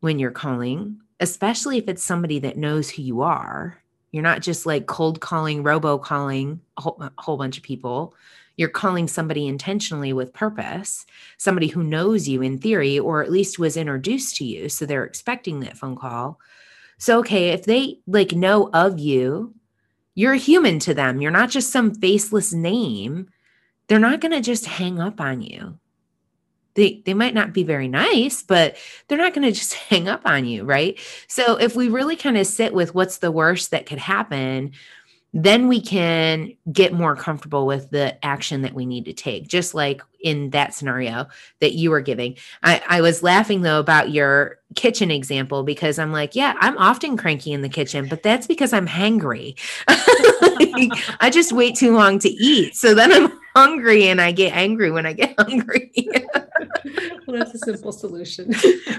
when 0.00 0.18
you're 0.18 0.32
calling, 0.32 1.00
especially 1.20 1.78
if 1.78 1.88
it's 1.88 2.02
somebody 2.02 2.40
that 2.40 2.56
knows 2.56 2.90
who 2.90 3.02
you 3.02 3.22
are. 3.22 3.80
You're 4.10 4.22
not 4.22 4.42
just 4.42 4.66
like 4.66 4.86
cold 4.86 5.20
calling, 5.20 5.62
robo 5.62 5.98
calling 5.98 6.60
a 6.76 6.80
whole, 6.80 6.96
a 7.00 7.12
whole 7.18 7.36
bunch 7.36 7.56
of 7.56 7.62
people. 7.62 8.14
You're 8.56 8.68
calling 8.68 9.06
somebody 9.06 9.46
intentionally 9.46 10.12
with 10.12 10.32
purpose, 10.32 11.04
somebody 11.36 11.66
who 11.66 11.82
knows 11.82 12.26
you 12.26 12.40
in 12.40 12.58
theory, 12.58 12.98
or 12.98 13.22
at 13.22 13.30
least 13.30 13.58
was 13.58 13.76
introduced 13.76 14.36
to 14.36 14.44
you. 14.44 14.68
So 14.70 14.86
they're 14.86 15.04
expecting 15.04 15.60
that 15.60 15.76
phone 15.76 15.94
call. 15.94 16.40
So, 16.98 17.18
okay, 17.18 17.50
if 17.50 17.64
they 17.64 18.00
like 18.06 18.32
know 18.32 18.70
of 18.72 18.98
you, 18.98 19.54
you're 20.16 20.34
human 20.34 20.80
to 20.80 20.94
them. 20.94 21.20
You're 21.20 21.30
not 21.30 21.50
just 21.50 21.70
some 21.70 21.94
faceless 21.94 22.52
name. 22.52 23.28
They're 23.86 24.00
not 24.00 24.20
going 24.20 24.32
to 24.32 24.40
just 24.40 24.66
hang 24.66 24.98
up 24.98 25.20
on 25.20 25.42
you 25.42 25.78
they 26.76 27.02
they 27.04 27.14
might 27.14 27.34
not 27.34 27.52
be 27.52 27.64
very 27.64 27.88
nice 27.88 28.42
but 28.42 28.76
they're 29.08 29.18
not 29.18 29.34
going 29.34 29.46
to 29.46 29.52
just 29.52 29.74
hang 29.90 30.06
up 30.06 30.22
on 30.24 30.44
you 30.44 30.62
right 30.62 30.98
so 31.26 31.56
if 31.56 31.74
we 31.74 31.88
really 31.88 32.14
kind 32.14 32.38
of 32.38 32.46
sit 32.46 32.72
with 32.72 32.94
what's 32.94 33.18
the 33.18 33.32
worst 33.32 33.72
that 33.72 33.86
could 33.86 33.98
happen 33.98 34.70
then 35.32 35.68
we 35.68 35.80
can 35.80 36.52
get 36.72 36.92
more 36.92 37.14
comfortable 37.14 37.66
with 37.66 37.90
the 37.90 38.24
action 38.24 38.62
that 38.62 38.72
we 38.72 38.86
need 38.86 39.04
to 39.04 39.12
take 39.12 39.48
just 39.48 39.74
like 39.74 40.00
in 40.20 40.50
that 40.50 40.72
scenario 40.72 41.26
that 41.60 41.74
you 41.74 41.90
were 41.90 42.00
giving 42.00 42.36
I, 42.62 42.82
I 42.88 43.00
was 43.00 43.22
laughing 43.22 43.62
though 43.62 43.78
about 43.78 44.10
your 44.10 44.58
kitchen 44.74 45.10
example 45.10 45.62
because 45.62 45.98
i'm 45.98 46.12
like 46.12 46.34
yeah 46.34 46.54
i'm 46.60 46.76
often 46.78 47.16
cranky 47.16 47.52
in 47.52 47.62
the 47.62 47.68
kitchen 47.68 48.08
but 48.08 48.22
that's 48.22 48.46
because 48.46 48.72
i'm 48.72 48.86
hangry 48.86 49.58
i 51.20 51.30
just 51.30 51.52
wait 51.52 51.76
too 51.76 51.94
long 51.94 52.18
to 52.20 52.28
eat 52.28 52.74
so 52.74 52.94
then 52.94 53.12
i'm 53.12 53.32
hungry 53.54 54.08
and 54.08 54.20
i 54.20 54.32
get 54.32 54.54
angry 54.54 54.90
when 54.90 55.06
i 55.06 55.12
get 55.12 55.34
hungry 55.38 55.92
well, 57.26 57.36
that's 57.38 57.54
a 57.54 57.58
simple 57.58 57.92
solution. 57.92 58.54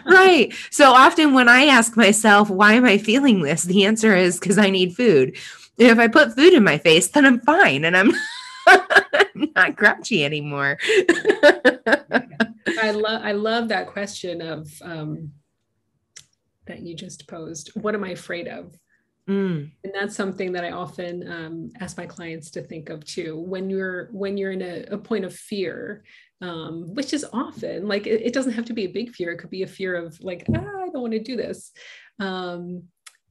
right. 0.06 0.54
So 0.72 0.92
often 0.92 1.34
when 1.34 1.50
I 1.50 1.66
ask 1.66 1.96
myself, 1.96 2.50
why 2.50 2.74
am 2.74 2.86
I 2.86 2.98
feeling 2.98 3.42
this? 3.42 3.64
The 3.64 3.86
answer 3.86 4.16
is 4.16 4.40
because 4.40 4.58
I 4.58 4.70
need 4.70 4.96
food. 4.96 5.38
If 5.78 6.00
I 6.00 6.08
put 6.08 6.34
food 6.34 6.54
in 6.54 6.64
my 6.64 6.78
face, 6.78 7.08
then 7.10 7.26
I'm 7.26 7.40
fine 7.42 7.86
and 7.86 7.96
I'm 7.96 8.12
not 9.56 9.76
grouchy 9.76 10.26
anymore. 10.26 10.78
I 12.80 12.92
love 12.92 13.22
I 13.24 13.32
love 13.32 13.70
that 13.70 13.88
question 13.88 14.42
of 14.42 14.70
um, 14.82 15.32
that 16.66 16.82
you 16.82 16.96
just 16.96 17.28
posed. 17.28 17.72
What 17.76 17.96
am 17.96 18.04
I 18.04 18.10
afraid 18.10 18.48
of? 18.48 18.78
Mm. 19.30 19.72
And 19.84 19.94
that's 19.94 20.16
something 20.16 20.54
that 20.54 20.64
I 20.64 20.72
often 20.72 21.30
um, 21.30 21.72
ask 21.80 21.98
my 21.98 22.06
clients 22.06 22.50
to 22.52 22.62
think 22.62 22.90
of 22.90 23.06
too. 23.06 23.38
When 23.38 23.70
you're 23.70 24.10
when 24.12 24.38
you're 24.38 24.52
in 24.52 24.62
a, 24.62 24.86
a 24.92 24.98
point 24.98 25.26
of 25.26 25.36
fear, 25.36 26.04
um, 26.42 26.94
which 26.94 27.14
is 27.14 27.26
often 27.34 27.88
like 27.88 28.08
it, 28.08 28.22
it, 28.22 28.34
doesn't 28.34 28.54
have 28.54 28.66
to 28.66 28.74
be 28.74 28.86
a 28.86 28.92
big 28.92 29.10
fear. 29.12 29.32
It 29.32 29.40
could 29.40 29.50
be 29.50 29.64
a 29.64 29.68
fear 29.68 29.96
of 29.96 30.18
like, 30.22 30.46
ah, 30.56 30.60
I 30.60 30.90
don't 30.90 31.02
want 31.02 31.14
to 31.14 31.20
do 31.20 31.36
this. 31.36 31.72
Um, 32.20 32.84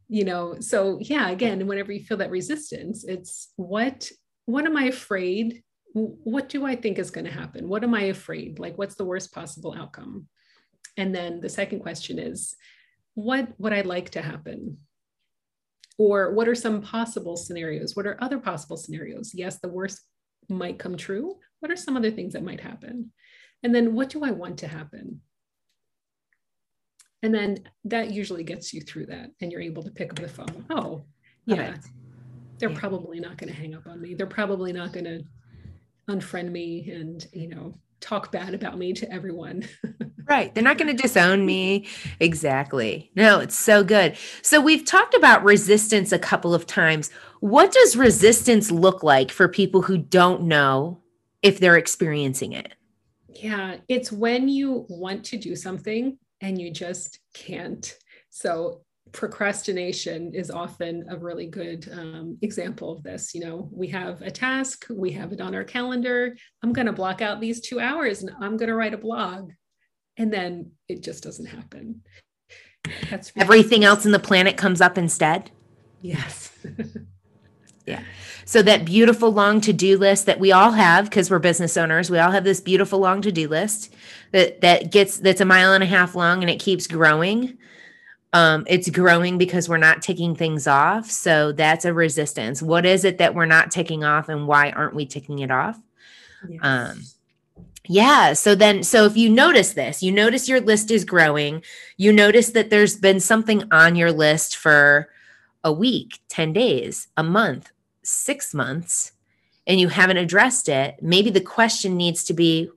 you 0.08 0.24
know, 0.24 0.56
so 0.60 0.98
yeah, 1.00 1.30
again, 1.30 1.66
whenever 1.66 1.92
you 1.92 2.04
feel 2.04 2.18
that 2.18 2.30
resistance, 2.30 3.04
it's 3.04 3.52
what 3.56 4.10
what 4.44 4.64
am 4.64 4.76
I 4.76 4.84
afraid? 4.84 5.62
What 5.92 6.48
do 6.48 6.64
I 6.64 6.76
think 6.76 6.98
is 6.98 7.10
going 7.10 7.24
to 7.24 7.32
happen? 7.32 7.68
What 7.68 7.82
am 7.82 7.94
I 7.94 8.02
afraid? 8.02 8.58
Like, 8.58 8.78
what's 8.78 8.94
the 8.94 9.04
worst 9.04 9.32
possible 9.32 9.74
outcome? 9.76 10.28
And 10.96 11.14
then 11.14 11.40
the 11.40 11.48
second 11.48 11.80
question 11.80 12.18
is, 12.18 12.54
what 13.14 13.48
would 13.58 13.72
I 13.72 13.80
like 13.80 14.10
to 14.10 14.22
happen? 14.22 14.78
Or 15.98 16.32
what 16.32 16.48
are 16.48 16.54
some 16.54 16.82
possible 16.82 17.36
scenarios? 17.36 17.96
What 17.96 18.06
are 18.06 18.22
other 18.22 18.38
possible 18.38 18.76
scenarios? 18.76 19.32
Yes, 19.34 19.58
the 19.58 19.68
worst 19.68 20.00
might 20.48 20.78
come 20.78 20.96
true. 20.96 21.36
What 21.60 21.72
are 21.72 21.76
some 21.76 21.96
other 21.96 22.10
things 22.10 22.34
that 22.34 22.44
might 22.44 22.60
happen? 22.60 23.12
And 23.62 23.74
then 23.74 23.94
what 23.94 24.10
do 24.10 24.22
I 24.22 24.30
want 24.30 24.58
to 24.58 24.68
happen? 24.68 25.22
And 27.22 27.34
then 27.34 27.58
that 27.84 28.12
usually 28.12 28.44
gets 28.44 28.72
you 28.72 28.80
through 28.82 29.06
that 29.06 29.30
and 29.40 29.50
you're 29.50 29.60
able 29.60 29.82
to 29.82 29.90
pick 29.90 30.10
up 30.10 30.18
the 30.18 30.28
phone. 30.28 30.64
Oh, 30.70 31.04
uh, 31.50 31.54
yeah, 31.54 31.70
right. 31.70 31.78
they're 32.58 32.70
yeah. 32.70 32.78
probably 32.78 33.20
not 33.20 33.36
going 33.36 33.52
to 33.52 33.58
hang 33.58 33.74
up 33.74 33.86
on 33.86 34.00
me. 34.00 34.14
They're 34.14 34.26
probably 34.26 34.72
not 34.72 34.92
going 34.92 35.04
to 35.04 35.24
unfriend 36.08 36.50
me 36.50 36.90
and, 36.90 37.26
you 37.32 37.48
know, 37.48 37.78
talk 38.00 38.30
bad 38.30 38.54
about 38.54 38.78
me 38.78 38.92
to 38.92 39.10
everyone. 39.12 39.66
right. 40.28 40.54
They're 40.54 40.62
not 40.62 40.78
going 40.78 40.94
to 40.94 41.02
disown 41.02 41.46
me. 41.46 41.86
Exactly. 42.20 43.10
No, 43.16 43.40
it's 43.40 43.56
so 43.56 43.82
good. 43.82 44.16
So 44.42 44.60
we've 44.60 44.84
talked 44.84 45.14
about 45.14 45.44
resistance 45.44 46.12
a 46.12 46.18
couple 46.18 46.54
of 46.54 46.66
times. 46.66 47.10
What 47.40 47.72
does 47.72 47.96
resistance 47.96 48.70
look 48.70 49.02
like 49.02 49.30
for 49.30 49.48
people 49.48 49.82
who 49.82 49.98
don't 49.98 50.42
know 50.42 51.02
if 51.42 51.58
they're 51.58 51.76
experiencing 51.76 52.52
it? 52.52 52.74
Yeah, 53.28 53.76
it's 53.88 54.10
when 54.10 54.48
you 54.48 54.86
want 54.88 55.24
to 55.26 55.36
do 55.36 55.54
something 55.56 56.18
and 56.46 56.60
you 56.60 56.70
just 56.70 57.18
can't. 57.34 57.96
So 58.30 58.82
procrastination 59.10 60.32
is 60.32 60.48
often 60.48 61.04
a 61.10 61.16
really 61.16 61.46
good 61.46 61.88
um, 61.92 62.38
example 62.40 62.92
of 62.92 63.02
this. 63.02 63.34
You 63.34 63.44
know, 63.44 63.68
we 63.72 63.88
have 63.88 64.22
a 64.22 64.30
task, 64.30 64.86
we 64.88 65.10
have 65.12 65.32
it 65.32 65.40
on 65.40 65.56
our 65.56 65.64
calendar. 65.64 66.36
I'm 66.62 66.72
going 66.72 66.86
to 66.86 66.92
block 66.92 67.20
out 67.20 67.40
these 67.40 67.60
two 67.60 67.80
hours 67.80 68.22
and 68.22 68.30
I'm 68.40 68.56
going 68.56 68.68
to 68.68 68.76
write 68.76 68.94
a 68.94 68.98
blog. 68.98 69.50
And 70.16 70.32
then 70.32 70.70
it 70.88 71.02
just 71.02 71.24
doesn't 71.24 71.46
happen. 71.46 72.02
That's 73.10 73.34
really 73.34 73.44
everything 73.44 73.84
else 73.84 74.06
in 74.06 74.12
the 74.12 74.18
planet 74.20 74.56
comes 74.56 74.80
up 74.80 74.96
instead. 74.96 75.50
Yes. 76.00 76.52
yeah. 77.86 78.02
So 78.44 78.62
that 78.62 78.84
beautiful 78.84 79.32
long 79.32 79.60
to-do 79.60 79.98
list 79.98 80.26
that 80.26 80.38
we 80.38 80.52
all 80.52 80.70
have 80.70 81.06
because 81.06 81.28
we're 81.28 81.40
business 81.40 81.76
owners, 81.76 82.08
we 82.08 82.20
all 82.20 82.30
have 82.30 82.44
this 82.44 82.60
beautiful 82.60 83.00
long 83.00 83.20
to-do 83.20 83.48
list 83.48 83.92
that 84.36 84.60
that 84.60 84.92
gets 84.92 85.18
that's 85.18 85.40
a 85.40 85.44
mile 85.44 85.72
and 85.72 85.82
a 85.82 85.86
half 85.86 86.14
long 86.14 86.42
and 86.42 86.50
it 86.50 86.60
keeps 86.60 86.86
growing 86.86 87.56
um, 88.36 88.64
it's 88.66 88.90
growing 88.90 89.38
because 89.38 89.66
we're 89.66 89.78
not 89.78 90.02
taking 90.02 90.34
things 90.34 90.66
off. 90.66 91.10
So 91.10 91.52
that's 91.52 91.86
a 91.86 91.94
resistance. 91.94 92.60
What 92.60 92.84
is 92.84 93.04
it 93.04 93.16
that 93.16 93.34
we're 93.34 93.46
not 93.46 93.70
taking 93.70 94.04
off 94.04 94.28
and 94.28 94.46
why 94.46 94.72
aren't 94.72 94.94
we 94.94 95.06
taking 95.06 95.38
it 95.38 95.50
off? 95.50 95.80
Yes. 96.46 96.60
Um, 96.62 97.02
yeah. 97.88 98.34
So 98.34 98.54
then, 98.54 98.82
so 98.82 99.06
if 99.06 99.16
you 99.16 99.30
notice 99.30 99.72
this, 99.72 100.02
you 100.02 100.12
notice 100.12 100.50
your 100.50 100.60
list 100.60 100.90
is 100.90 101.04
growing, 101.04 101.62
you 101.96 102.12
notice 102.12 102.50
that 102.50 102.68
there's 102.68 102.96
been 102.96 103.20
something 103.20 103.62
on 103.72 103.96
your 103.96 104.12
list 104.12 104.56
for 104.56 105.08
a 105.64 105.72
week, 105.72 106.20
10 106.28 106.52
days, 106.52 107.08
a 107.16 107.22
month, 107.22 107.70
six 108.02 108.52
months, 108.52 109.12
and 109.66 109.80
you 109.80 109.88
haven't 109.88 110.18
addressed 110.18 110.68
it. 110.68 110.96
Maybe 111.00 111.30
the 111.30 111.40
question 111.40 111.96
needs 111.96 112.22
to 112.24 112.34
be, 112.34 112.68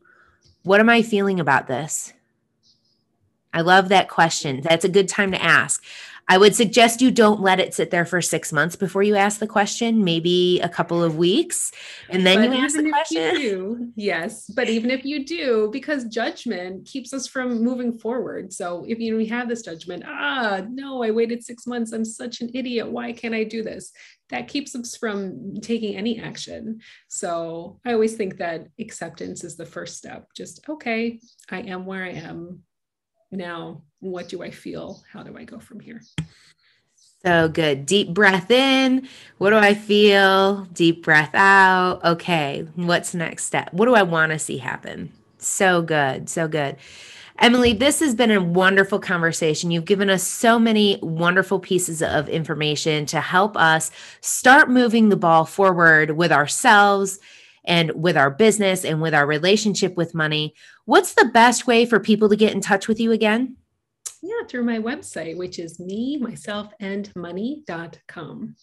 what 0.63 0.79
am 0.79 0.89
I 0.89 1.01
feeling 1.01 1.39
about 1.39 1.67
this? 1.67 2.13
I 3.53 3.61
love 3.61 3.89
that 3.89 4.09
question. 4.09 4.61
That's 4.61 4.85
a 4.85 4.89
good 4.89 5.09
time 5.09 5.31
to 5.31 5.41
ask. 5.41 5.83
I 6.29 6.37
would 6.37 6.55
suggest 6.55 7.01
you 7.01 7.09
don't 7.09 7.41
let 7.41 7.59
it 7.59 7.73
sit 7.73 7.89
there 7.89 8.05
for 8.05 8.21
six 8.21 8.53
months 8.53 8.75
before 8.75 9.01
you 9.01 9.15
ask 9.15 9.39
the 9.39 9.47
question, 9.47 10.03
maybe 10.03 10.59
a 10.61 10.69
couple 10.69 11.03
of 11.03 11.17
weeks, 11.17 11.71
and 12.07 12.23
then 12.23 12.37
but 12.37 12.55
you 12.55 12.63
ask 12.63 12.75
the 12.75 12.87
question. 12.87 13.35
Do, 13.35 13.91
yes, 13.95 14.45
but 14.45 14.69
even 14.69 14.91
if 14.91 15.03
you 15.03 15.25
do, 15.25 15.69
because 15.73 16.05
judgment 16.05 16.85
keeps 16.85 17.13
us 17.13 17.25
from 17.25 17.63
moving 17.63 17.97
forward. 17.97 18.53
So 18.53 18.85
if 18.87 18.99
you 18.99 19.11
know, 19.11 19.17
we 19.17 19.25
have 19.25 19.49
this 19.49 19.63
judgment, 19.63 20.03
ah, 20.05 20.61
no, 20.69 21.01
I 21.01 21.09
waited 21.09 21.43
six 21.43 21.65
months. 21.65 21.93
I'm 21.93 22.05
such 22.05 22.41
an 22.41 22.51
idiot. 22.53 22.87
Why 22.87 23.11
can't 23.11 23.33
I 23.33 23.43
do 23.43 23.63
this? 23.63 23.91
That 24.29 24.47
keeps 24.47 24.75
us 24.75 24.95
from 24.95 25.55
taking 25.61 25.95
any 25.95 26.19
action. 26.19 26.81
So 27.07 27.79
I 27.83 27.93
always 27.93 28.15
think 28.15 28.37
that 28.37 28.67
acceptance 28.79 29.43
is 29.43 29.57
the 29.57 29.65
first 29.65 29.97
step. 29.97 30.27
Just 30.35 30.69
okay, 30.69 31.19
I 31.49 31.61
am 31.61 31.87
where 31.87 32.03
I 32.03 32.11
am 32.11 32.61
now 33.31 33.81
what 33.99 34.29
do 34.29 34.41
I 34.41 34.51
feel? 34.51 35.01
How 35.11 35.23
do 35.23 35.37
I 35.37 35.43
go 35.43 35.59
from 35.59 35.79
here? 35.79 36.01
So 37.25 37.49
good. 37.49 37.85
Deep 37.85 38.13
breath 38.13 38.49
in. 38.49 39.07
What 39.39 39.49
do 39.49 39.57
I 39.57 39.73
feel? 39.73 40.65
Deep 40.71 41.03
breath 41.03 41.35
out. 41.35 42.03
Okay. 42.03 42.65
What's 42.75 43.13
next 43.13 43.45
step? 43.45 43.73
What 43.73 43.87
do 43.87 43.95
I 43.95 44.03
want 44.03 44.31
to 44.31 44.39
see 44.39 44.57
happen? 44.57 45.11
So 45.37 45.81
good. 45.81 46.29
So 46.29 46.47
good. 46.47 46.77
Emily, 47.39 47.73
this 47.73 48.01
has 48.01 48.15
been 48.15 48.31
a 48.31 48.41
wonderful 48.41 48.99
conversation. 48.99 49.71
You've 49.71 49.85
given 49.85 50.09
us 50.09 50.23
so 50.23 50.59
many 50.59 50.99
wonderful 51.01 51.59
pieces 51.59 52.01
of 52.01 52.27
information 52.27 53.05
to 53.07 53.21
help 53.21 53.55
us 53.55 53.91
start 54.19 54.69
moving 54.69 55.07
the 55.07 55.15
ball 55.15 55.45
forward 55.45 56.11
with 56.11 56.33
ourselves 56.33 57.19
and 57.63 57.91
with 57.91 58.17
our 58.17 58.29
business 58.29 58.83
and 58.83 59.01
with 59.01 59.13
our 59.13 59.25
relationship 59.25 59.95
with 59.95 60.13
money. 60.13 60.53
What's 60.89 61.13
the 61.13 61.25
best 61.25 61.67
way 61.67 61.85
for 61.85 61.99
people 61.99 62.29
to 62.29 62.35
get 62.35 62.51
in 62.51 62.61
touch 62.61 62.87
with 62.87 62.99
you 62.99 63.11
again? 63.11 63.57
Yeah, 64.23 64.41
through 64.47 64.63
my 64.63 64.79
website, 64.79 65.37
which 65.37 65.59
is 65.59 65.79
me, 65.79 66.17
myself, 66.17 66.73
and 66.79 67.15
money.com. 67.15 68.55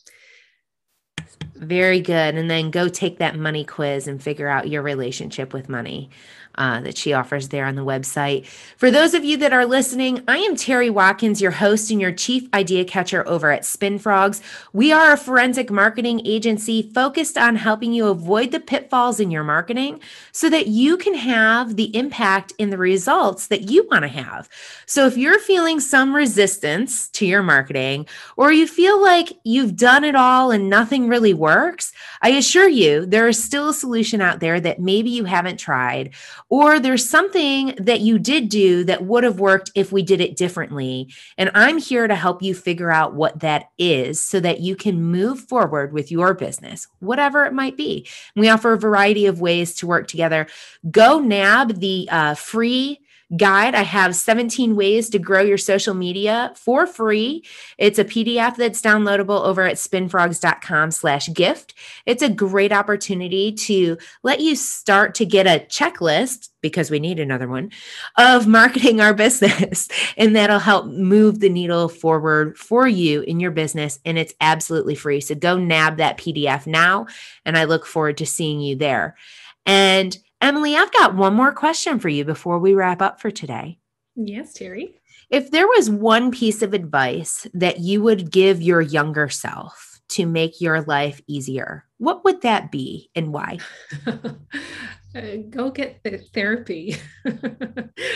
Very 1.54 2.00
good. 2.00 2.34
And 2.34 2.50
then 2.50 2.72
go 2.72 2.88
take 2.88 3.20
that 3.20 3.38
money 3.38 3.62
quiz 3.62 4.08
and 4.08 4.20
figure 4.20 4.48
out 4.48 4.68
your 4.68 4.82
relationship 4.82 5.52
with 5.52 5.68
money 5.68 6.10
uh, 6.58 6.80
that 6.80 6.96
she 6.96 7.12
offers 7.12 7.48
there 7.48 7.66
on 7.66 7.74
the 7.74 7.84
website. 7.84 8.46
For 8.76 8.90
those 8.90 9.14
of 9.14 9.24
you 9.24 9.36
that 9.38 9.52
are 9.52 9.66
listening, 9.66 10.22
I 10.28 10.38
am 10.38 10.56
Terry 10.56 10.90
Watkins, 10.90 11.40
your 11.40 11.50
host 11.50 11.90
and 11.90 12.00
your 12.00 12.12
chief 12.12 12.48
idea 12.54 12.84
catcher 12.84 13.26
over 13.28 13.50
at 13.50 13.64
Spin 13.64 13.98
Frogs. 13.98 14.40
We 14.72 14.92
are 14.92 15.12
a 15.12 15.16
forensic 15.16 15.70
marketing 15.70 16.22
agency 16.24 16.90
focused 16.94 17.36
on 17.38 17.56
helping 17.56 17.92
you 17.92 18.08
avoid 18.08 18.52
the 18.52 18.60
pitfalls 18.60 19.20
in 19.20 19.30
your 19.30 19.44
marketing 19.44 20.00
so 20.32 20.50
that 20.50 20.66
you 20.66 20.96
can 20.96 21.14
have 21.14 21.76
the 21.76 21.94
impact 21.96 22.52
in 22.58 22.70
the 22.70 22.78
results 22.78 23.48
that 23.48 23.70
you 23.70 23.86
want 23.90 24.02
to 24.02 24.08
have. 24.08 24.48
So 24.86 25.06
if 25.06 25.16
you're 25.16 25.38
feeling 25.38 25.80
some 25.80 26.14
resistance 26.14 27.08
to 27.10 27.26
your 27.26 27.42
marketing, 27.42 28.06
or 28.36 28.52
you 28.52 28.66
feel 28.66 29.00
like 29.02 29.38
you've 29.44 29.76
done 29.76 30.04
it 30.04 30.14
all 30.14 30.50
and 30.50 30.68
nothing 30.68 31.08
really 31.08 31.34
works, 31.34 31.92
I 32.22 32.30
assure 32.30 32.68
you 32.68 33.06
there 33.06 33.28
is 33.28 33.42
still 33.42 33.68
a 33.68 33.74
solution 33.74 34.20
out 34.20 34.40
there 34.40 34.60
that 34.60 34.80
maybe 34.80 35.10
you 35.10 35.24
haven't 35.24 35.58
tried 35.58 36.14
or 36.48 36.78
there's 36.78 37.08
something 37.08 37.74
that 37.78 38.00
you 38.00 38.18
did 38.18 38.48
do 38.48 38.84
that 38.84 39.04
would 39.04 39.24
have 39.24 39.40
worked 39.40 39.70
if 39.74 39.90
we 39.90 40.02
did 40.02 40.20
it 40.20 40.36
differently. 40.36 41.12
And 41.36 41.50
I'm 41.54 41.78
here 41.78 42.06
to 42.06 42.14
help 42.14 42.42
you 42.42 42.54
figure 42.54 42.90
out 42.90 43.14
what 43.14 43.40
that 43.40 43.70
is 43.78 44.22
so 44.22 44.38
that 44.40 44.60
you 44.60 44.76
can 44.76 45.02
move 45.02 45.40
forward 45.40 45.92
with 45.92 46.10
your 46.10 46.34
business, 46.34 46.86
whatever 47.00 47.44
it 47.44 47.52
might 47.52 47.76
be. 47.76 48.06
We 48.36 48.48
offer 48.48 48.72
a 48.72 48.78
variety 48.78 49.26
of 49.26 49.40
ways 49.40 49.74
to 49.76 49.86
work 49.86 50.06
together. 50.06 50.46
Go 50.90 51.18
nab 51.18 51.80
the 51.80 52.08
uh, 52.10 52.34
free 52.34 53.00
guide. 53.36 53.74
I 53.74 53.82
have 53.82 54.14
17 54.14 54.76
ways 54.76 55.10
to 55.10 55.18
grow 55.18 55.42
your 55.42 55.58
social 55.58 55.94
media 55.94 56.52
for 56.54 56.86
free. 56.86 57.44
It's 57.76 57.98
a 57.98 58.04
PDF 58.04 58.56
that's 58.56 58.80
downloadable 58.80 59.42
over 59.42 59.62
at 59.62 59.76
spinfrogs.com 59.76 60.92
slash 60.92 61.32
gift. 61.32 61.74
It's 62.04 62.22
a 62.22 62.28
great 62.28 62.72
opportunity 62.72 63.52
to 63.52 63.98
let 64.22 64.40
you 64.40 64.54
start 64.54 65.14
to 65.16 65.26
get 65.26 65.46
a 65.46 65.64
checklist 65.66 66.50
because 66.60 66.90
we 66.90 67.00
need 67.00 67.18
another 67.18 67.48
one 67.48 67.72
of 68.16 68.46
marketing 68.46 69.00
our 69.00 69.14
business. 69.14 69.88
and 70.16 70.36
that'll 70.36 70.58
help 70.60 70.86
move 70.86 71.40
the 71.40 71.48
needle 71.48 71.88
forward 71.88 72.56
for 72.56 72.86
you 72.86 73.22
in 73.22 73.40
your 73.40 73.50
business. 73.50 73.98
And 74.04 74.18
it's 74.18 74.34
absolutely 74.40 74.94
free. 74.94 75.20
So 75.20 75.34
go 75.34 75.58
nab 75.58 75.96
that 75.96 76.18
PDF 76.18 76.66
now. 76.66 77.06
And 77.44 77.58
I 77.58 77.64
look 77.64 77.86
forward 77.86 78.18
to 78.18 78.26
seeing 78.26 78.60
you 78.60 78.76
there. 78.76 79.16
And 79.64 80.16
Emily, 80.40 80.76
I've 80.76 80.92
got 80.92 81.14
one 81.14 81.34
more 81.34 81.52
question 81.52 81.98
for 81.98 82.08
you 82.08 82.24
before 82.24 82.58
we 82.58 82.74
wrap 82.74 83.00
up 83.00 83.20
for 83.20 83.30
today. 83.30 83.78
Yes, 84.14 84.52
Terry. 84.52 85.00
If 85.30 85.50
there 85.50 85.66
was 85.66 85.90
one 85.90 86.30
piece 86.30 86.62
of 86.62 86.72
advice 86.72 87.46
that 87.54 87.80
you 87.80 88.02
would 88.02 88.30
give 88.30 88.62
your 88.62 88.80
younger 88.80 89.28
self 89.28 90.00
to 90.10 90.26
make 90.26 90.60
your 90.60 90.82
life 90.82 91.20
easier, 91.26 91.84
what 91.98 92.24
would 92.24 92.42
that 92.42 92.70
be 92.70 93.10
and 93.14 93.32
why? 93.32 93.58
uh, 94.06 95.36
go 95.50 95.70
get 95.70 96.00
therapy. 96.32 96.96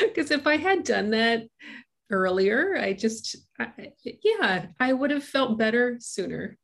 Because 0.00 0.30
if 0.30 0.46
I 0.46 0.56
had 0.56 0.84
done 0.84 1.10
that 1.10 1.44
earlier, 2.10 2.76
I 2.76 2.92
just, 2.92 3.36
I, 3.58 3.92
yeah, 4.22 4.66
I 4.78 4.92
would 4.92 5.10
have 5.10 5.24
felt 5.24 5.58
better 5.58 5.96
sooner 6.00 6.58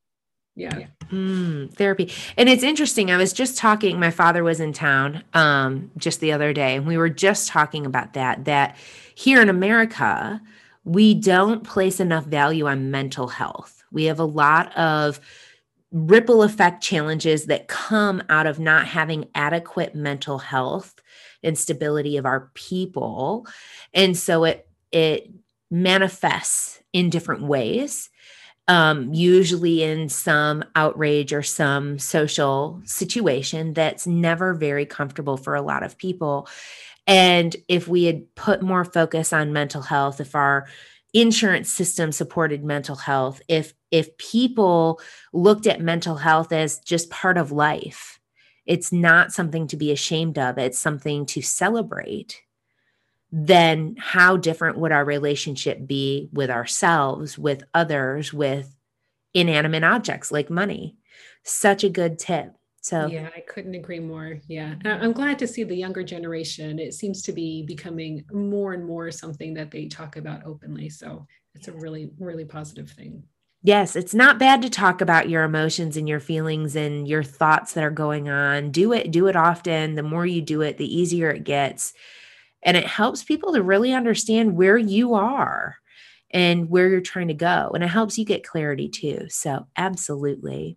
yeah. 0.56 0.86
Mm, 1.10 1.72
therapy. 1.74 2.10
And 2.36 2.48
it's 2.48 2.64
interesting 2.64 3.10
i 3.10 3.16
was 3.16 3.32
just 3.32 3.56
talking 3.56 4.00
my 4.00 4.10
father 4.10 4.42
was 4.42 4.58
in 4.58 4.72
town 4.72 5.22
um, 5.34 5.90
just 5.96 6.20
the 6.20 6.32
other 6.32 6.52
day 6.52 6.76
and 6.76 6.86
we 6.86 6.96
were 6.96 7.10
just 7.10 7.48
talking 7.48 7.86
about 7.86 8.14
that 8.14 8.46
that 8.46 8.76
here 9.14 9.40
in 9.40 9.48
america 9.48 10.40
we 10.86 11.14
don't 11.14 11.64
place 11.64 11.98
enough 11.98 12.24
value 12.24 12.68
on 12.68 12.92
mental 12.92 13.26
health. 13.26 13.82
We 13.90 14.04
have 14.04 14.20
a 14.20 14.24
lot 14.24 14.74
of 14.78 15.20
ripple 15.90 16.44
effect 16.44 16.82
challenges 16.82 17.46
that 17.46 17.66
come 17.66 18.22
out 18.28 18.46
of 18.46 18.60
not 18.60 18.86
having 18.86 19.28
adequate 19.34 19.96
mental 19.96 20.38
health 20.38 20.94
and 21.42 21.58
stability 21.58 22.16
of 22.16 22.24
our 22.24 22.52
people. 22.54 23.46
And 23.92 24.16
so 24.16 24.44
it 24.44 24.68
it 24.92 25.28
manifests 25.72 26.80
in 26.92 27.10
different 27.10 27.42
ways 27.42 28.08
um, 28.68 29.12
usually 29.12 29.82
in 29.82 30.08
some 30.08 30.64
outrage 30.74 31.32
or 31.32 31.42
some 31.42 31.98
social 31.98 32.80
situation 32.84 33.74
that's 33.74 34.06
never 34.06 34.54
very 34.54 34.84
comfortable 34.84 35.36
for 35.36 35.54
a 35.54 35.62
lot 35.62 35.82
of 35.82 35.96
people. 35.98 36.48
And 37.06 37.54
if 37.68 37.86
we 37.86 38.04
had 38.04 38.34
put 38.34 38.62
more 38.62 38.84
focus 38.84 39.32
on 39.32 39.52
mental 39.52 39.82
health, 39.82 40.20
if 40.20 40.34
our 40.34 40.66
insurance 41.14 41.70
system 41.70 42.10
supported 42.10 42.64
mental 42.64 42.96
health, 42.96 43.40
if 43.48 43.72
if 43.92 44.18
people 44.18 45.00
looked 45.32 45.66
at 45.66 45.80
mental 45.80 46.16
health 46.16 46.52
as 46.52 46.80
just 46.80 47.08
part 47.08 47.38
of 47.38 47.52
life, 47.52 48.18
it's 48.66 48.92
not 48.92 49.32
something 49.32 49.68
to 49.68 49.76
be 49.76 49.92
ashamed 49.92 50.38
of, 50.38 50.58
it's 50.58 50.78
something 50.78 51.24
to 51.26 51.40
celebrate 51.40 52.42
then 53.38 53.96
how 53.98 54.38
different 54.38 54.78
would 54.78 54.92
our 54.92 55.04
relationship 55.04 55.86
be 55.86 56.30
with 56.32 56.48
ourselves, 56.48 57.36
with 57.36 57.64
others, 57.74 58.32
with 58.32 58.74
inanimate 59.34 59.84
objects 59.84 60.32
like 60.32 60.48
money? 60.48 60.96
Such 61.44 61.84
a 61.84 61.90
good 61.90 62.18
tip. 62.18 62.54
So, 62.80 63.08
yeah, 63.08 63.28
I 63.36 63.40
couldn't 63.40 63.74
agree 63.74 64.00
more. 64.00 64.38
Yeah. 64.48 64.76
I'm 64.86 65.12
glad 65.12 65.38
to 65.40 65.46
see 65.46 65.64
the 65.64 65.76
younger 65.76 66.02
generation. 66.02 66.78
It 66.78 66.94
seems 66.94 67.20
to 67.22 67.32
be 67.32 67.62
becoming 67.62 68.24
more 68.32 68.72
and 68.72 68.86
more 68.86 69.10
something 69.10 69.52
that 69.54 69.70
they 69.70 69.86
talk 69.86 70.16
about 70.16 70.46
openly. 70.46 70.88
So, 70.88 71.26
it's 71.54 71.68
a 71.68 71.72
really, 71.72 72.10
really 72.18 72.46
positive 72.46 72.90
thing. 72.90 73.22
Yes, 73.62 73.96
it's 73.96 74.14
not 74.14 74.38
bad 74.38 74.62
to 74.62 74.70
talk 74.70 75.02
about 75.02 75.28
your 75.28 75.42
emotions 75.42 75.98
and 75.98 76.08
your 76.08 76.20
feelings 76.20 76.74
and 76.74 77.06
your 77.06 77.22
thoughts 77.22 77.74
that 77.74 77.84
are 77.84 77.90
going 77.90 78.30
on. 78.30 78.70
Do 78.70 78.94
it, 78.94 79.10
do 79.10 79.26
it 79.26 79.36
often. 79.36 79.94
The 79.94 80.02
more 80.02 80.24
you 80.24 80.40
do 80.40 80.62
it, 80.62 80.78
the 80.78 80.96
easier 80.96 81.28
it 81.30 81.44
gets 81.44 81.92
and 82.66 82.76
it 82.76 82.84
helps 82.84 83.24
people 83.24 83.54
to 83.54 83.62
really 83.62 83.94
understand 83.94 84.56
where 84.56 84.76
you 84.76 85.14
are 85.14 85.76
and 86.32 86.68
where 86.68 86.88
you're 86.88 87.00
trying 87.00 87.28
to 87.28 87.34
go. 87.34 87.70
And 87.72 87.84
it 87.84 87.88
helps 87.88 88.18
you 88.18 88.24
get 88.24 88.44
clarity 88.44 88.88
too. 88.88 89.26
So, 89.30 89.66
absolutely. 89.76 90.76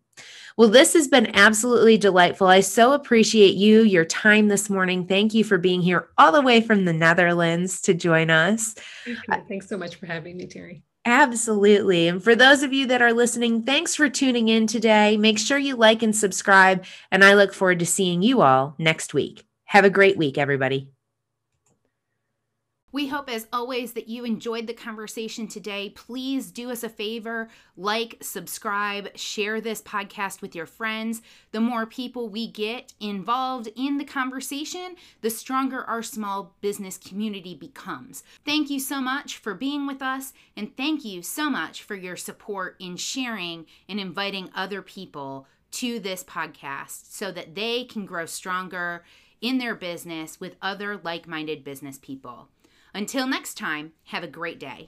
Well, 0.56 0.70
this 0.70 0.94
has 0.94 1.08
been 1.08 1.36
absolutely 1.36 1.98
delightful. 1.98 2.48
I 2.48 2.60
so 2.60 2.94
appreciate 2.94 3.56
you, 3.56 3.82
your 3.82 4.06
time 4.06 4.50
this 4.50 4.70
morning. 4.70 5.08
Thank 5.08 5.34
you 5.34 5.44
for 5.44 5.58
being 5.58 5.82
here 5.82 6.10
all 6.18 6.32
the 6.32 6.42
way 6.42 6.62
from 6.62 6.86
the 6.86 6.94
Netherlands 6.94 7.82
to 7.82 7.94
join 7.94 8.30
us. 8.30 8.76
Thanks 9.48 9.68
so 9.68 9.78
much 9.78 9.96
for 9.96 10.06
having 10.06 10.38
me, 10.38 10.46
Terry. 10.46 10.84
Absolutely. 11.06 12.08
And 12.08 12.22
for 12.22 12.36
those 12.36 12.62
of 12.62 12.74
you 12.74 12.86
that 12.88 13.02
are 13.02 13.14
listening, 13.14 13.64
thanks 13.64 13.96
for 13.96 14.10
tuning 14.10 14.50
in 14.50 14.68
today. 14.68 15.18
Make 15.18 15.40
sure 15.40 15.58
you 15.58 15.76
like 15.76 16.04
and 16.04 16.16
subscribe. 16.16 16.86
And 17.10 17.24
I 17.24 17.34
look 17.34 17.54
forward 17.54 17.80
to 17.80 17.86
seeing 17.86 18.22
you 18.22 18.42
all 18.42 18.76
next 18.78 19.14
week. 19.14 19.48
Have 19.64 19.86
a 19.86 19.90
great 19.90 20.18
week, 20.18 20.38
everybody. 20.38 20.90
We 22.92 23.08
hope, 23.08 23.30
as 23.30 23.48
always, 23.54 23.94
that 23.94 24.08
you 24.08 24.26
enjoyed 24.26 24.66
the 24.66 24.74
conversation 24.74 25.48
today. 25.48 25.92
Please 25.92 26.52
do 26.52 26.72
us 26.72 26.84
a 26.84 26.90
favor 26.90 27.50
like, 27.78 28.18
subscribe, 28.22 29.16
share 29.16 29.62
this 29.62 29.82
podcast 29.82 30.42
with 30.42 30.56
your 30.56 30.66
friends. 30.66 31.22
The 31.52 31.62
more 31.62 31.86
people 31.86 32.30
we 32.30 32.48
get 32.48 32.94
involved 33.00 33.70
in 33.76 33.98
the 33.98 34.06
conversation, 34.06 34.96
the 35.22 35.30
stronger 35.30 35.84
our 35.84 36.02
small 36.02 36.56
business 36.62 36.98
community 36.98 37.56
becomes. 37.56 38.24
Thank 38.44 38.70
you 38.70 38.80
so 38.80 39.00
much 39.00 39.38
for 39.38 39.54
being 39.54 39.86
with 39.86 40.02
us, 40.02 40.34
and 40.58 40.76
thank 40.76 41.06
you 41.06 41.22
so 41.22 41.50
much 41.50 41.84
for 41.84 41.96
your 41.96 42.18
support 42.18 42.76
in 42.80 42.98
sharing 42.98 43.66
and 43.88 44.00
inviting 44.00 44.50
other 44.56 44.82
people 44.82 45.48
to 45.72 46.00
this 46.00 46.24
podcast 46.24 47.12
so 47.14 47.32
that 47.32 47.54
they 47.54 47.84
can 47.84 48.06
grow 48.06 48.26
stronger 48.26 49.04
in 49.42 49.58
their 49.58 49.76
business 49.76 50.40
with 50.40 50.56
other 50.62 51.00
like 51.04 51.28
minded 51.28 51.64
business 51.64 51.98
people. 51.98 52.50
Until 53.00 53.28
next 53.28 53.54
time, 53.54 53.94
have 54.08 54.26
a 54.26 54.28
great 54.28 54.60
day. 54.60 54.88